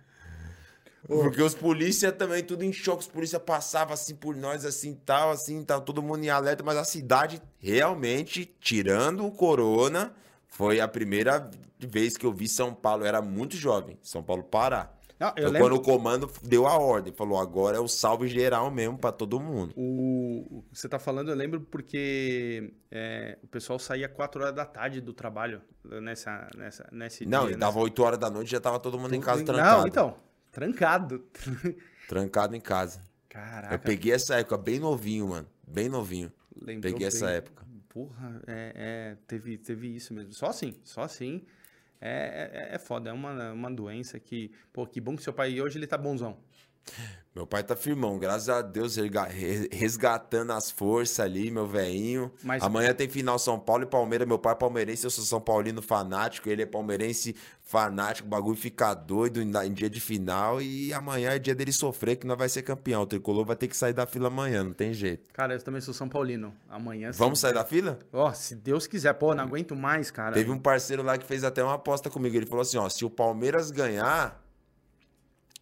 [1.07, 5.31] Porque os polícia também, tudo em choque, os polícia passavam assim por nós, assim, tal,
[5.31, 10.13] assim, tal, todo mundo em alerta, mas a cidade realmente, tirando o corona,
[10.47, 11.49] foi a primeira
[11.79, 13.03] vez que eu vi São Paulo.
[13.03, 14.95] Eu era muito jovem, São Paulo parar.
[15.17, 15.59] Não, então, lembro...
[15.59, 19.39] quando o comando deu a ordem, falou: agora é o salve geral mesmo para todo
[19.39, 19.73] mundo.
[19.75, 20.57] O...
[20.57, 24.65] o que você tá falando, eu lembro porque é, o pessoal saía 4 horas da
[24.65, 25.61] tarde do trabalho
[26.01, 27.83] nessa, nessa, nesse Não, dia, e dava nessa...
[27.83, 29.79] 8 horas da noite já tava todo mundo em casa trancado.
[29.79, 30.17] Não, então,
[30.55, 31.25] trancado.
[32.07, 33.01] trancado em casa.
[33.27, 33.75] Caraca.
[33.75, 35.47] Eu peguei essa época bem novinho, mano.
[35.67, 36.31] Bem novinho.
[36.55, 37.07] Lembrou peguei bem.
[37.07, 37.65] essa época.
[37.89, 40.31] Porra, é, é, teve, teve isso mesmo.
[40.31, 41.45] Só assim, só assim.
[41.99, 44.51] É, é, é foda, é uma, uma doença que.
[44.71, 46.37] Pô, que bom que seu pai hoje ele tá bonzão.
[47.35, 48.95] Meu pai tá firmão, graças a Deus,
[49.69, 52.31] resgatando as forças ali, meu velhinho.
[52.41, 52.63] Mas...
[52.63, 54.25] Amanhã tem final São Paulo e Palmeiras.
[54.25, 58.25] Meu pai é palmeirense, eu sou São Paulino fanático, ele é palmeirense fanático.
[58.25, 60.61] O bagulho fica doido em, dia de final.
[60.61, 63.01] E amanhã é dia dele sofrer, que não vai ser campeão.
[63.01, 65.29] O tricolor vai ter que sair da fila amanhã, não tem jeito.
[65.33, 66.53] Cara, eu também sou São Paulino.
[66.69, 67.11] Amanhã.
[67.11, 67.99] Vamos sair da fila?
[68.13, 69.11] Ó, oh, se Deus quiser.
[69.11, 70.35] Pô, não aguento mais, cara.
[70.35, 72.37] Teve um parceiro lá que fez até uma aposta comigo.
[72.37, 74.44] Ele falou assim: ó, se o Palmeiras ganhar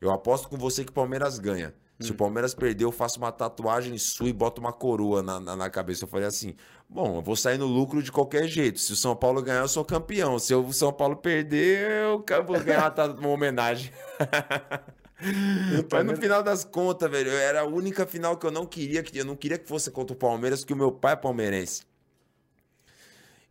[0.03, 1.73] eu aposto com você que o Palmeiras ganha.
[1.99, 2.17] Se o hum.
[2.17, 6.03] Palmeiras perder, eu faço uma tatuagem sua e boto uma coroa na, na, na, cabeça.
[6.03, 6.55] Eu falei assim:
[6.89, 8.79] bom, eu vou sair no lucro de qualquer jeito.
[8.79, 10.37] Se o São Paulo ganhar, eu sou campeão.
[10.39, 13.91] Se o São Paulo perder, eu vou ganhar uma homenagem.
[15.89, 19.17] Mas no final das contas, velho, era a única final que eu não queria, que
[19.17, 21.83] eu não queria que fosse contra o Palmeiras, porque o meu pai é palmeirense.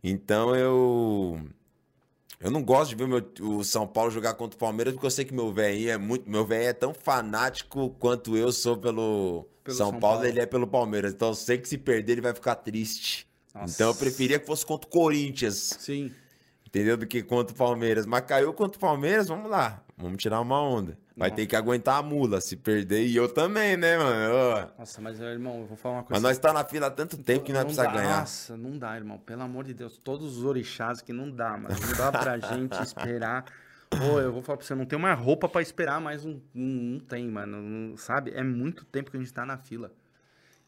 [0.03, 1.41] Então eu
[2.43, 5.11] eu não gosto de ver meu, o São Paulo jogar contra o Palmeiras, porque eu
[5.11, 6.29] sei que meu velho é muito.
[6.29, 10.41] Meu velho é tão fanático quanto eu sou pelo, pelo São, São Paulo, Paulo, ele
[10.41, 11.13] é pelo Palmeiras.
[11.13, 13.25] Então eu sei que se perder, ele vai ficar triste.
[13.55, 13.73] Nossa.
[13.73, 15.77] Então eu preferia que fosse contra o Corinthians.
[15.79, 16.11] Sim.
[16.67, 16.97] Entendeu?
[16.97, 18.05] Do que contra o Palmeiras.
[18.05, 19.81] Mas caiu contra o Palmeiras, vamos lá.
[19.95, 20.97] Vamos tirar uma onda.
[21.15, 21.41] Vai Nossa.
[21.41, 23.05] ter que aguentar a mula se perder.
[23.05, 24.71] E eu também, né, mano?
[24.77, 26.13] Nossa, mas, irmão, eu vou falar uma coisa.
[26.19, 28.21] Mas nós tá na fila há tanto tempo que nós precisa ganhar.
[28.21, 29.19] Nossa, não dá, irmão.
[29.19, 29.95] Pelo amor de Deus.
[29.97, 31.75] Todos os orixás que não dá, mano.
[31.79, 33.45] Não dá pra gente esperar.
[33.91, 36.99] Pô, eu vou falar pra você, não tem uma roupa pra esperar, mas não, não,
[36.99, 37.61] tem, mano.
[37.61, 38.31] Não, sabe?
[38.31, 39.91] É muito tempo que a gente tá na fila.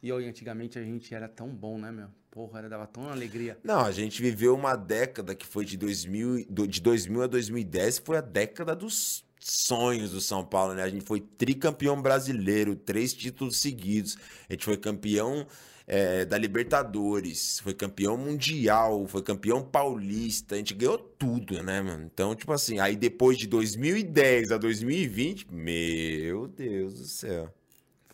[0.01, 2.09] E hoje, antigamente, a gente era tão bom, né, meu?
[2.29, 3.57] Porra, era, dava tão alegria.
[3.63, 8.17] Não, a gente viveu uma década que foi de 2000, de 2000 a 2010, foi
[8.17, 10.83] a década dos sonhos do São Paulo, né?
[10.83, 14.17] A gente foi tricampeão brasileiro, três títulos seguidos.
[14.49, 15.45] A gente foi campeão
[15.87, 20.55] é, da Libertadores, foi campeão mundial, foi campeão paulista.
[20.55, 22.09] A gente ganhou tudo, né, mano?
[22.11, 27.53] Então, tipo assim, aí depois de 2010 a 2020, meu Deus do céu.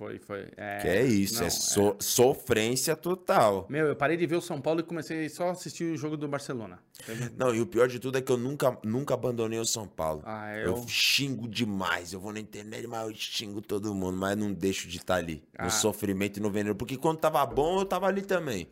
[0.01, 0.47] Foi, foi.
[0.57, 3.67] É, que é isso, não, é, so, é, sofrência total.
[3.69, 6.17] Meu, eu parei de ver o São Paulo e comecei só a assistir o jogo
[6.17, 6.79] do Barcelona.
[7.37, 10.23] Não, e o pior de tudo é que eu nunca, nunca abandonei o São Paulo.
[10.25, 10.75] Ah, eu...
[10.75, 12.13] eu xingo demais.
[12.13, 15.43] Eu vou na internet, mas eu xingo todo mundo, mas não deixo de estar ali.
[15.55, 15.65] Ah.
[15.65, 16.73] No sofrimento e no veneno.
[16.73, 18.67] Porque quando tava bom, eu tava ali também.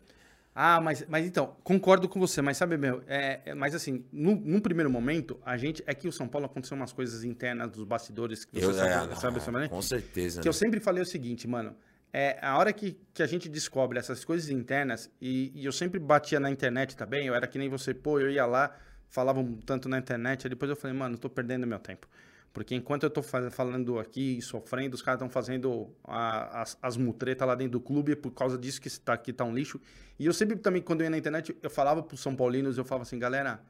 [0.54, 4.34] Ah, mas, mas então, concordo com você, mas sabe, meu, é, é mas assim, no,
[4.34, 5.82] num primeiro momento, a gente.
[5.86, 9.16] É que o São Paulo aconteceu umas coisas internas dos bastidores que eu, sabe, é,
[9.16, 10.40] sabe, sabe, Com certeza.
[10.40, 10.48] Que né?
[10.48, 11.74] eu sempre falei o seguinte, mano.
[12.12, 16.00] É, a hora que, que a gente descobre essas coisas internas, e, e eu sempre
[16.00, 18.76] batia na internet também, eu era que nem você, pô, eu ia lá,
[19.08, 22.08] falava um tanto na internet, aí depois eu falei, mano, tô perdendo meu tempo.
[22.52, 27.46] Porque enquanto eu estou falando aqui, sofrendo, os caras estão fazendo a, as, as mutretas
[27.46, 29.80] lá dentro do clube por causa disso que está aqui tá um lixo.
[30.18, 32.76] E eu sempre também, quando eu ia na internet, eu falava para os São Paulinos,
[32.76, 33.60] eu falava assim, galera,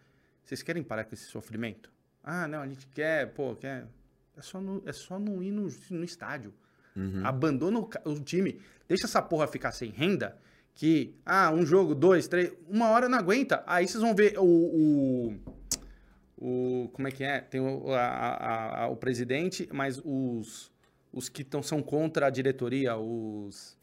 [0.42, 1.92] vocês querem parar com esse sofrimento?
[2.24, 3.86] Ah, não, a gente quer, pô, quer.
[4.36, 6.54] É só, no, é só não ir no, no estádio.
[6.96, 7.24] Uhum.
[7.24, 10.36] Abandona o, o time, deixa essa porra ficar sem renda
[10.74, 13.62] que, ah, um jogo, dois, três, uma hora não aguenta.
[13.66, 14.44] Aí vocês vão ver o.
[14.44, 15.59] o,
[16.40, 17.40] o como é que é?
[17.40, 20.72] Tem o, a, a, o presidente, mas os,
[21.12, 23.76] os que tão, são contra a diretoria, os.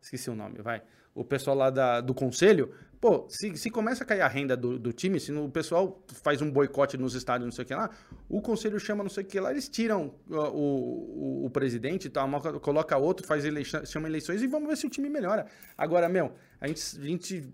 [0.00, 0.82] Esqueci o nome, vai.
[1.14, 4.78] O pessoal lá da, do conselho, Pô, se, se começa a cair a renda do,
[4.78, 7.88] do time, se o pessoal faz um boicote nos estádios, não sei o que lá,
[8.28, 12.60] o conselho chama não sei o que lá, eles tiram o, o, o presidente e
[12.60, 15.46] coloca outro, faz eleição, chama eleições e vamos ver se o time melhora.
[15.78, 17.50] Agora, meu, a gente, a gente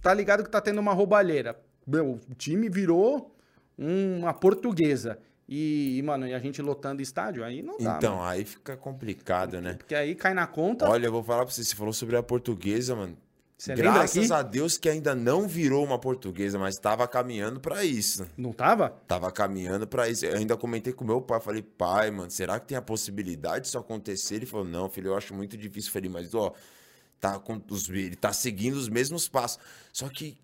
[0.00, 1.60] tá ligado que tá tendo uma roubalheira.
[1.86, 3.35] Meu, o time virou
[3.78, 5.18] uma portuguesa.
[5.48, 7.96] E, mano, e a gente lotando estádio, aí não dá.
[7.96, 8.28] Então, mano.
[8.28, 9.74] aí fica complicado, né?
[9.74, 10.88] Porque aí cai na conta.
[10.88, 13.16] Olha, eu vou falar pra você, você falou sobre a portuguesa, mano.
[13.56, 18.26] Você Graças a Deus que ainda não virou uma portuguesa, mas estava caminhando para isso.
[18.36, 18.90] Não tava?
[19.06, 20.26] Tava caminhando para isso.
[20.26, 23.78] Eu ainda comentei com meu pai, falei, pai, mano, será que tem a possibilidade disso
[23.78, 24.34] acontecer?
[24.34, 25.88] Ele falou, não, filho, eu acho muito difícil.
[25.88, 26.52] Eu falei, mas ó,
[27.18, 29.58] tá com os, ele tá seguindo os mesmos passos.
[29.90, 30.36] Só que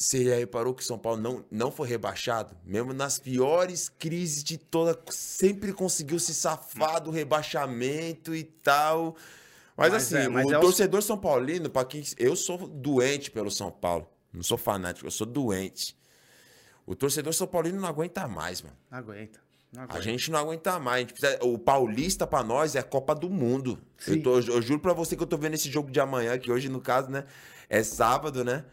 [0.00, 2.56] você já reparou que São Paulo não, não foi rebaixado?
[2.64, 9.14] Mesmo nas piores crises de toda, sempre conseguiu se safar do rebaixamento e tal.
[9.76, 11.04] Mas, mas assim, é, mas o é torcedor os...
[11.04, 12.02] São Paulino, para quem.
[12.16, 14.08] Eu sou doente pelo São Paulo.
[14.32, 15.94] Não sou fanático, eu sou doente.
[16.86, 18.76] O torcedor São Paulino não aguenta mais, mano.
[18.90, 19.38] Não aguenta.
[19.70, 21.12] Não a gente não aguenta mais.
[21.12, 21.38] Precisa...
[21.42, 23.78] O Paulista, para nós, é a Copa do Mundo.
[24.06, 26.50] Eu, tô, eu, juro para você que eu tô vendo esse jogo de amanhã, que
[26.50, 27.26] hoje, no caso, né?
[27.68, 28.64] É sábado, né?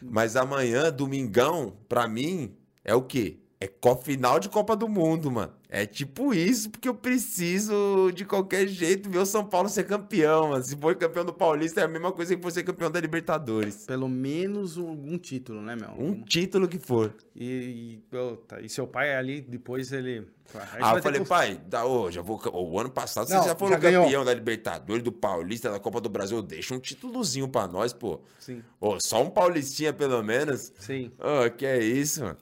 [0.00, 3.43] Mas amanhã, domingão, para mim, é o quê?
[3.64, 5.52] É final de Copa do Mundo, mano.
[5.70, 10.50] É tipo isso, porque eu preciso, de qualquer jeito, ver o São Paulo ser campeão.
[10.50, 10.62] Mano.
[10.62, 13.86] Se for campeão do Paulista, é a mesma coisa que for ser campeão da Libertadores.
[13.86, 15.90] Pelo menos um, título, né, meu?
[15.98, 17.14] Um título que for.
[17.34, 20.26] E, e, e seu pai ali, depois ele.
[20.54, 21.26] Ah, eu falei, que...
[21.26, 24.24] pai, da, oh, já vou, o ano passado Não, você já foi campeão ganhou.
[24.24, 26.40] da Libertadores, do Paulista, da Copa do Brasil.
[26.42, 28.20] Deixa um títulozinho pra nós, pô.
[28.38, 28.62] Sim.
[28.78, 30.70] Oh, só um Paulistinha, pelo menos.
[30.78, 31.10] Sim.
[31.18, 32.36] Oh, que é isso, mano.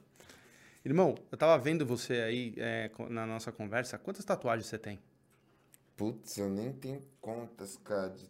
[0.85, 3.97] Irmão, eu tava vendo você aí é, na nossa conversa.
[3.99, 4.99] Quantas tatuagens você tem?
[5.97, 8.29] Putz, eu nem tenho contas, cara, de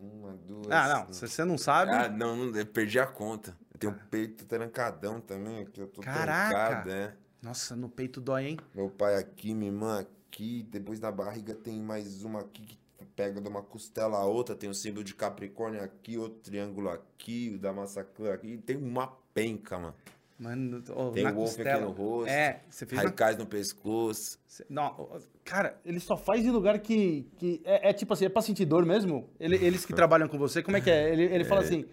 [0.00, 0.70] uma, duas.
[0.70, 1.92] Ah, não, se você não sabe.
[1.92, 3.56] Ah, não, não eu perdi a conta.
[3.72, 6.48] Eu tenho um peito trancadão também, aqui eu tô Caraca.
[6.50, 7.14] trancado, né?
[7.40, 8.58] Nossa, no peito dói, hein?
[8.74, 12.78] Meu pai aqui, minha irmã aqui, depois da barriga tem mais uma aqui que
[13.14, 17.52] pega de uma costela a outra, tem o símbolo de Capricórnio aqui, outro triângulo aqui,
[17.54, 19.94] o da massacre aqui, tem uma penca, mano.
[20.38, 22.28] Mano, oh, Tem o Wolf aqui no rosto.
[22.28, 23.02] É, você fez.
[23.02, 23.32] Na...
[23.38, 24.38] no pescoço.
[24.68, 25.08] Não,
[25.44, 27.28] cara, ele só faz em lugar que.
[27.38, 29.28] que é, é tipo assim, é pra sentir dor mesmo?
[29.38, 31.12] Ele, eles que trabalham com você, como é que é?
[31.12, 31.44] Ele, ele é.
[31.44, 31.84] fala assim.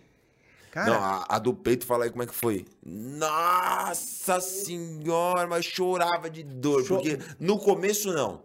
[0.72, 0.91] Cara...
[0.91, 2.66] Não, a, a, do peito, fala aí como é que foi.
[2.86, 6.84] Nossa senhora, mas chorava de dor.
[6.84, 6.95] Cho...
[6.95, 8.41] Porque no começo não.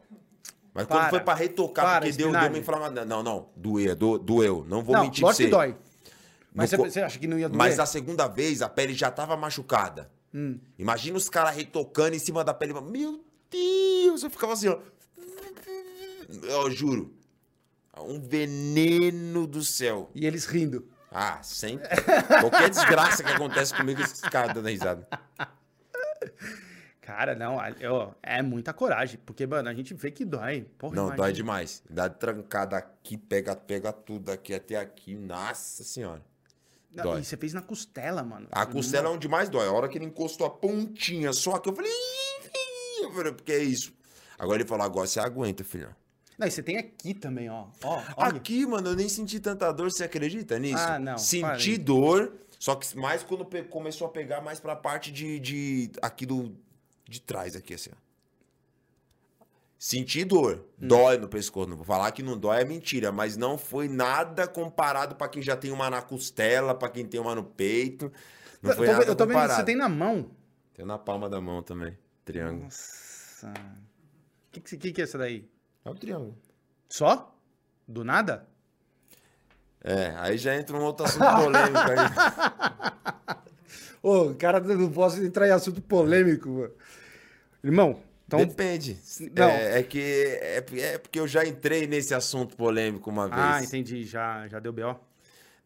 [0.73, 3.05] Mas para, quando foi pra retocar, para, porque deu, deu uma inflamação.
[3.05, 4.66] Não, não, doeu, do, doeu.
[4.69, 5.45] Não vou não, mentir pra você.
[5.45, 5.77] que dói.
[6.55, 6.78] Mas no...
[6.78, 7.59] você acha que não ia doer?
[7.59, 10.10] Mas a segunda vez a pele já tava machucada.
[10.32, 10.59] Hum.
[10.78, 12.72] Imagina os caras retocando em cima da pele.
[12.81, 14.22] Meu Deus!
[14.22, 14.78] Eu ficava assim, ó.
[16.43, 17.12] Eu juro.
[17.98, 20.10] Um veneno do céu.
[20.14, 20.89] E eles rindo.
[21.10, 21.89] Ah, sempre.
[22.40, 25.06] Qualquer desgraça que acontece comigo, esses caras dando risada.
[27.01, 30.66] Cara, não, eu, é muita coragem, porque, mano, a gente vê que dói.
[30.78, 31.16] Porra, não, imagina.
[31.22, 31.82] dói demais.
[31.89, 35.14] Dá trancada aqui, pega, pega tudo aqui até aqui.
[35.14, 36.22] Nossa senhora.
[36.95, 38.47] Não, e você fez na costela, mano.
[38.53, 39.66] A costela é onde mais dói.
[39.66, 41.91] A hora que ele encostou a pontinha só que eu falei,
[43.03, 43.93] eu falei, porque é isso.
[44.39, 45.91] Agora ele falou, agora você aguenta, filhão.
[46.39, 47.66] Não, e você tem aqui também, ó.
[47.83, 49.91] ó aqui, mano, eu nem senti tanta dor.
[49.91, 50.79] Você acredita nisso?
[50.79, 51.16] Ah, não.
[51.16, 56.27] Senti dor, só que mais quando começou a pegar mais pra parte de, de aqui
[56.27, 56.57] do,
[57.09, 58.03] de trás, aqui, assim, ó.
[59.85, 60.65] Senti dor.
[60.81, 60.89] Hum.
[60.89, 61.69] Dói no pescoço.
[61.69, 65.43] Não vou falar que não dói é mentira, mas não foi nada comparado para quem
[65.43, 68.11] já tem uma na costela, para quem tem uma no peito.
[68.62, 70.31] Não foi eu, nada eu tô vendo você tem na mão.
[70.73, 71.98] Tem na palma da mão também.
[72.24, 72.62] Triângulo.
[72.62, 73.52] Nossa.
[73.52, 75.47] O que, que, que é essa daí?
[75.85, 76.35] É o triângulo.
[76.89, 77.36] Só?
[77.86, 78.48] Do nada?
[79.82, 83.36] É, aí já entra um outro assunto polêmico aí.
[84.02, 86.73] Ô, cara, não posso entrar em assunto polêmico, mano.
[87.62, 88.96] Irmão, então, Depende.
[89.36, 93.40] É, é, que é, é, porque eu já entrei nesse assunto polêmico uma vez.
[93.40, 94.05] Ah, entendi.
[94.05, 94.98] Já, já deu BO?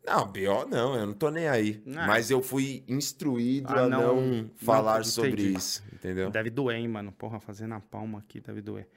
[0.04, 1.82] Não, BO não, eu não tô nem aí.
[1.88, 6.30] Ah, Mas eu fui instruído ah, a não, não falar não, sobre isso, entendeu?
[6.30, 7.12] Deve doer, hein, mano.
[7.12, 8.88] Porra, fazendo a palma aqui deve doer.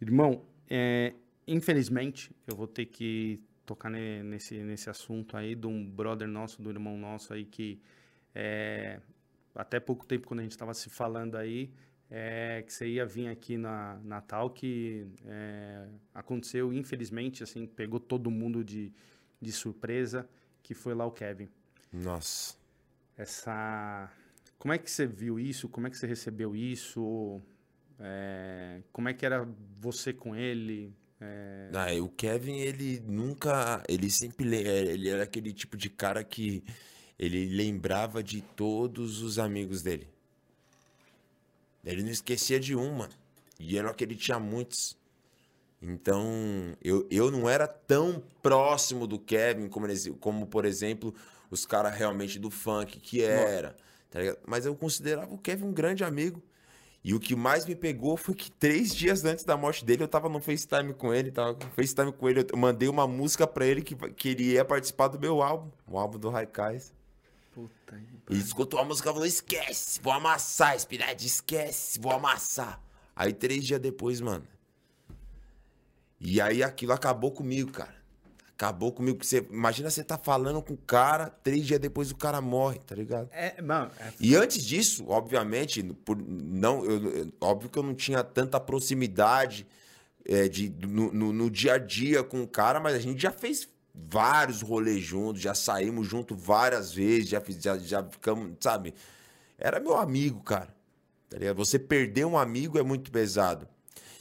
[0.00, 1.12] Irmão, é,
[1.46, 6.70] infelizmente, eu vou ter que tocar nesse, nesse assunto aí de um brother nosso, do
[6.70, 7.80] irmão nosso aí que
[8.34, 9.00] é,
[9.54, 11.70] até pouco tempo quando a gente estava se falando aí,
[12.16, 18.30] é, que você ia vir aqui na Natal, que é, aconteceu, infelizmente, assim, pegou todo
[18.30, 18.92] mundo de,
[19.40, 20.28] de surpresa.
[20.62, 21.48] que foi lá o Kevin.
[21.92, 22.56] Nossa.
[23.16, 24.10] Essa.
[24.58, 25.68] Como é que você viu isso?
[25.68, 27.40] Como é que você recebeu isso?
[27.98, 29.46] É, Como é que era
[29.78, 30.92] você com ele?
[31.20, 33.82] É, Ah, o Kevin, ele nunca.
[33.88, 34.44] Ele sempre.
[34.56, 36.62] eh, Ele era aquele tipo de cara que.
[37.18, 40.08] Ele lembrava de todos os amigos dele.
[41.84, 43.12] Ele não esquecia de um, mano.
[43.58, 44.96] E era que ele tinha muitos.
[45.80, 46.26] Então,
[46.82, 49.86] eu, eu não era tão próximo do Kevin como,
[50.18, 51.14] como por exemplo,
[51.50, 53.76] os caras realmente do funk que era.
[54.10, 54.18] tá?
[54.46, 56.42] Mas eu considerava o Kevin um grande amigo.
[57.04, 60.08] E o que mais me pegou foi que três dias antes da morte dele, eu
[60.08, 63.66] tava no FaceTime com ele, tava com FaceTime com ele, eu mandei uma música pra
[63.66, 66.94] ele que, que ele ia participar do meu álbum, o álbum do Raikais.
[67.54, 68.00] Puta.
[68.28, 72.80] Ele escutou a música e falou: esquece, vou amassar, Spinete, esquece, vou amassar.
[73.14, 74.44] Aí três dias depois, mano.
[76.20, 77.94] E aí aquilo acabou comigo, cara.
[78.56, 79.22] Acabou comigo.
[79.24, 82.94] Você, imagina você tá falando com o cara, três dias depois o cara morre, tá
[82.94, 83.28] ligado?
[83.32, 87.94] É, mano, é- E antes disso, obviamente, por, não, eu, eu- óbvio que eu não
[87.94, 89.66] tinha tanta proximidade
[90.26, 93.30] é, de, no, no- no dia a dia com o cara, mas a gente já
[93.30, 98.92] fez vários rolês juntos, já saímos junto várias vezes, já, já, já ficamos, sabe?
[99.56, 100.74] Era meu amigo, cara.
[101.30, 101.38] Tá?
[101.54, 103.68] Você perder um amigo é muito pesado.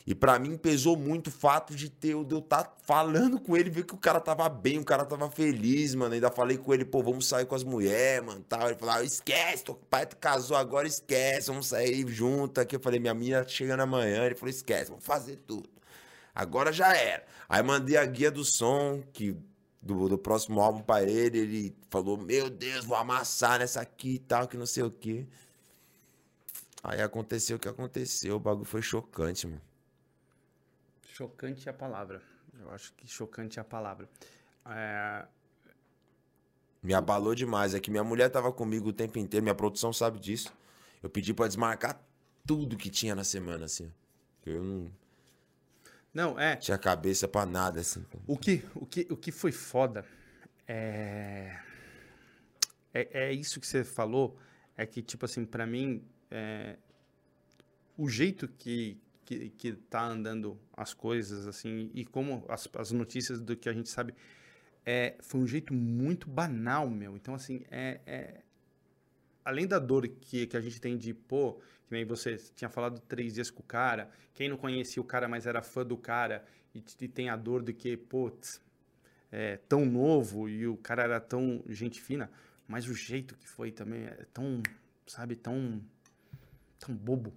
[0.05, 3.85] E pra mim pesou muito o fato de ter eu estar falando com ele, ver
[3.85, 6.13] que o cara tava bem, o cara tava feliz, mano.
[6.13, 8.67] Ainda falei com ele, pô, vamos sair com as mulheres, mano, tal.
[8.67, 12.75] Ele falou, ah, esquece, teu pai casou agora, esquece, vamos sair junto aqui.
[12.75, 14.25] Eu falei, minha mina chegando amanhã.
[14.25, 15.69] Ele falou, esquece, vamos fazer tudo.
[16.35, 17.23] Agora já era.
[17.47, 19.37] Aí mandei a guia do som, que
[19.83, 21.39] do, do próximo álbum pra ele.
[21.39, 25.27] Ele falou, meu Deus, vou amassar nessa aqui e tal, que não sei o quê.
[26.83, 29.61] Aí aconteceu o que aconteceu, o bagulho foi chocante, mano.
[31.13, 32.21] chocante é a palavra.
[32.59, 34.09] Eu acho que chocante é a palavra.
[34.65, 35.25] É,
[36.81, 37.73] Me abalou demais.
[37.73, 40.53] É que minha mulher tava comigo o tempo inteiro, minha produção sabe disso.
[41.01, 42.01] Eu pedi pra desmarcar
[42.45, 43.91] tudo que tinha na semana, assim.
[44.45, 44.91] Eu não
[46.13, 46.55] Não, é.
[46.55, 48.05] tinha cabeça pra nada, assim.
[48.27, 50.05] O que, o que, o que foi foda
[50.67, 51.57] é,
[52.93, 53.07] é.
[53.11, 54.37] É isso que você falou.
[54.77, 56.77] É que, tipo assim, pra mim, é,
[57.97, 63.39] o jeito que, que, que tá andando as coisas, assim, e como as, as notícias
[63.39, 64.13] do que a gente sabe,
[64.85, 67.15] é, foi um jeito muito banal, meu.
[67.15, 68.41] Então, assim, é, é-
[69.45, 71.59] além da dor que, que a gente tem de, pô,
[71.93, 75.27] que nem você tinha falado três dias com o cara, quem não conhecia o cara,
[75.27, 76.43] mas era fã do cara,
[76.73, 78.59] e, e tem a dor de que, putz,
[79.31, 82.31] é tão novo e o cara era tão gente fina,
[82.67, 84.63] mas o jeito que foi também é tão,
[85.05, 85.79] sabe, tão,
[86.79, 87.31] tão bobo,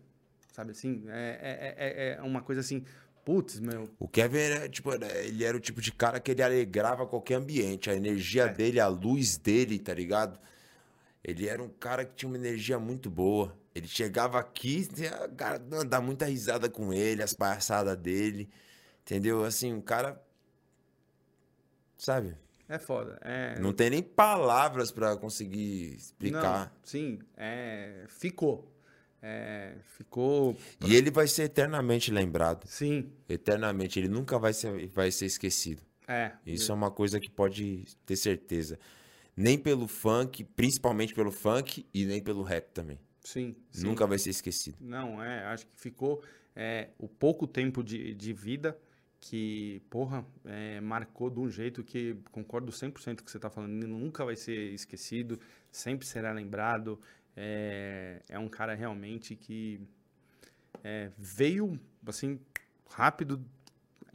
[0.52, 1.04] sabe assim?
[1.08, 2.82] É, é, é, é uma coisa assim,
[3.26, 6.42] putz, meu, O Kevin era, tipo, era- ele era o tipo de cara que ele
[6.42, 7.90] alegrava qualquer ambiente.
[7.90, 8.48] A energia É.
[8.54, 10.38] dele, a luz dele, tá ligado?
[11.22, 13.54] Ele era um cara que tinha uma energia muito boa.
[13.76, 18.48] Ele chegava aqui, tinha- cara, dá muita risada com ele, as palhaçadas dele.
[19.02, 19.44] Entendeu?
[19.44, 20.20] Assim, um cara.
[21.96, 22.34] Sabe?
[22.68, 23.18] é foda.
[23.22, 26.66] É, Não tem nem palavras pra conseguir explicar.
[26.66, 28.72] Não, sim, é, ficou.
[29.22, 30.56] É, ficou.
[30.86, 32.66] E ele vai ser eternamente lembrado.
[32.66, 33.98] Sim, Eternamente.
[33.98, 35.82] Ele nunca vai ser, vai ser esquecido.
[36.08, 36.32] é.
[36.46, 38.78] Isso é uma coisa que pode ter certeza.
[39.36, 42.98] Nem pelo funk, principalmente pelo funk, e nem pelo rap também.
[43.26, 43.84] Sim, sim.
[43.84, 44.76] Nunca vai ser esquecido.
[44.80, 46.22] Não, é, acho que ficou
[46.54, 48.78] é, o pouco tempo de, de vida
[49.20, 53.50] que, porra, é, marcou de um jeito que concordo 100% com o que você tá
[53.50, 55.40] falando, nunca vai ser esquecido,
[55.72, 57.00] sempre será lembrado.
[57.36, 59.80] É, é um cara realmente que
[60.84, 62.38] é, veio, assim,
[62.88, 63.44] rápido,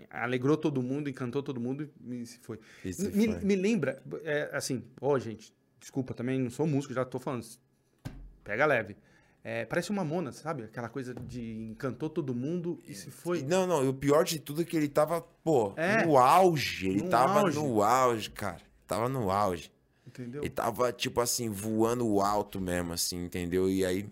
[0.10, 2.62] alegrou todo mundo, encantou todo mundo e se foi.
[2.86, 3.42] Me, foi.
[3.42, 7.46] me lembra, é, assim, ó, gente, desculpa, também não sou músico, já tô falando,
[8.44, 8.96] pega leve.
[9.44, 10.64] É, parece uma mona, sabe?
[10.64, 11.42] Aquela coisa de
[11.72, 13.42] encantou todo mundo e se foi.
[13.42, 16.06] Não, não, e o pior de tudo é que ele tava, pô, É.
[16.06, 16.88] no auge.
[16.90, 17.58] Ele No tava auge.
[17.58, 18.62] no auge, cara.
[18.86, 19.72] Tava no auge.
[20.06, 20.42] Entendeu?
[20.42, 23.70] Ele tava, tipo assim, voando alto mesmo, assim, entendeu?
[23.70, 24.08] E aí.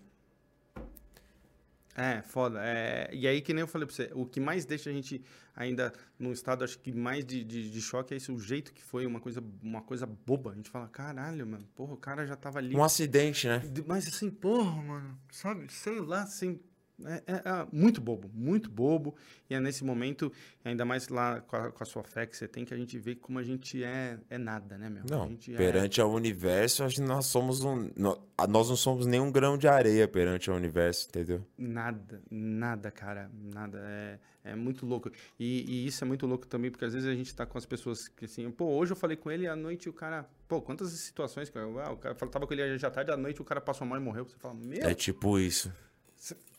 [1.99, 2.61] É, foda.
[2.63, 5.21] É, e aí, que nem eu falei pra você, o que mais deixa a gente
[5.53, 8.81] ainda num estado, acho que mais de, de, de choque é esse, o jeito que
[8.81, 10.51] foi, uma coisa, uma coisa boba.
[10.51, 12.73] A gente fala, caralho, mano, porra, o cara já tava ali.
[12.73, 13.61] Um acidente, né?
[13.85, 15.69] Mas assim, porra, mano, sabe?
[15.69, 16.61] Sei lá, assim.
[17.05, 19.15] É, é, é, muito bobo, muito bobo.
[19.49, 20.31] E é nesse momento,
[20.63, 22.97] ainda mais lá com a, com a, sua fé que você tem, que a gente
[22.97, 25.03] vê como a gente é, é nada, né, meu?
[25.09, 27.89] Não, é perante ao universo, acho que nós somos um.
[27.95, 31.45] Nós não somos nenhum grão de areia perante ao universo, entendeu?
[31.57, 33.79] Nada, nada, cara, nada.
[33.83, 35.11] É, é muito louco.
[35.39, 37.65] E, e, isso é muito louco também, porque às vezes a gente tá com as
[37.65, 40.29] pessoas que assim, pô, hoje eu falei com ele à noite o cara.
[40.47, 41.57] Pô, quantas situações que.
[41.57, 44.01] Ah, o cara tava com ele já tarde, à noite o cara passou mal e
[44.01, 44.25] morreu.
[44.25, 44.81] Você fala, meu.
[44.81, 45.71] É tipo isso.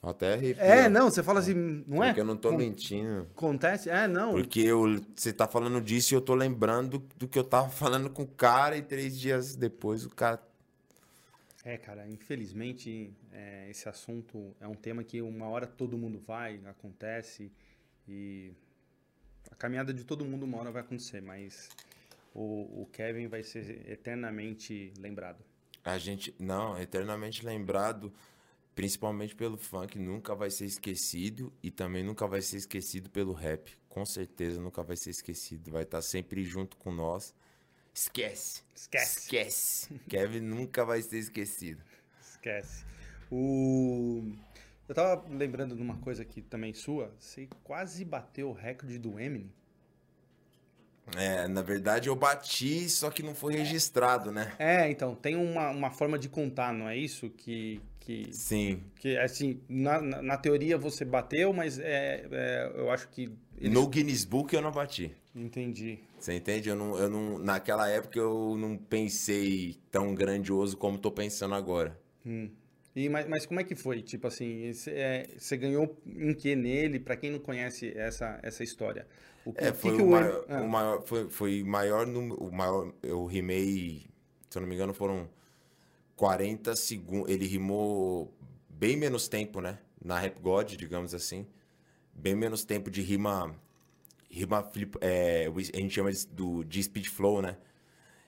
[0.02, 0.38] Até.
[0.56, 2.08] É, não, você fala assim, não é?
[2.08, 2.56] Porque eu não tô Com...
[2.56, 3.28] mentindo.
[3.36, 3.90] Acontece?
[3.90, 4.32] É, não.
[4.32, 8.08] Porque eu, você tá falando disso e eu tô lembrando do que eu tava falando
[8.08, 10.42] com o cara e três dias depois o cara.
[11.62, 16.58] É, cara, infelizmente é, esse assunto é um tema que uma hora todo mundo vai,
[16.64, 17.52] acontece
[18.08, 18.50] e
[19.50, 21.68] a caminhada de todo mundo uma hora vai acontecer, mas
[22.34, 25.44] o, o Kevin vai ser eternamente lembrado.
[25.84, 28.10] A gente, não, eternamente lembrado
[28.80, 33.76] principalmente pelo funk, nunca vai ser esquecido e também nunca vai ser esquecido pelo rap.
[33.90, 37.34] Com certeza nunca vai ser esquecido, vai estar sempre junto com nós.
[37.92, 38.62] Esquece.
[38.74, 39.18] Esquece.
[39.18, 40.00] Esquece.
[40.08, 41.82] Kevin nunca vai ser esquecido.
[42.22, 42.86] Esquece.
[43.30, 44.32] O
[44.88, 49.20] eu tava lembrando de uma coisa aqui também sua, você quase bateu o recorde do
[49.20, 49.52] Eminem.
[51.16, 54.54] É, na verdade eu bati, só que não foi registrado, né?
[54.58, 57.28] É, então, tem uma, uma forma de contar, não é isso?
[57.28, 58.82] Que, que, Sim.
[58.96, 63.30] Que, assim, na, na, na teoria você bateu, mas é, é eu acho que...
[63.58, 63.72] Eles...
[63.72, 65.14] No Guinness Book eu não bati.
[65.34, 66.00] Entendi.
[66.18, 66.68] Você entende?
[66.68, 71.98] Eu não, eu não, naquela época eu não pensei tão grandioso como tô pensando agora.
[72.26, 72.50] Hum.
[72.96, 74.02] E, mas, mas como é que foi?
[74.02, 76.98] Tipo assim, você é, ganhou em que nele?
[76.98, 79.06] Para quem não conhece essa, essa história.
[79.44, 80.60] O que, é, foi que o, maior, ah.
[80.60, 84.06] o maior, foi, foi maior, o maior, eu rimei,
[84.50, 85.28] se eu não me engano, foram
[86.20, 87.30] 40 segundos.
[87.30, 88.30] Ele rimou
[88.68, 89.78] bem menos tempo, né?
[90.04, 91.46] Na Rap God, digamos assim.
[92.12, 93.58] Bem menos tempo de rima.
[94.28, 97.56] Rima flip, é, a gente chama do, de speed flow, né?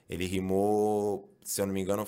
[0.09, 2.07] Ele rimou, se eu não me engano,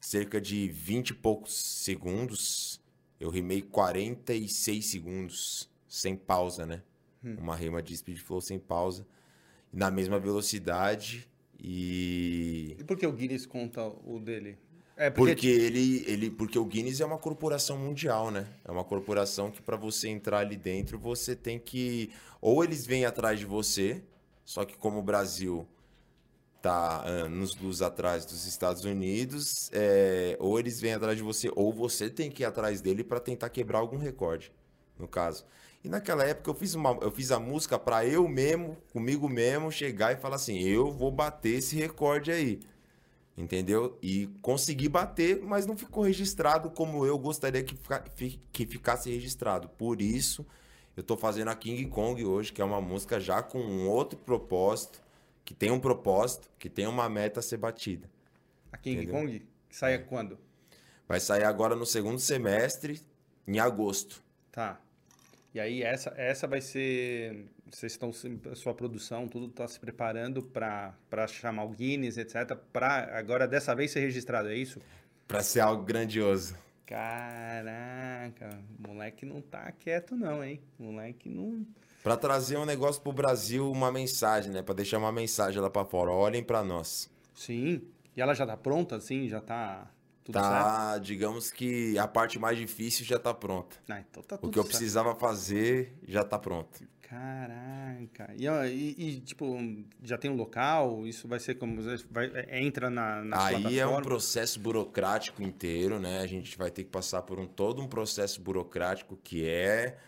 [0.00, 2.80] cerca de 20 e poucos segundos.
[3.20, 6.82] Eu rimei 46 segundos, sem pausa, né?
[7.22, 7.36] Hum.
[7.38, 9.06] Uma rima de speed flow sem pausa.
[9.70, 11.28] Na mesma velocidade.
[11.62, 12.76] E.
[12.78, 14.56] E por que o Guinness conta o dele?
[15.02, 15.32] É porque...
[15.32, 18.46] porque ele, ele, porque o Guinness é uma corporação mundial, né?
[18.64, 23.04] É uma corporação que para você entrar ali dentro você tem que ou eles vêm
[23.04, 24.00] atrás de você,
[24.44, 25.66] só que como o Brasil
[26.62, 31.72] tá anos luz atrás dos Estados Unidos, é, ou eles vêm atrás de você, ou
[31.72, 34.52] você tem que ir atrás dele para tentar quebrar algum recorde,
[34.96, 35.44] no caso.
[35.82, 39.72] E naquela época eu fiz, uma, eu fiz a música para eu mesmo, comigo mesmo,
[39.72, 42.60] chegar e falar assim: eu vou bater esse recorde aí
[43.36, 43.98] entendeu?
[44.02, 47.76] E consegui bater, mas não ficou registrado como eu gostaria que,
[48.52, 49.68] que ficasse registrado.
[49.68, 50.46] Por isso,
[50.96, 54.18] eu tô fazendo a King Kong hoje, que é uma música já com um outro
[54.18, 55.02] propósito,
[55.44, 58.10] que tem um propósito, que tem uma meta a ser batida.
[58.70, 59.20] A King entendeu?
[59.20, 59.98] Kong sai é.
[59.98, 60.38] quando?
[61.08, 63.00] Vai sair agora no segundo semestre,
[63.46, 64.22] em agosto.
[64.50, 64.80] Tá.
[65.54, 68.10] E aí essa, essa vai ser vocês estão
[68.54, 73.90] sua produção tudo está se preparando para chamar o Guinness etc para agora dessa vez
[73.90, 74.80] ser registrado é isso?
[75.26, 76.56] Para ser algo grandioso.
[76.86, 80.60] Caraca moleque não tá quieto não hein?
[80.78, 81.66] Moleque não
[82.02, 84.62] para trazer um negócio pro Brasil uma mensagem né?
[84.62, 86.10] Para deixar uma mensagem lá para fora.
[86.10, 87.10] Olhem para nós.
[87.34, 87.82] Sim.
[88.16, 89.28] E ela já tá pronta assim?
[89.28, 89.88] Já tá
[90.24, 91.04] tudo tá, certo?
[91.04, 93.76] digamos que a parte mais difícil já tá pronta.
[93.88, 94.76] Ah, então tá O que eu certo.
[94.76, 96.84] precisava fazer já tá pronto.
[97.12, 98.32] Caraca.
[98.38, 99.58] E, e, e, tipo,
[100.02, 101.06] já tem um local?
[101.06, 101.76] Isso vai ser como.
[102.10, 106.20] Vai, é, entra na, na Aí é um processo burocrático inteiro, né?
[106.20, 109.98] A gente vai ter que passar por um todo um processo burocrático que é.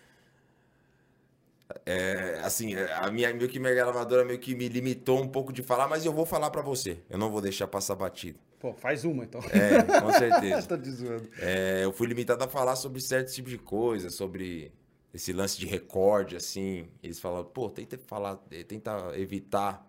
[1.85, 5.63] É, assim, a minha, meio que minha gravadora meio que me limitou um pouco de
[5.63, 7.01] falar, mas eu vou falar para você.
[7.11, 8.39] Eu não vou deixar passar batido.
[8.65, 9.43] Pô, faz uma então.
[9.53, 10.63] É, com certeza.
[10.67, 11.29] Tô te zoando.
[11.39, 14.73] É, eu fui limitado a falar sobre certos tipos de coisas, sobre
[15.13, 16.89] esse lance de recorde, assim.
[17.03, 18.37] Eles falaram, pô, tenta falar,
[18.67, 19.87] tenta evitar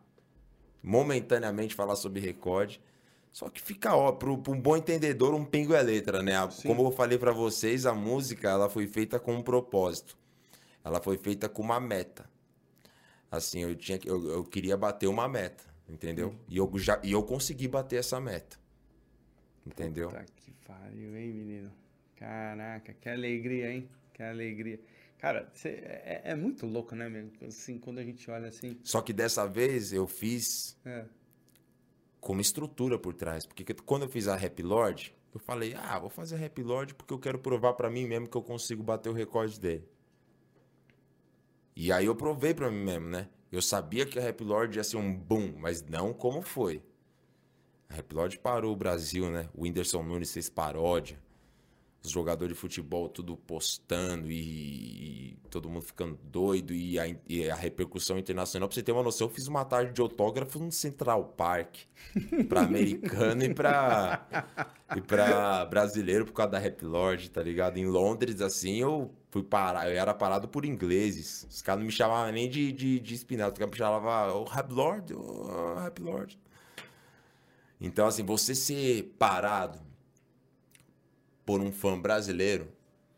[0.84, 2.82] momentaneamente falar sobre recorde.
[3.32, 6.34] Só que fica, ó, para um bom entendedor, um pingo é letra, né?
[6.52, 6.68] Sim.
[6.68, 10.18] Como eu falei para vocês, a música, ela foi feita com um propósito.
[10.84, 12.30] Ela foi feita com uma meta.
[13.32, 16.32] Assim, eu tinha eu, eu queria bater uma meta, entendeu?
[16.32, 16.40] Hum.
[16.50, 18.65] E eu já e eu consegui bater essa meta.
[19.66, 20.10] Entendeu?
[20.10, 21.72] Puta que pariu, hein, menino?
[22.16, 23.90] Caraca, que alegria, hein?
[24.14, 24.80] Que alegria.
[25.18, 27.30] Cara, cê, é, é, muito louco, né, meu?
[27.48, 28.78] Assim, quando a gente olha assim.
[28.84, 31.06] Só que dessa vez eu fiz é.
[32.20, 33.46] com uma estrutura por trás.
[33.46, 37.14] Porque quando eu fiz a Rap Lord, Eu falei, ah, vou fazer Rap Lord porque
[37.14, 39.86] eu quero provar pra mim mesmo que eu consigo bater o recorde dele.
[41.76, 43.28] E aí eu provei pra mim mesmo, né?
[43.52, 46.82] Eu sabia que a Rap Lord ia ser um boom, mas não como foi.
[47.90, 49.50] A Rap Lord parou o Brasil, né?
[49.54, 51.18] O Whindersson Nunes fez paródia
[52.06, 57.50] os jogadores de futebol tudo postando e, e todo mundo ficando doido e a, e
[57.50, 58.70] a, repercussão internacional.
[58.70, 61.76] Pra você ter uma noção, eu fiz uma tarde de autógrafo no Central Park
[62.48, 64.26] pra americano e pra,
[64.96, 67.78] e pra brasileiro por causa da Rap Lord, tá ligado?
[67.78, 71.46] Em Londres, assim, eu fui parar, eu era parado por ingleses.
[71.50, 74.44] Os caras não me chamavam nem de, de, de espinado, os caras me chamavam, oh,
[74.46, 76.40] Rap Lord, oh, Rap Lord.
[77.80, 79.80] Então, assim, você ser parado
[81.46, 82.68] por um fã brasileiro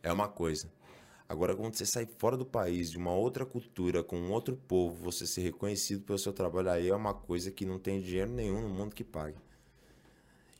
[0.03, 0.69] é uma coisa.
[1.29, 5.03] Agora, quando você sai fora do país, de uma outra cultura, com um outro povo,
[5.03, 8.61] você ser reconhecido pelo seu trabalho aí é uma coisa que não tem dinheiro nenhum
[8.61, 9.37] no mundo que pague.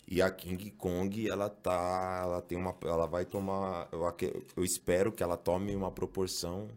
[0.10, 2.22] E a King Kong, ela tá.
[2.24, 2.76] Ela tem uma.
[2.84, 3.90] Ela vai tomar.
[3.92, 4.10] Eu,
[4.56, 6.70] eu espero que ela tome uma proporção.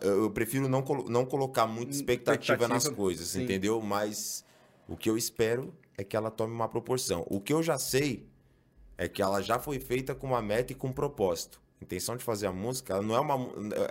[0.00, 3.44] Eu, eu prefiro não, não colocar muita expectativa, expectativa nas coisas, sim.
[3.44, 3.80] entendeu?
[3.80, 4.44] Mas
[4.88, 7.26] o que eu espero é que ela tome uma proporção.
[7.28, 8.26] O que eu já sei
[8.98, 11.60] é que ela já foi feita com uma meta e com um propósito.
[11.80, 13.36] A intenção de fazer a música, ela não é uma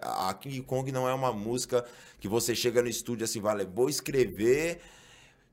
[0.02, 1.86] a King Kong não é uma música
[2.19, 4.82] que você chega no estúdio assim, vale, vou escrever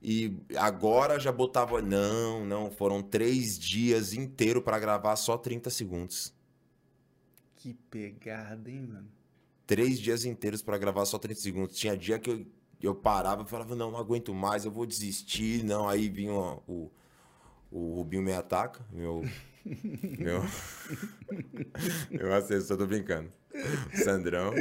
[0.03, 6.35] e agora já botava não, não, foram três dias inteiro para gravar só 30 segundos.
[7.57, 9.09] Que pegada, hein, mano?
[9.67, 11.77] Três dias inteiros para gravar só 30 segundos.
[11.77, 12.47] Tinha dia que eu,
[12.87, 15.65] eu parava e falava, não, não aguento mais, eu vou desistir.
[15.65, 16.91] Não, aí vinha o,
[17.71, 19.23] o Rubinho me ataca, meu.
[20.19, 20.43] meu.
[22.11, 23.33] meu assessor, tô brincando.
[24.03, 24.53] Sandrão.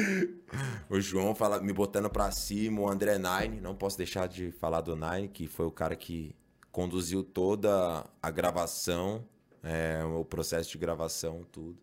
[0.90, 3.62] O João fala, me botando pra cima, o André Nine.
[3.62, 6.36] Não posso deixar de falar do Nine, que foi o cara que
[6.72, 9.26] conduziu toda a gravação,
[9.64, 11.78] é, o processo de gravação, tudo.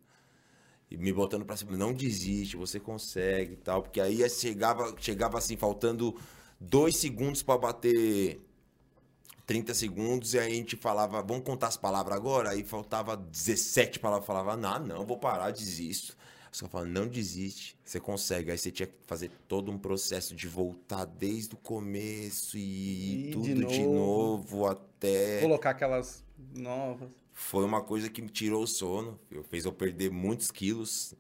[0.91, 3.83] E me botando pra cima, não desiste, você consegue e tal.
[3.83, 6.17] Porque aí chegava, chegava assim, faltando
[6.59, 8.41] dois segundos para bater
[9.49, 12.51] 30 segundos e aí a gente falava, vamos contar as palavras agora?
[12.51, 16.17] Aí faltava 17 palavras, falava, não, não, vou parar, desisto.
[16.53, 18.51] Os caras falavam, não desiste, você consegue.
[18.51, 23.31] Aí você tinha que fazer todo um processo de voltar desde o começo e, e
[23.31, 23.73] tudo de novo.
[23.73, 24.67] de novo.
[24.67, 25.41] até.
[25.41, 26.25] Colocar aquelas
[26.55, 27.09] novas.
[27.41, 31.15] Foi uma coisa que me tirou o sono, fez eu perder muitos quilos.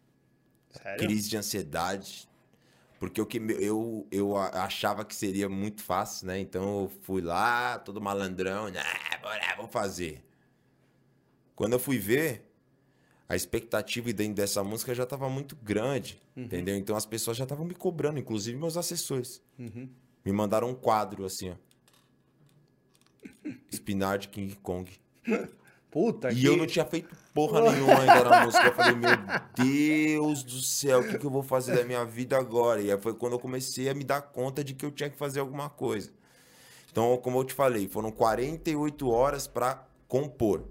[0.69, 0.99] Sério?
[0.99, 2.29] Crise de ansiedade,
[2.99, 6.41] porque o que eu, eu achava que seria muito fácil, né?
[6.41, 8.83] Então eu fui lá, todo malandrão, né?
[9.23, 10.23] bora, vou fazer.
[11.55, 12.45] Quando eu fui ver,
[13.29, 16.43] a expectativa dentro dessa música já estava muito grande, uhum.
[16.43, 16.77] entendeu?
[16.77, 19.41] Então as pessoas já estavam me cobrando, inclusive meus assessores.
[19.57, 19.89] Uhum.
[20.25, 21.55] Me mandaram um quadro assim, ó.
[23.73, 24.91] Spinar de King Kong.
[25.91, 26.45] Puta e que...
[26.47, 28.67] eu não tinha feito porra nenhuma ainda na música.
[28.67, 29.11] Eu falei, meu
[29.57, 32.81] Deus do céu, o que, que eu vou fazer da minha vida agora?
[32.81, 35.17] E aí foi quando eu comecei a me dar conta de que eu tinha que
[35.17, 36.13] fazer alguma coisa.
[36.91, 40.69] Então, como eu te falei, foram 48 horas para compor.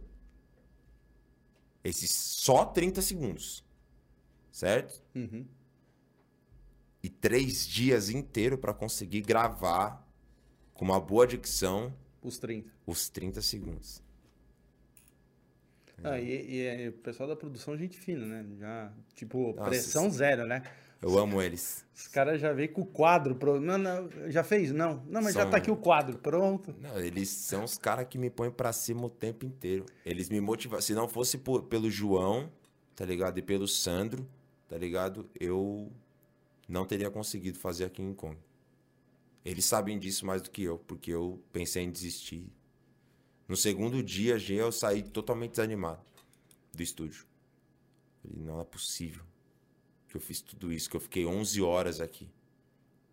[1.84, 3.64] Esses só 30 segundos.
[4.52, 5.02] Certo?
[5.16, 5.46] Uhum.
[7.02, 10.06] E três dias inteiro para conseguir gravar
[10.74, 11.94] com uma boa dicção.
[12.22, 12.70] Os 30.
[12.86, 14.07] Os 30 segundos.
[16.04, 18.46] Ah, e, e, o pessoal da produção, gente fina, né?
[18.60, 20.62] Já, tipo, Nossa, pressão zero, né?
[21.02, 21.86] Eu amo eles.
[21.96, 23.62] Os caras já veio com o quadro pronto.
[23.62, 24.72] Não, não, já fez?
[24.72, 25.04] Não.
[25.08, 25.44] Não, mas são...
[25.44, 26.76] já tá aqui o quadro pronto.
[26.80, 29.86] Não, eles são os caras que me põem pra cima o tempo inteiro.
[30.06, 30.82] Eles me motivam.
[30.82, 32.52] Se não fosse por, pelo João,
[32.96, 33.38] tá ligado?
[33.38, 34.28] E pelo Sandro,
[34.68, 35.30] tá ligado?
[35.40, 35.92] Eu
[36.68, 38.38] não teria conseguido fazer aqui em Kong.
[39.46, 42.52] Eles sabem disso mais do que eu, porque eu pensei em desistir
[43.48, 46.02] no segundo dia, já eu saí totalmente desanimado
[46.74, 47.26] do estúdio.
[48.22, 49.24] Falei, não é possível
[50.10, 52.30] que eu fiz tudo isso, que eu fiquei 11 horas aqui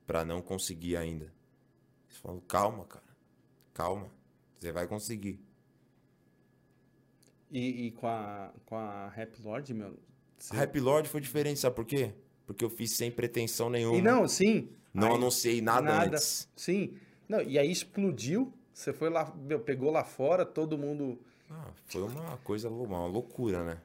[0.07, 1.33] para não conseguir ainda.
[2.07, 3.05] Eles falam, calma, cara,
[3.73, 4.11] calma,
[4.59, 5.41] você vai conseguir.
[7.51, 9.99] E, e, com, a, com a Rap Lord, meu.
[10.37, 10.55] Você...
[10.55, 12.13] A Rap Lord foi diferente, sabe por quê?
[12.47, 13.97] Porque eu fiz sem pretensão nenhuma.
[13.97, 14.69] E não, sim.
[14.93, 16.49] Não aí, anunciei nada, nada antes.
[16.57, 16.97] Sim.
[17.29, 21.19] Não, e aí explodiu você foi lá, meu, pegou lá fora, todo mundo.
[21.49, 23.79] Ah, foi uma coisa, uma loucura, né?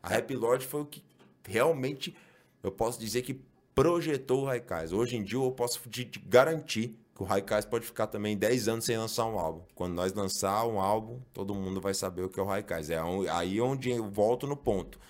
[0.00, 1.02] A Rap Lord foi o que
[1.44, 2.16] realmente,
[2.62, 3.40] eu posso dizer que
[3.74, 4.92] projetou o Raikais.
[4.92, 8.84] Hoje em dia eu posso te garantir que o Raikais pode ficar também 10 anos
[8.84, 9.62] sem lançar um álbum.
[9.74, 12.90] Quando nós lançar um álbum, todo mundo vai saber o que é o Raikais.
[12.90, 12.98] É
[13.30, 15.00] aí onde eu volto no ponto.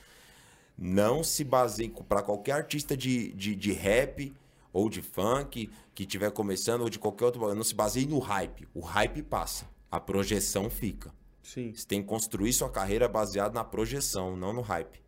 [0.77, 4.35] Não se baseie para qualquer artista de, de, de rap
[4.73, 8.67] ou de funk que estiver começando ou de qualquer outro, não se baseie no hype.
[8.75, 11.13] O hype passa, a projeção fica.
[11.43, 11.73] Sim.
[11.75, 15.03] Você tem que construir sua carreira baseado na projeção, não no hype.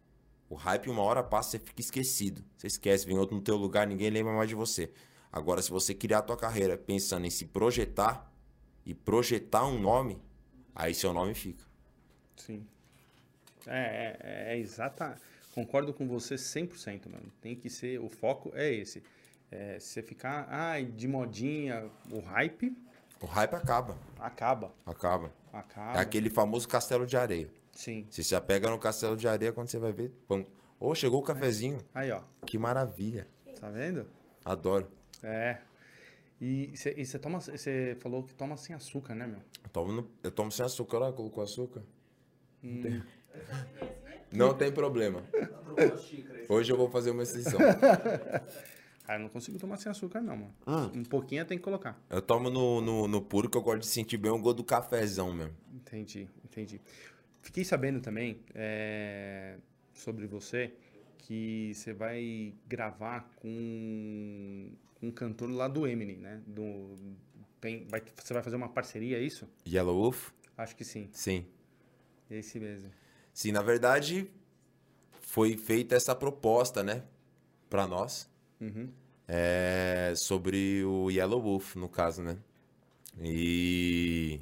[0.50, 2.44] O hype, uma hora passa, você fica esquecido.
[2.56, 4.92] Você esquece, vem outro no teu lugar, ninguém lembra mais de você.
[5.32, 8.30] Agora, se você criar a tua carreira pensando em se projetar
[8.84, 10.20] e projetar um nome,
[10.74, 11.64] aí seu nome fica.
[12.36, 12.64] Sim.
[13.66, 15.16] É, é, é exata.
[15.54, 17.32] Concordo com você 100%, mano.
[17.40, 18.00] Tem que ser.
[18.00, 19.02] O foco é esse.
[19.50, 22.76] É, se você ficar ai, de modinha, o hype
[23.20, 24.72] O hype acaba, acaba.
[24.84, 25.32] acaba.
[25.52, 25.96] Acaba.
[25.98, 27.48] É aquele famoso castelo de areia.
[27.72, 28.06] Sim.
[28.10, 30.10] Você se apega no castelo de areia quando você vai ver.
[30.26, 30.44] Pum.
[30.80, 31.78] Ô, chegou o cafezinho.
[31.94, 32.20] Aí, ó.
[32.44, 33.26] Que maravilha.
[33.60, 34.06] Tá vendo?
[34.44, 34.90] Adoro.
[35.22, 35.58] É.
[36.40, 37.40] E você toma.
[37.40, 39.38] Você falou que toma sem açúcar, né, meu?
[39.62, 40.98] Eu tomo, no- eu tomo sem açúcar.
[40.98, 41.82] Olha, colocou açúcar.
[42.62, 43.00] Hum.
[44.32, 45.22] Não tem problema.
[46.48, 47.60] Hoje eu vou fazer uma exceção.
[49.06, 50.54] Ah, eu não consigo tomar sem açúcar, não, mano.
[50.66, 50.90] Ah.
[50.94, 52.02] Um pouquinho tem que colocar.
[52.08, 54.64] Eu tomo no, no, no puro que eu gosto de sentir bem o gosto do
[54.64, 55.54] cafezão mesmo.
[55.74, 56.80] Entendi, entendi.
[57.42, 59.58] Fiquei sabendo também é,
[59.92, 60.72] sobre você
[61.18, 64.70] que você vai gravar com
[65.02, 66.42] um cantor lá do Eminem, né?
[66.46, 66.94] Do,
[67.60, 69.48] tem, vai, você vai fazer uma parceria, é isso?
[69.66, 70.30] Yellow Wolf?
[70.56, 71.08] Acho que sim.
[71.12, 71.46] Sim.
[72.30, 72.90] Esse mesmo.
[73.32, 74.30] Sim, na verdade,
[75.20, 77.02] foi feita essa proposta, né?
[77.68, 78.30] Pra nós.
[78.60, 78.90] Uhum.
[79.26, 82.36] É, sobre o Yellow Wolf, no caso, né?
[83.20, 84.40] E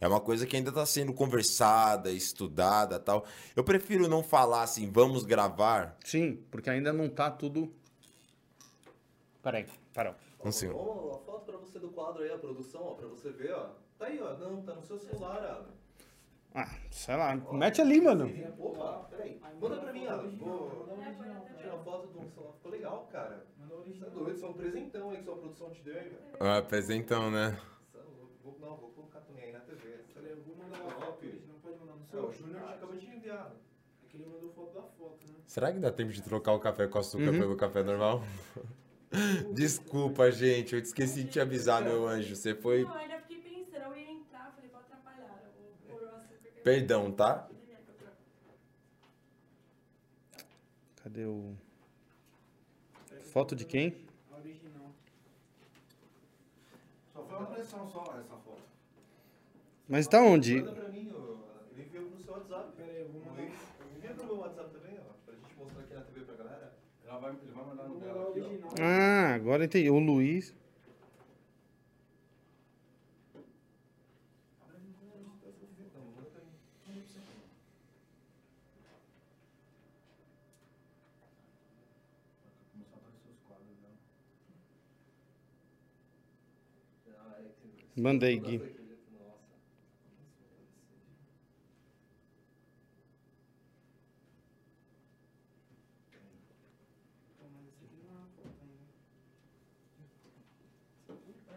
[0.00, 3.24] é uma coisa que ainda está sendo conversada, estudada tal.
[3.56, 5.96] Eu prefiro não falar assim, vamos gravar.
[6.04, 7.72] Sim, porque ainda não tá tudo.
[9.42, 10.14] Peraí, parou.
[10.44, 10.70] Não sei.
[10.70, 13.70] Ó, a foto pra você do quadro aí, a produção, ó, pra você ver, ó.
[13.98, 14.36] Tá aí, ó.
[14.36, 15.70] Não, tá no seu celular, Alan.
[16.58, 18.26] Ah, sei lá, mete ali, mano.
[18.60, 19.40] Opa, peraí.
[19.60, 20.30] Manda pra mim, Alan.
[20.38, 20.80] Vou
[21.60, 22.52] tirar uma foto do celular.
[22.56, 23.46] Ficou legal, cara.
[23.56, 26.22] Você é doido, isso é um presentão aí que sua produção te deu, hein, velho.
[26.40, 27.56] Ah, apresentão, né?
[27.94, 27.98] É
[28.60, 30.00] não, vou colocar também aí na TV.
[30.16, 32.24] Eu vou mandar uma hoje, não pode mandar no É, seu.
[32.26, 33.52] o Júnior acabou de enviar.
[34.02, 35.34] É que ele mandou foto da foto, né?
[35.46, 37.38] Será que dá tempo de trocar o café com açúcar Uhum.
[37.38, 38.22] pelo café normal?
[39.52, 40.74] Desculpa, gente.
[40.74, 42.34] Eu esqueci de te avisar, meu anjo.
[42.36, 42.84] Você foi.
[42.84, 45.42] Não, eu ainda fiquei pensando, eu ia entrar, falei, vou atrapalhar.
[45.44, 46.36] Eu vou pôr o açúcar.
[46.42, 47.48] que eu- Perdão, tá?
[51.02, 51.56] Cadê o.
[53.32, 53.96] Foto de quem?
[54.30, 54.92] A original.
[57.14, 58.60] Só foi uma pressão só essa foto.
[59.88, 60.60] Mas tá onde?
[60.60, 61.38] Manda pra mim, ó.
[61.72, 62.72] Ele enviou no seu WhatsApp.
[62.76, 63.40] Pera aí, eu vou mandar.
[63.40, 63.54] Luiz,
[63.96, 65.12] Envia pro meu WhatsApp também, ó.
[65.24, 66.74] Pra gente mostrar aqui na TV pra galera.
[67.06, 68.82] Ela vai, ele vai mandar no dela aqui, ó.
[68.82, 69.88] Ah, agora entendi.
[69.88, 70.54] O Luiz.
[75.80, 76.52] Então, manda pra mim.
[82.72, 83.94] Começou a aparecer os quadros dela.
[87.18, 87.46] Ah, é que- Mandei, Gui.
[87.46, 87.46] Nossa.
[87.46, 87.76] Então, mas esse aqui não é uma foto ainda.
[87.76, 87.82] Vou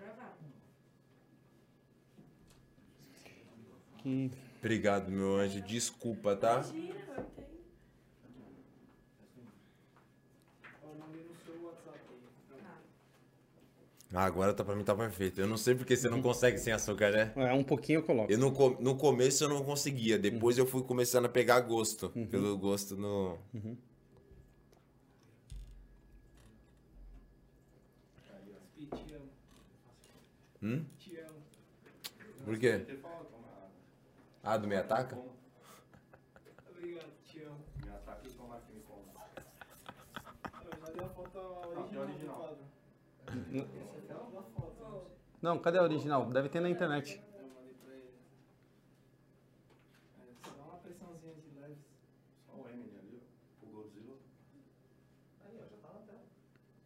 [0.01, 0.38] gravar.
[4.03, 4.31] Que...
[4.57, 5.61] Obrigado, meu anjo.
[5.61, 6.55] Desculpa, tá?
[6.55, 7.47] Imagina, eu tenho.
[10.84, 12.22] Ó, eu mandei no seu WhatsApp aí.
[14.14, 15.40] Ah, agora tá pra mim tá perfeito.
[15.40, 17.32] Eu não sei porque você não consegue sem açúcar, né?
[17.36, 18.32] É, um pouquinho eu coloco.
[18.32, 18.52] Eu no,
[18.82, 22.10] no começo eu não conseguia, depois eu fui começando a pegar gosto.
[22.30, 23.38] Pelo gosto no.
[23.56, 23.78] Amo.
[30.64, 30.86] Hum?
[31.00, 31.42] Te amo.
[32.46, 32.86] Por quê?
[34.44, 35.18] Ah, do meio ataca?
[36.70, 37.58] Obrigado, te amo.
[37.84, 39.02] Me ataca e toma aqui, me come.
[40.66, 42.36] Eu mandei a foto original, que original.
[42.36, 42.70] do quadro.
[45.41, 46.26] Não, cadê a original?
[46.30, 47.20] Deve ter na internet.
[47.34, 48.14] Eu mandei pra ele.
[50.20, 51.78] É, só uma pressãozinha de leves.
[52.45, 53.22] Só o Eminem ali,
[53.64, 53.66] ó.
[53.66, 54.16] O Godzilla.
[55.45, 56.22] Aí, ó, já tá na tela.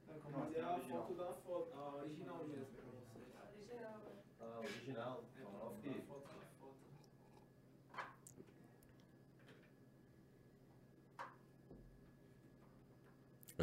[0.10, 1.02] É, que eu Não, mandei essa é a a original.
[1.06, 3.26] foto da foto, a original mesmo pra vocês.
[3.58, 4.12] Original, né?
[4.40, 5.24] Ah, original.
[5.38, 6.00] É, Ó, pra filho.
[6.00, 6.76] a foto da foto.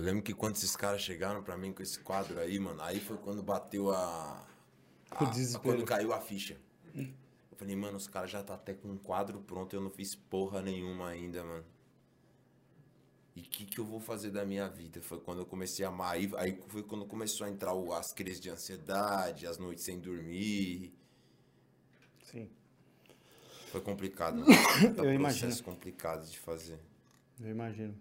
[0.03, 2.99] Eu lembro que quando esses caras chegaram pra mim com esse quadro aí, mano, aí
[2.99, 4.45] foi quando bateu a.
[5.13, 5.63] a desespero.
[5.77, 6.61] quando caiu a ficha.
[6.93, 10.17] Eu falei, mano, os caras já tá até com um quadro pronto, eu não fiz
[10.17, 11.65] porra nenhuma ainda, mano.
[13.37, 15.01] E o que, que eu vou fazer da minha vida?
[15.01, 16.15] Foi quando eu comecei a amar.
[16.15, 20.01] Aí, aí foi quando começou a entrar o- as crises de ansiedade, as noites sem
[20.01, 20.93] dormir.
[22.25, 22.51] Sim,
[23.71, 24.41] Foi complicado.
[24.43, 24.53] Mano.
[24.53, 25.63] Tá Eu processo imagino.
[25.63, 26.81] complicado de fazer.
[27.41, 27.95] eu imagino.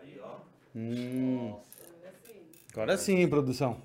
[0.00, 0.40] Aí, ó.
[0.74, 1.54] Hum,
[2.72, 3.80] agora sim, produção.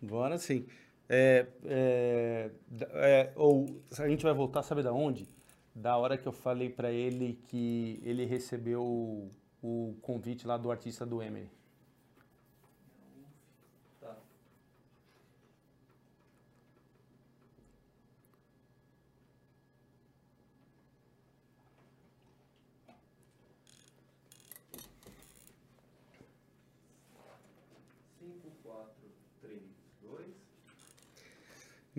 [0.00, 0.66] Bora sim.
[1.08, 2.50] É, é,
[2.94, 5.28] é, ou a gente vai voltar, sabe da onde?
[5.74, 9.30] Da hora que eu falei pra ele que ele recebeu o,
[9.62, 11.50] o convite lá do artista do Eminem.
[14.00, 14.16] Tá.
[28.18, 29.08] Cinco, quatro,
[29.40, 29.62] três,
[30.02, 30.28] dois.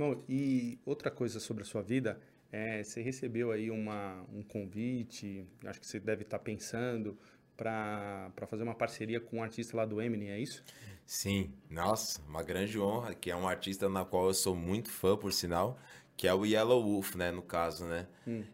[0.02, 2.20] Bom, e outra coisa sobre a sua vida,
[2.52, 7.16] é, você recebeu aí uma, um convite, acho que você deve estar pensando,
[7.56, 10.64] para fazer uma parceria com um artista lá do Eminem, é isso?
[11.06, 15.16] Sim, nossa, uma grande honra, que é um artista na qual eu sou muito fã,
[15.16, 15.78] por sinal,
[16.18, 18.08] que é o Yellow Wolf, né, no caso, né?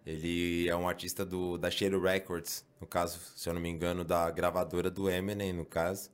[0.05, 4.03] Ele é um artista do, da Shady Records, no caso, se eu não me engano,
[4.03, 6.09] da gravadora do Eminem, no caso.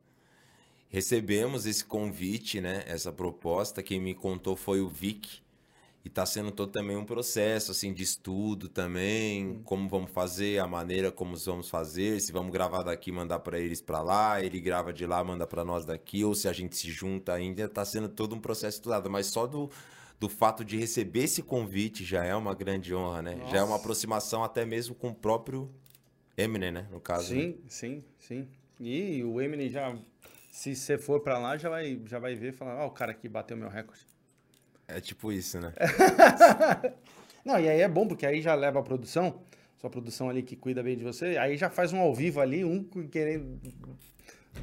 [0.94, 5.41] Recebemos esse convite, né, essa proposta, quem me contou foi o Vic,
[6.06, 10.68] e tá sendo todo também um processo, assim, de estudo também, como vamos fazer, a
[10.68, 14.94] maneira como vamos fazer, se vamos gravar daqui mandar para eles para lá, ele grava
[14.94, 18.07] de lá, manda para nós daqui, ou se a gente se junta ainda, tá sendo
[18.07, 19.72] todo um processo estudado, mas só do,
[20.20, 23.38] do fato de receber esse convite já é uma grande honra, né?
[23.49, 23.82] Já é uma Nossa.
[23.82, 25.72] aproximação até mesmo com o próprio
[26.38, 27.34] Eminem, né, no caso.
[27.34, 27.41] né?
[27.41, 28.48] Sim, sim, sim.
[28.80, 29.95] E o Eminem já,
[30.55, 33.11] se você for pra lá, já vai, já vai ver e falar, ó, o cara
[33.11, 34.05] que bateu meu recorde.
[34.88, 35.73] É tipo isso, né?
[37.43, 39.41] Não, e aí é bom, porque aí já leva a produção,
[39.77, 42.63] sua produção ali que cuida bem de você, aí já faz um ao vivo ali,
[42.63, 43.59] um querendo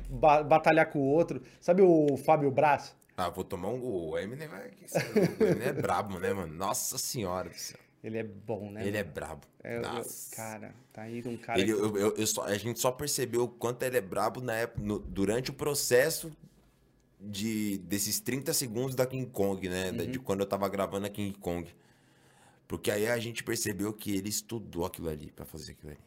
[0.09, 1.43] ba- batalhar com o outro.
[1.61, 2.95] Sabe o Fábio Braz?
[3.17, 3.83] Ah, vou tomar um.
[3.83, 4.71] O Eminem vai.
[5.41, 6.55] O Eminem é brabo, né, mano?
[6.55, 7.81] Nossa senhora do céu.
[8.03, 8.87] Ele é bom, né?
[8.87, 9.47] Ele é brabo.
[9.63, 9.83] É, eu-
[10.35, 11.61] cara, tá aí um cara.
[11.61, 14.41] Ele, que- eu, eu- eu só- a gente só percebeu o quanto ele é brabo
[14.41, 16.33] na época, no- durante o processo
[17.21, 19.93] de, desses 30 segundos da King Kong, né?
[19.93, 21.69] Da- De quando eu tava gravando a King Kong.
[22.67, 26.01] Porque aí a gente percebeu que ele estudou aquilo ali pra fazer aquilo ali.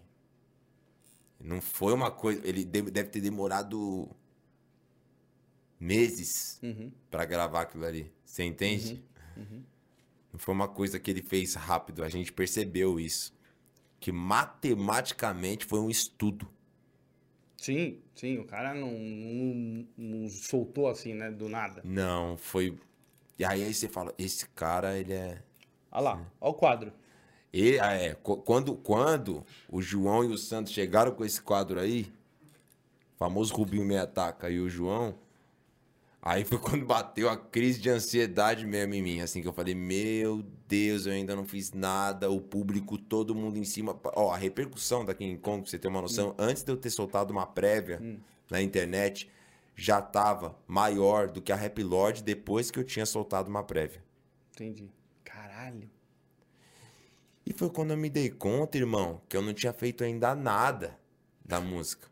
[1.39, 2.41] Não foi uma coisa.
[2.47, 4.09] Ele de- deve ter demorado
[5.79, 8.11] meses Uhum, pra gravar aquilo ali.
[8.25, 9.03] Você entende?
[10.33, 12.03] Não foi uma coisa que ele fez rápido.
[12.03, 13.31] A gente percebeu isso.
[13.99, 16.49] Que matematicamente foi um estudo.
[17.57, 21.81] Sim, sim, o cara não, não- não soltou assim, né, do nada.
[21.85, 22.77] Não, foi.
[23.39, 25.41] E aí, aí você fala, esse cara, ele é.
[25.91, 26.91] Olha lá, olha o quadro.
[27.53, 31.79] Ele, ah, é, qu- quando, quando o João e o Santos chegaram com esse quadro
[31.79, 32.11] aí,
[33.15, 35.17] famoso Rubinho me ataca e o João,
[36.23, 39.75] aí foi quando bateu a crise de ansiedade mesmo em mim, assim, que eu falei,
[39.75, 44.37] meu Deus, eu ainda não fiz nada, o público, todo mundo em cima, ó, a
[44.37, 47.45] repercussão da King Kong, pra você ter uma noção, antes de eu ter soltado uma
[47.45, 48.01] prévia
[48.49, 49.29] na internet,
[49.75, 54.03] já tava maior do que a Rap Lord depois que eu tinha soltado uma prévia.
[54.53, 54.89] Entendi.
[55.23, 55.89] Caralho.
[57.45, 60.97] E foi quando eu me dei conta, irmão, que eu não tinha feito ainda nada
[61.43, 62.07] da música.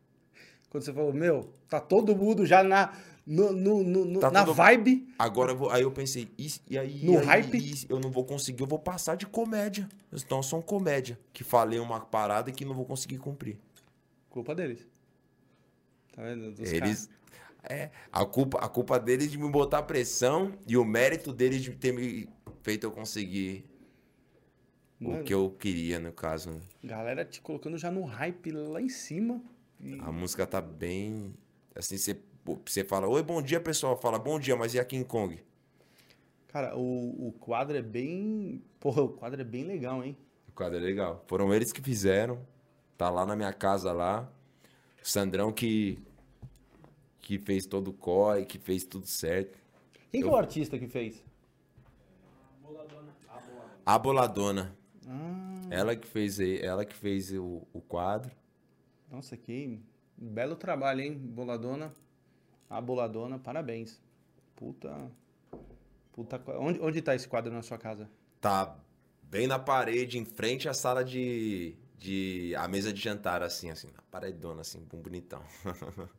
[0.69, 2.93] Quando você falou, meu, tá todo mundo já na,
[3.31, 5.07] no, no- no- no- Tá na todo- vibe.
[5.17, 7.57] Agora eu vou, aí eu pensei, e, e aí, No aí, hype?
[7.57, 9.87] e eu não vou conseguir, eu vou passar de comédia.
[10.11, 13.57] Então eu sou um comédia, que falei uma parada e que não vou conseguir cumprir.
[14.29, 14.85] Culpa deles.
[16.13, 16.51] Tá vendo?
[16.51, 17.09] Dos Eles
[17.63, 21.71] é, a culpa, a culpa deles de me botar pressão e o mérito deles de
[21.71, 22.27] ter me
[22.63, 23.63] feito eu conseguir
[24.99, 25.21] Mano.
[25.21, 26.49] o que eu queria, no caso.
[26.49, 26.55] né?
[26.55, 26.69] caras.
[26.83, 29.41] Galera te colocando já no hype lá em cima.
[29.79, 31.33] E- A música tá bem.
[31.75, 33.95] Assim, você, você fala, oi, bom dia, pessoal.
[33.97, 35.39] Fala, bom dia, mas e a King Kong?
[36.47, 38.61] Cara, o, o quadro é bem.
[38.79, 40.17] Porra, o quadro é bem legal, hein?
[40.47, 41.23] O quadro é legal.
[41.27, 42.45] Foram eles que fizeram.
[42.97, 44.29] Tá lá na minha casa lá.
[45.03, 45.97] O Sandrão que.
[47.19, 49.57] que fez todo o corre, que fez tudo certo.
[50.11, 51.23] Quem que é o artista que fez?
[53.85, 54.75] A Boladona.
[55.07, 58.31] Ah, Ela que fez, ela que fez o, o quadro.
[59.09, 59.79] nossa, que
[60.17, 61.13] belo trabalho, hein?
[61.17, 61.91] Boladona.
[62.71, 63.99] A boladona, parabéns.
[64.55, 65.11] Puta.
[66.13, 66.41] Puta.
[66.57, 68.09] Onde, onde tá esse quadro na sua casa?
[68.39, 68.77] Tá
[69.23, 71.75] bem na parede, em frente à sala de.
[71.97, 75.43] de a mesa de jantar, assim, assim, na paredona, assim, bem bonitão.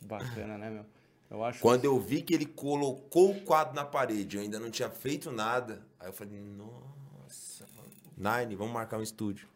[0.00, 0.86] Bacana, né, meu?
[1.28, 1.60] Eu acho.
[1.60, 5.32] Quando eu vi que ele colocou o quadro na parede, eu ainda não tinha feito
[5.32, 5.84] nada.
[5.98, 7.66] Aí eu falei, nossa.
[8.16, 9.48] Nine, vamos marcar um estúdio.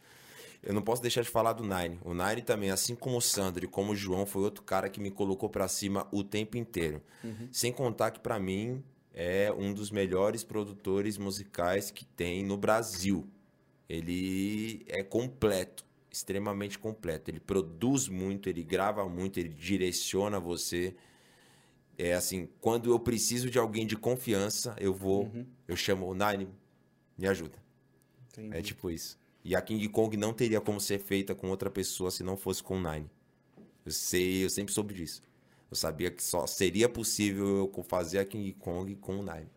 [0.66, 1.98] Eu não posso deixar de falar do Nine.
[2.04, 4.98] O Nine também, assim como o Sandro e como o João, foi outro cara que
[5.00, 7.02] me colocou pra cima o tempo inteiro.
[7.52, 8.82] Sem contar que pra mim
[9.12, 13.28] é um dos melhores produtores musicais que tem no Brasil.
[13.88, 17.30] Ele é completo, extremamente completo.
[17.30, 20.94] Ele produz muito, ele grava muito, ele direciona você.
[21.96, 25.46] é assim, quando eu preciso de alguém de confiança, eu vou, Uhum.
[25.68, 26.48] eu chamo o Nine,
[27.16, 27.56] me ajuda.
[28.32, 28.56] Entendi.
[28.56, 29.16] É tipo isso.
[29.44, 32.62] E a King Kong não teria como ser feita com outra pessoa se não fosse
[32.62, 33.10] com o Nine.
[33.84, 35.22] Eu sei, eu sempre soube disso.
[35.70, 39.50] Eu sabia que só seria possível eu fazer a King Kong com o Nine.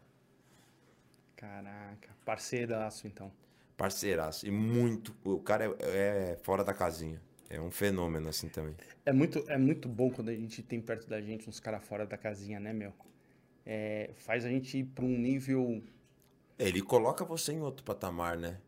[1.38, 3.31] Caraca, parceiraço então.
[3.77, 4.47] Parceiraço.
[4.47, 5.15] E muito.
[5.23, 7.22] O cara é, é fora da casinha.
[7.49, 8.76] É um fenômeno assim também.
[9.05, 12.05] É muito, é muito bom quando a gente tem perto da gente uns caras fora
[12.05, 12.93] da casinha, né, meu?
[13.65, 15.84] É, faz a gente ir pra um nível,
[16.59, 18.61] Ele coloca você em outro patamar, né?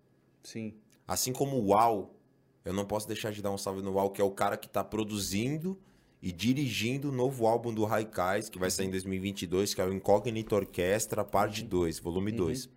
[0.43, 0.73] sim,
[1.09, 2.15] Assim como o UAU,
[2.63, 4.69] eu não posso deixar de dar um salve no UAU, que é o cara que
[4.69, 5.75] tá produzindo
[6.21, 9.91] e dirigindo o novo álbum do Raikais, que vai sair em 2022, que é o
[9.91, 12.69] Incognito Orquestra, parte 2, volume 2.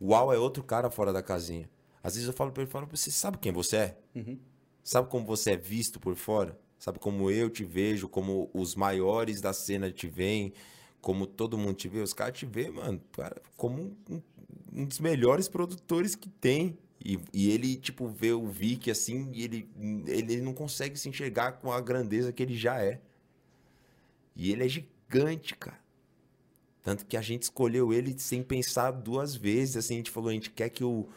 [0.00, 1.68] O UAU é outro cara fora da casinha.
[2.02, 3.98] Às vezes eu falo pra ele, falo, você sabe quem você é?
[4.14, 4.38] Uhum.
[4.82, 6.58] Sabe como você é visto por fora?
[6.78, 10.54] Sabe como eu te vejo, como os maiores da cena te veem,
[11.02, 12.00] como todo mundo te vê?
[12.00, 14.22] Os caras te veem, mano, cara, como um,
[14.72, 16.78] um dos melhores produtores que tem.
[17.08, 19.70] E, e ele, tipo, vê o Vic assim, e ele,
[20.08, 23.00] ele não consegue se enxergar com a grandeza que ele já é.
[24.34, 25.78] E ele é gigante, cara.
[26.82, 29.76] Tanto que a gente escolheu ele sem pensar duas vezes.
[29.76, 31.08] Assim, a gente falou, a gente quer que o,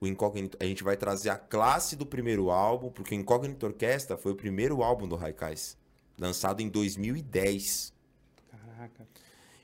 [0.00, 0.58] o Incógnito.
[0.60, 4.36] A gente vai trazer a classe do primeiro álbum, porque o Incógnito Orquestra foi o
[4.36, 5.78] primeiro álbum do Raikais,
[6.18, 7.94] lançado em 2010.
[8.50, 9.06] caraca,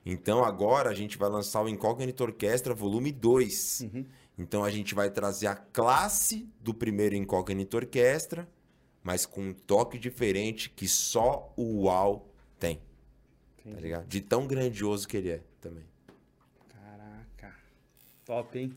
[0.04, 3.80] Então agora a gente vai lançar o Incógnito Orquestra volume 2.
[3.82, 4.04] Uhum.
[4.38, 8.48] Então a gente vai trazer a classe do primeiro Incógnito Orquestra,
[9.02, 12.80] mas com um toque diferente que só o UAU tem,
[13.62, 14.06] tá ligado?
[14.06, 15.84] De tão grandioso que ele é também.
[16.68, 17.54] Caraca,
[18.24, 18.72] top, hein?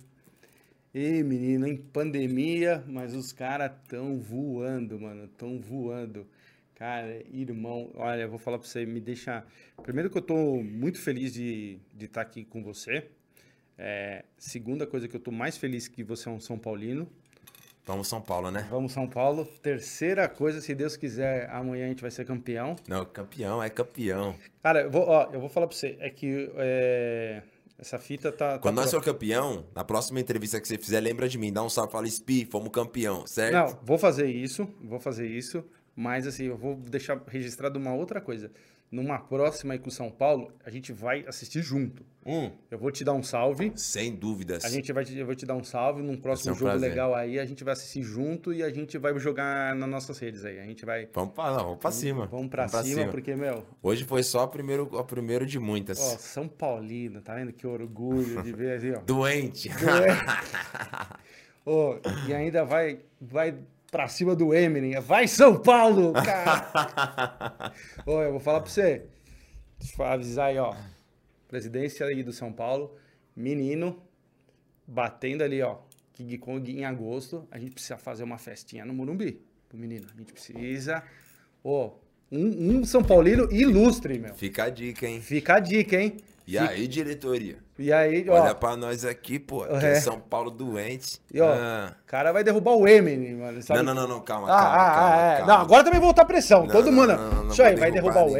[0.94, 6.26] Ei, menino, em pandemia, mas os caras tão voando, mano, tão voando.
[6.76, 9.44] Cara, irmão, olha, eu vou falar pra você, me deixa...
[9.82, 13.08] Primeiro que eu tô muito feliz de estar aqui com você.
[13.78, 17.08] É, segunda coisa que eu tô mais feliz que você é um São Paulino.
[17.86, 18.68] Vamos São Paulo, né?
[18.70, 19.46] Vamos São Paulo.
[19.62, 22.76] Terceira coisa, se Deus quiser, amanhã a gente vai ser campeão.
[22.88, 24.36] Não, campeão é campeão.
[24.62, 27.42] Cara, eu vou, ó, eu vou falar pra você, é que é,
[27.78, 28.54] essa fita tá...
[28.54, 31.54] tá Quando nós pro- for campeão, na próxima entrevista que você fizer, lembra de mim,
[31.54, 33.54] dá um salve, fala, Spi, fomos campeão, certo?
[33.54, 35.64] Não, vou fazer isso, vou fazer isso,
[35.96, 38.52] mas assim, eu vou deixar registrado uma outra coisa.
[38.92, 42.06] Numa próxima aí com São Paulo, a gente vai assistir junto.
[42.24, 43.74] Hum, Eu vou te dar um salve.
[43.76, 44.64] sem dúvidas.
[44.64, 46.90] A gente vai, te- eu vou te dar um salve num próximo um jogo prazer.
[46.92, 50.46] legal aí, a gente vai assistir junto e a gente vai jogar nas nossas redes
[50.46, 50.60] aí.
[50.60, 52.28] A gente vai Vamos pra, não, vamos pra cima.
[52.28, 56.00] Vamos pra, cima, porque meu, Hoje foi só o primeiro, o primeiro de muitas.
[56.00, 59.00] ó, São Paulino, tá vendo que orgulho de ver assim, ó.
[59.06, 59.70] Doente.
[61.66, 61.96] Ô,
[62.28, 63.56] e ainda vai, vai
[63.96, 65.00] pra cima do Eminem.
[65.00, 67.72] Vai, São Paulo, cara!
[68.06, 69.06] Ô, eu vou falar pra você.
[69.80, 70.76] Deixa eu avisar aí, ó.
[71.48, 72.94] Presidência aí do São Paulo.
[73.34, 74.04] Menino,
[74.86, 75.78] batendo ali, ó.
[76.12, 77.48] King Kong em agosto.
[77.50, 79.42] A gente precisa fazer uma festinha no Morumbi.
[79.70, 80.08] Pro menino.
[80.14, 81.02] A gente precisa.
[81.64, 81.94] Ô,
[82.30, 84.36] um, um São Paulino ilustre, meu.
[84.36, 85.22] Fica a dica, hein?
[85.22, 86.18] Fica a dica, hein?
[86.48, 87.58] E aí, diretoria?
[87.78, 88.40] E aí, ó.
[88.40, 89.64] Olha pra nós aqui, pô.
[89.64, 89.96] Aqui é, É.
[90.00, 91.20] São Paulo doente.
[91.34, 91.94] E, ó, Ah.
[92.04, 93.62] o cara vai derrubar o Eminem, mano.
[93.64, 93.82] sabe?
[93.82, 95.38] Não, não, não, não, calma, Ah, calma, ah, calma, é.
[95.38, 95.54] calma.
[95.54, 96.62] Não, agora também vou botar pressão.
[96.62, 97.14] Não, Todo mundo.
[97.52, 98.38] Isso aí, vai derrubar o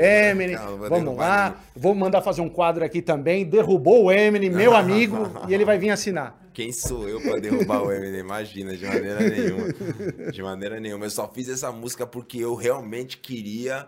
[0.78, 1.46] vou Vamos lá.
[1.46, 1.62] ninguém.
[1.76, 3.44] Vou mandar fazer um quadro aqui também.
[3.44, 6.40] Derrubou o Eminem, meu amigo, e ele vai vir assinar.
[6.54, 8.20] Quem sou eu pra derrubar o Eminem?
[8.22, 10.32] Imagina, de maneira nenhuma.
[10.32, 11.06] De maneira nenhuma.
[11.06, 13.88] Eu só fiz essa música porque eu realmente queria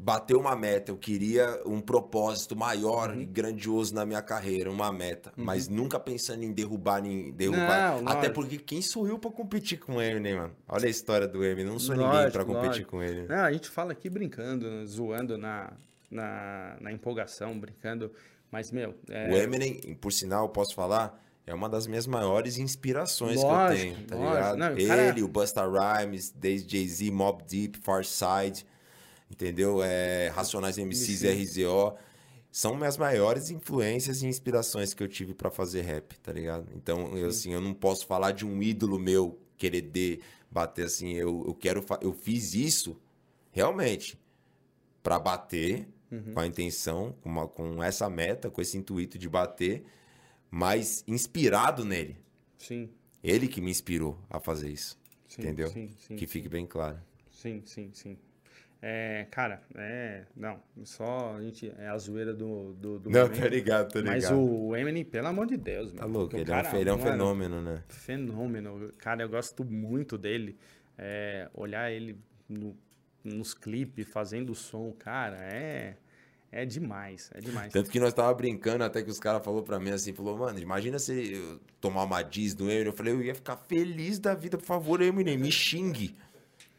[0.00, 0.92] bater uma meta.
[0.92, 3.20] Eu queria um propósito maior Uhum.
[3.20, 5.32] e grandioso na minha carreira, uma meta.
[5.36, 8.00] Mas nunca pensando em derrubar, em derrubar.
[8.00, 10.54] Não, Até porque quem sou eu pra competir com o Eminem, mano?
[10.68, 11.66] Olha a história do Eminem.
[11.72, 12.90] Não sou ninguém Lógico, pra competir lógico.
[12.92, 13.26] com ele.
[13.26, 15.72] Não, a gente fala aqui brincando, zoando na,
[16.10, 18.12] na, na empolgação, brincando.
[18.50, 23.42] Mas, meu, é, O Eminem, por sinal, posso falar, é uma das minhas maiores inspirações
[23.42, 24.56] Lógico, que eu tenho, tá ligado?
[24.56, 28.64] Não, o Ele, cara- o Busta Rhymes, desde Jay-Z, Mob Deep, Farside,
[29.30, 29.82] entendeu?
[29.82, 31.96] É, Racionais MCs, RZO.
[32.50, 36.66] São minhas maiores influências e inspirações que eu tive pra fazer rap, tá ligado?
[36.74, 41.12] Então, eu, assim, eu não posso falar de um ídolo meu querer de, bater assim.
[41.12, 41.84] Eu, eu quero.
[42.00, 42.96] Eu fiz isso
[43.52, 44.18] realmente
[45.02, 46.32] pra bater, Uhum.
[46.32, 49.84] com a intenção, com, uma- com essa meta, com esse intuito de bater,
[50.50, 52.16] mas inspirado nele.
[52.56, 52.88] sim,
[53.22, 54.98] Ele que me inspirou a fazer isso.
[55.28, 55.68] sim, entendeu?
[55.68, 56.98] sim, sim, que fique bem claro.
[57.30, 58.16] Sim, sim, sim.
[58.80, 60.22] É, cara, é.
[60.36, 61.72] Não, só a gente.
[61.78, 62.74] É a zoeira do.
[62.74, 64.38] do, do Não, tá ligado, tá Mas ligado.
[64.40, 66.18] o Eminem, pelo amor de Deus, Tá mano.
[66.20, 67.82] louco, porque o ele, é um, cara, ele é um mano, fenômeno, né?
[67.88, 68.92] Fenômeno.
[68.98, 70.56] Cara, eu gosto muito dele.
[70.96, 72.18] É, olhar ele
[72.48, 72.76] no-
[73.24, 75.96] nos clipes, fazendo som, cara, é.
[76.50, 77.70] É demais, é demais.
[77.70, 80.58] Tanto que nós tava brincando, até que os caras falou pra mim assim, falou, mano,
[80.58, 82.86] imagina se eu tomar uma diz do Eminem.
[82.86, 86.16] Eu falei, eu ia ficar feliz da vida, por favor, Eminem, me xingue.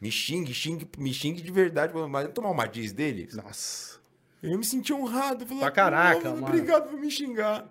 [0.00, 3.28] Me xingue, xingue, me xingue de verdade, mas eu tomar uma diz dele.
[3.34, 4.00] Nossa.
[4.42, 5.44] Eu me senti honrado.
[5.46, 7.68] Falei, Pra caraca, "Pô, mano." Obrigado por me xingar.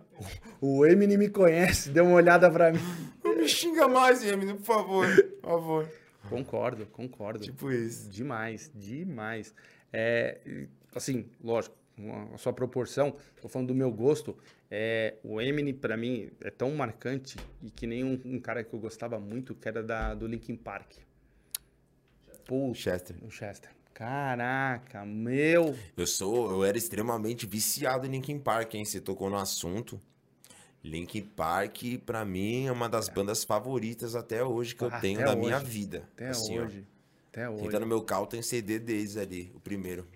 [0.61, 2.79] O Eminem me conhece, deu uma olhada pra mim.
[3.23, 5.07] Não me xinga mais, Eminem, por favor.
[5.41, 5.91] Por favor.
[6.29, 7.39] Concordo, concordo.
[7.39, 8.07] Tipo isso.
[8.09, 9.53] Demais, demais.
[9.91, 11.75] É, assim, lógico,
[12.33, 14.37] a sua proporção, tô falando do meu gosto,
[14.69, 18.73] é, o Eminem pra mim é tão marcante e que nem um, um cara que
[18.73, 20.91] eu gostava muito, que era da, do Linkin Park.
[22.49, 23.15] Pô, Chester.
[23.21, 23.69] o Chester.
[23.93, 25.77] Caraca, meu...
[25.95, 28.83] Eu sou, eu era extremamente viciado em Linkin Park, hein?
[28.85, 30.01] Você tocou no assunto.
[30.83, 35.19] Linkin Park, pra mim, é uma das bandas favoritas até hoje que eu Ah, tenho
[35.19, 35.65] até na minha hoje.
[35.65, 36.09] vida.
[36.15, 36.63] Até Assim, ó.
[36.63, 36.87] hoje.
[37.29, 37.61] Até hoje.
[37.61, 40.07] Quem tá no meu carro tem CD deles ali, o primeiro.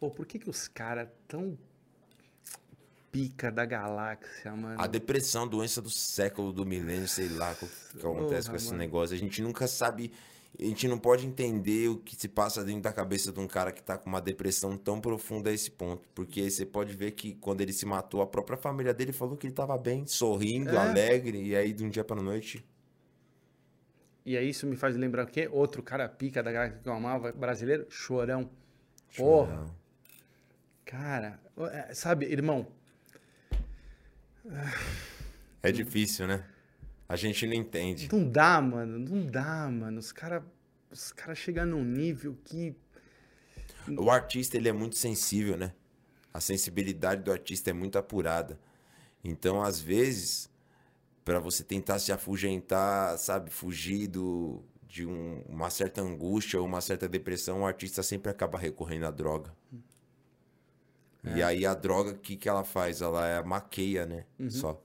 [0.00, 1.58] Pô, por que que os caras tão
[3.10, 4.80] pica da galáxia, mano?
[4.80, 7.64] A depressão, doença do século, do milênio, sei lá o que
[7.98, 8.00] acontece
[8.46, 8.78] Porra, com esse mano.
[8.78, 9.14] negócio.
[9.14, 10.10] A gente nunca sabe,
[10.58, 13.72] a gente não pode entender o que se passa dentro da cabeça de um cara
[13.72, 16.06] que tá com uma depressão tão profunda a esse ponto.
[16.14, 19.36] Porque aí você pode ver que quando ele se matou, a própria família dele falou
[19.36, 20.76] que ele tava bem, sorrindo, É.
[20.76, 22.64] alegre, e aí de um dia pra noite.
[24.24, 25.48] E aí isso me faz lembrar o quê?
[25.50, 28.48] Outro cara pica da galáxia que eu amava, brasileiro, Chorão.
[29.16, 29.66] Porra.
[30.84, 31.40] Cara,
[31.72, 32.66] é, sabe, irmão,
[35.62, 36.44] É difícil, né?
[37.12, 38.08] A gente não entende.
[38.10, 39.98] não dá, mano, não dá, mano.
[39.98, 40.42] Os caras
[40.90, 42.74] os cara chegam num nível que.
[43.98, 45.74] O artista, ele é muito sensível, né?
[46.32, 48.58] A sensibilidade do artista é muito apurada.
[49.22, 50.50] Então, às vezes,
[51.24, 56.80] para você tentar se afugentar, sabe, fugir do, de um- uma certa angústia ou uma
[56.80, 59.54] certa depressão, o artista sempre acaba recorrendo à droga.
[61.24, 63.00] E aí a droga, o que, que ela faz?
[63.00, 64.24] Ela é maqueia, né?
[64.50, 64.82] Só.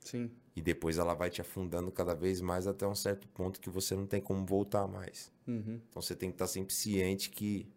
[0.00, 3.70] Sim, E depois ela vai te afundando cada vez mais até um certo ponto que
[3.70, 5.30] você não tem como voltar mais.
[5.46, 7.68] uhum, Então você tem que estar sempre ciente que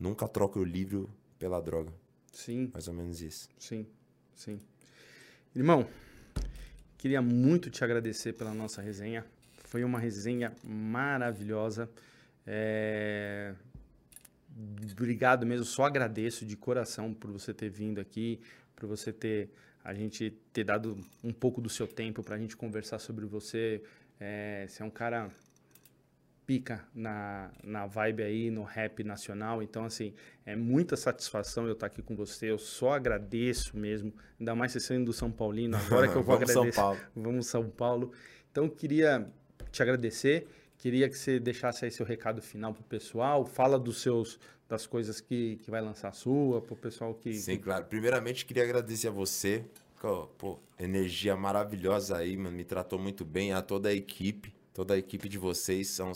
[0.00, 1.92] nunca troca o livro pela droga.
[2.32, 3.48] sim, Mais ou menos isso.
[3.58, 3.86] sim,
[4.34, 4.58] sim.
[5.54, 5.86] Irmão,
[6.98, 9.24] queria muito te agradecer pela nossa resenha.
[9.64, 11.88] Foi uma resenha maravilhosa.
[12.46, 13.54] É,
[14.92, 18.40] Obrigado mesmo, só agradeço de coração por você ter vindo aqui,
[18.74, 19.50] por você ter
[19.86, 23.80] a gente ter dado um pouco do seu tempo para a gente conversar sobre você.
[24.18, 25.30] É, você é um cara
[26.44, 29.62] pica na, na vibe aí, no rap nacional.
[29.62, 30.12] Então, assim,
[30.44, 32.50] é muita satisfação eu estar aqui com você.
[32.50, 34.12] Eu só agradeço mesmo.
[34.40, 36.80] Ainda mais você sendo do São Paulino, agora que eu vou Vamos São agradecer.
[36.80, 37.00] Paulo.
[37.14, 38.12] Vamos São Paulo.
[38.50, 39.30] Então, queria
[39.70, 40.48] te agradecer.
[40.78, 43.46] Queria que você deixasse aí seu recado final pro pessoal.
[43.46, 47.32] Fala dos seus das coisas que, que vai lançar sua, pro pessoal que.
[47.34, 47.84] Sim, claro.
[47.84, 49.64] Primeiramente, queria agradecer a você.
[50.38, 52.56] Pô, energia maravilhosa aí, mano.
[52.56, 53.52] Me tratou muito bem.
[53.52, 54.54] A toda a equipe.
[54.72, 56.12] Toda a equipe de vocês são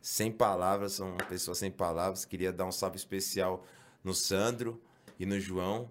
[0.00, 2.24] sem palavras, são pessoas sem palavras.
[2.24, 3.64] Queria dar um salve especial
[4.02, 4.80] no Sandro
[5.18, 5.90] e no João.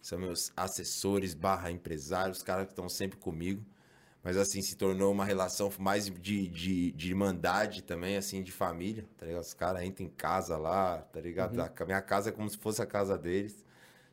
[0.00, 3.64] São meus assessores barra empresários, os caras que estão sempre comigo.
[4.22, 9.04] Mas assim, se tornou uma relação mais de, de, de irmandade também, assim, de família,
[9.18, 9.42] tá ligado?
[9.42, 11.58] Os caras entram em casa lá, tá ligado?
[11.60, 13.64] A minha casa é como se fosse a casa deles.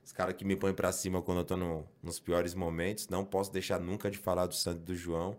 [0.04, 3.08] Os caras que me põem pra cima quando eu tô no- nos piores momentos.
[3.08, 5.38] Não posso deixar nunca de falar do Santo e do João.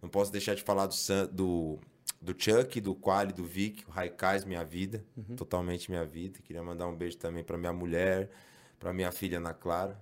[0.00, 1.78] Não posso deixar de falar do, San, do,
[2.20, 5.04] do Chuck, do Quali, do Vic, o Raikais, minha vida.
[5.36, 6.38] Totalmente minha vida.
[6.42, 8.30] Queria mandar um beijo também pra minha mulher,
[8.78, 10.00] pra minha filha Ana Clara,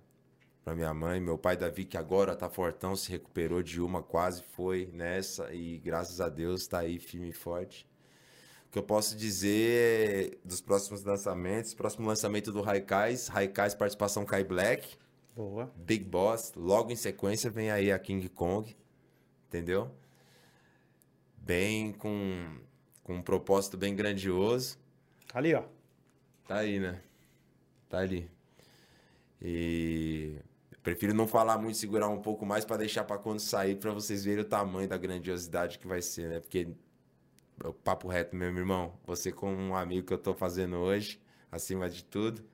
[0.65, 1.21] pra minha mãe.
[1.21, 5.53] Meu pai Davi, que agora tá fortão, se recuperou de uma, quase foi nessa.
[5.55, 7.87] E graças a Deus tá aí firme e forte.
[8.67, 14.43] O que eu posso dizer dos próximos lançamentos, próximo lançamento do Raikais, Raikais participação Kai
[14.43, 14.97] Black,
[15.37, 15.71] Boa.
[15.77, 18.75] Big Boss, logo em sequência vem aí a King Kong,
[19.47, 19.91] entendeu?
[21.37, 22.59] Bem com,
[23.05, 24.79] com um propósito bem grandioso.
[25.33, 25.63] Ali, ó.
[26.49, 27.01] Tá aí, né?
[27.89, 28.29] Tá ali.
[29.41, 30.37] E
[30.85, 34.23] prefiro não falar muito, segurar um pouco mais pra deixar pra quando sair, pra vocês
[34.23, 36.41] verem o tamanho da grandiosidade que vai ser, né?
[36.41, 36.69] Porque
[37.65, 41.19] o papo reto, meu irmão, você como um amigo que eu tô fazendo hoje,
[41.51, 42.45] acima de tudo,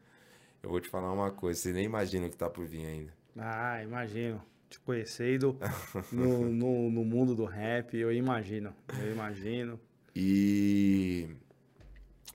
[0.62, 3.12] eu vou te falar uma coisa, você nem imagina o que tá por vir ainda.
[3.36, 4.40] Ah, imagino.
[4.68, 5.58] Te conhecendo
[6.12, 8.72] no, no, no mundo do rap, eu imagino.
[9.02, 9.80] Eu imagino.
[10.14, 11.28] E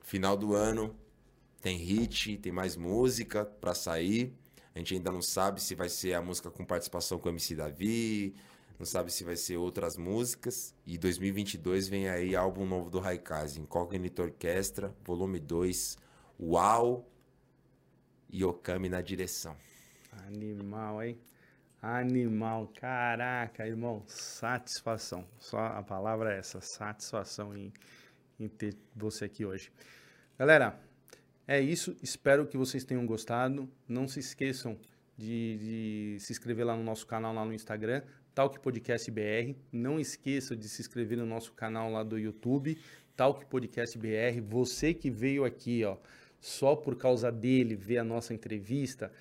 [0.03, 0.93] final do ano
[1.61, 4.33] tem hit, tem mais música pra sair.
[4.75, 7.55] A gente ainda não sabe se vai ser a música com participação com o MC
[7.55, 8.35] Davi,
[8.77, 10.75] não sabe se vai ser outras músicas.
[10.85, 15.97] E 2022 vem aí álbum novo do Raikaz, Incognito Orquestra, volume 2,
[16.37, 17.09] Uau.
[18.29, 19.55] e Okami na direção.
[20.27, 21.17] Animal, hein?
[21.81, 22.69] Animal.
[22.77, 24.03] Caraca, irmão.
[24.07, 25.25] Satisfação.
[25.39, 26.59] Só a palavra é essa.
[26.59, 27.71] Satisfação em,
[28.37, 29.71] em ter você aqui hoje.
[30.37, 30.77] Galera,
[31.47, 31.95] é isso.
[32.01, 33.69] Espero que vocês tenham gostado.
[33.87, 34.77] Não se esqueçam
[35.17, 38.01] de, de se inscrever lá no nosso canal lá no Instagram,
[38.33, 39.55] Talk Podcast BR.
[39.71, 42.77] Não esqueça de se inscrever no nosso canal lá do YouTube,
[43.15, 44.41] Talk Podcast BR.
[44.47, 45.97] Você que veio aqui, ó,
[46.39, 49.11] só por causa dele ver a nossa entrevista,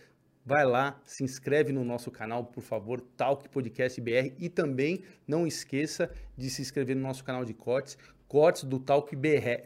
[0.45, 4.35] vai lá, se inscreve no nosso canal, por favor, Talk Podcast BR.
[4.39, 7.97] E também não esqueça de se inscrever no nosso canal de cortes,
[8.27, 9.63] cortes do Talk BR,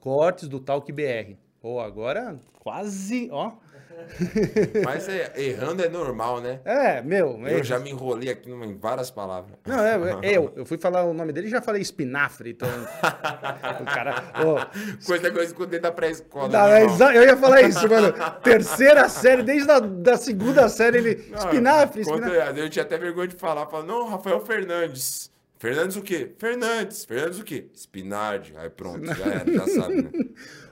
[0.00, 1.47] cortes do Talk BR.
[1.60, 3.52] Pô, agora quase, ó.
[4.84, 6.60] Mas é, errando é normal, né?
[6.64, 7.40] É, meu.
[7.44, 9.58] é- Eu já me enrolei aqui em várias palavras.
[9.66, 12.68] Não, é, é, eu, eu fui falar o nome dele e já falei espinafre, então.
[13.80, 14.22] o cara.
[14.44, 16.48] ô, Coisa que eu escutei da pré-escola.
[16.48, 18.12] Né, é eu ia falar isso, mano.
[18.42, 21.28] Terceira série, desde a da segunda série, ele.
[21.30, 22.60] Não, espinafre, espinafre.
[22.60, 23.66] eu, tinha até vergonha de falar.
[23.66, 25.30] Falar, não, Rafael Fernandes.
[25.58, 26.32] Fernandes o quê?
[26.38, 27.04] Fernandes.
[27.04, 27.66] Fernandes o quê?
[27.74, 28.54] Spinardi.
[28.56, 30.10] Aí pronto, já era, já sabe, né?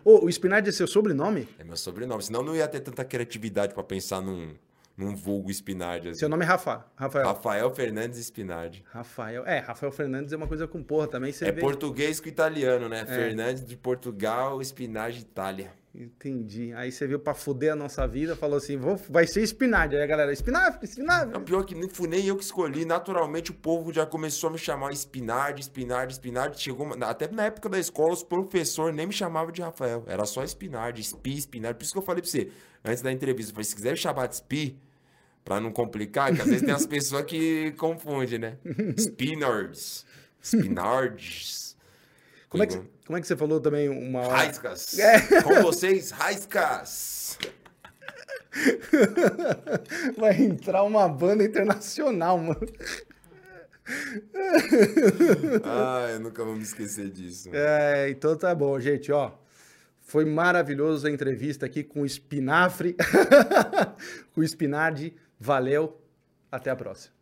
[0.08, 1.48] Ô, o Spinardi é seu sobrenome?
[1.58, 2.22] É meu sobrenome.
[2.22, 4.54] Senão não ia ter tanta criatividade pra pensar num,
[4.96, 6.10] num vulgo Spinardi.
[6.10, 6.20] Assim.
[6.20, 6.86] Seu nome é Rafa.
[6.94, 7.26] Rafael.
[7.26, 8.84] Rafael Fernandes Spinardi.
[8.92, 9.44] Rafael.
[9.44, 11.32] É, Rafael Fernandes é uma coisa com porra também.
[11.32, 11.60] Você É vê.
[11.60, 13.04] português com italiano, né?
[13.04, 15.72] Fernandes de Portugal, Spinardi de Itália.
[15.98, 16.74] Entendi.
[16.74, 19.96] Aí você veio pra fuder a nossa vida, falou assim: vou, vai ser Spinardi.
[19.96, 21.32] Aí a galera, espinafre, espinafre.
[21.32, 22.84] Não, pior que nem fui nem eu que escolhi.
[22.84, 26.60] Naturalmente o povo já começou a me chamar Spinardi, Spinardi, Spinardi.
[26.60, 30.04] Chegou, até na época da escola, os professores nem me chamavam de Rafael.
[30.06, 31.78] Era só Spinardi, Spi, Spinardi.
[31.78, 32.50] Por isso que eu falei pra você,
[32.84, 34.78] antes da entrevista, eu falei, se quiser me chamar de Spi,
[35.42, 38.58] pra não complicar, que às vezes tem as pessoas que confundem, né?
[38.98, 40.04] Spinards,
[40.42, 41.65] Spinards.
[42.48, 44.36] Como é, que, como é que você falou também uma hora?
[44.36, 44.98] Raiscas.
[44.98, 45.42] É.
[45.42, 47.38] Com vocês, Raiscas.
[50.16, 52.66] Vai entrar uma banda internacional, mano.
[55.64, 57.50] Ah, eu nunca vou me esquecer disso.
[57.52, 59.32] É, então tá bom, gente, ó.
[60.00, 62.96] Foi maravilhoso a entrevista aqui com o Espinafre,
[64.32, 65.16] com o Spinardi.
[65.38, 66.00] Valeu,
[66.50, 67.15] até a próxima.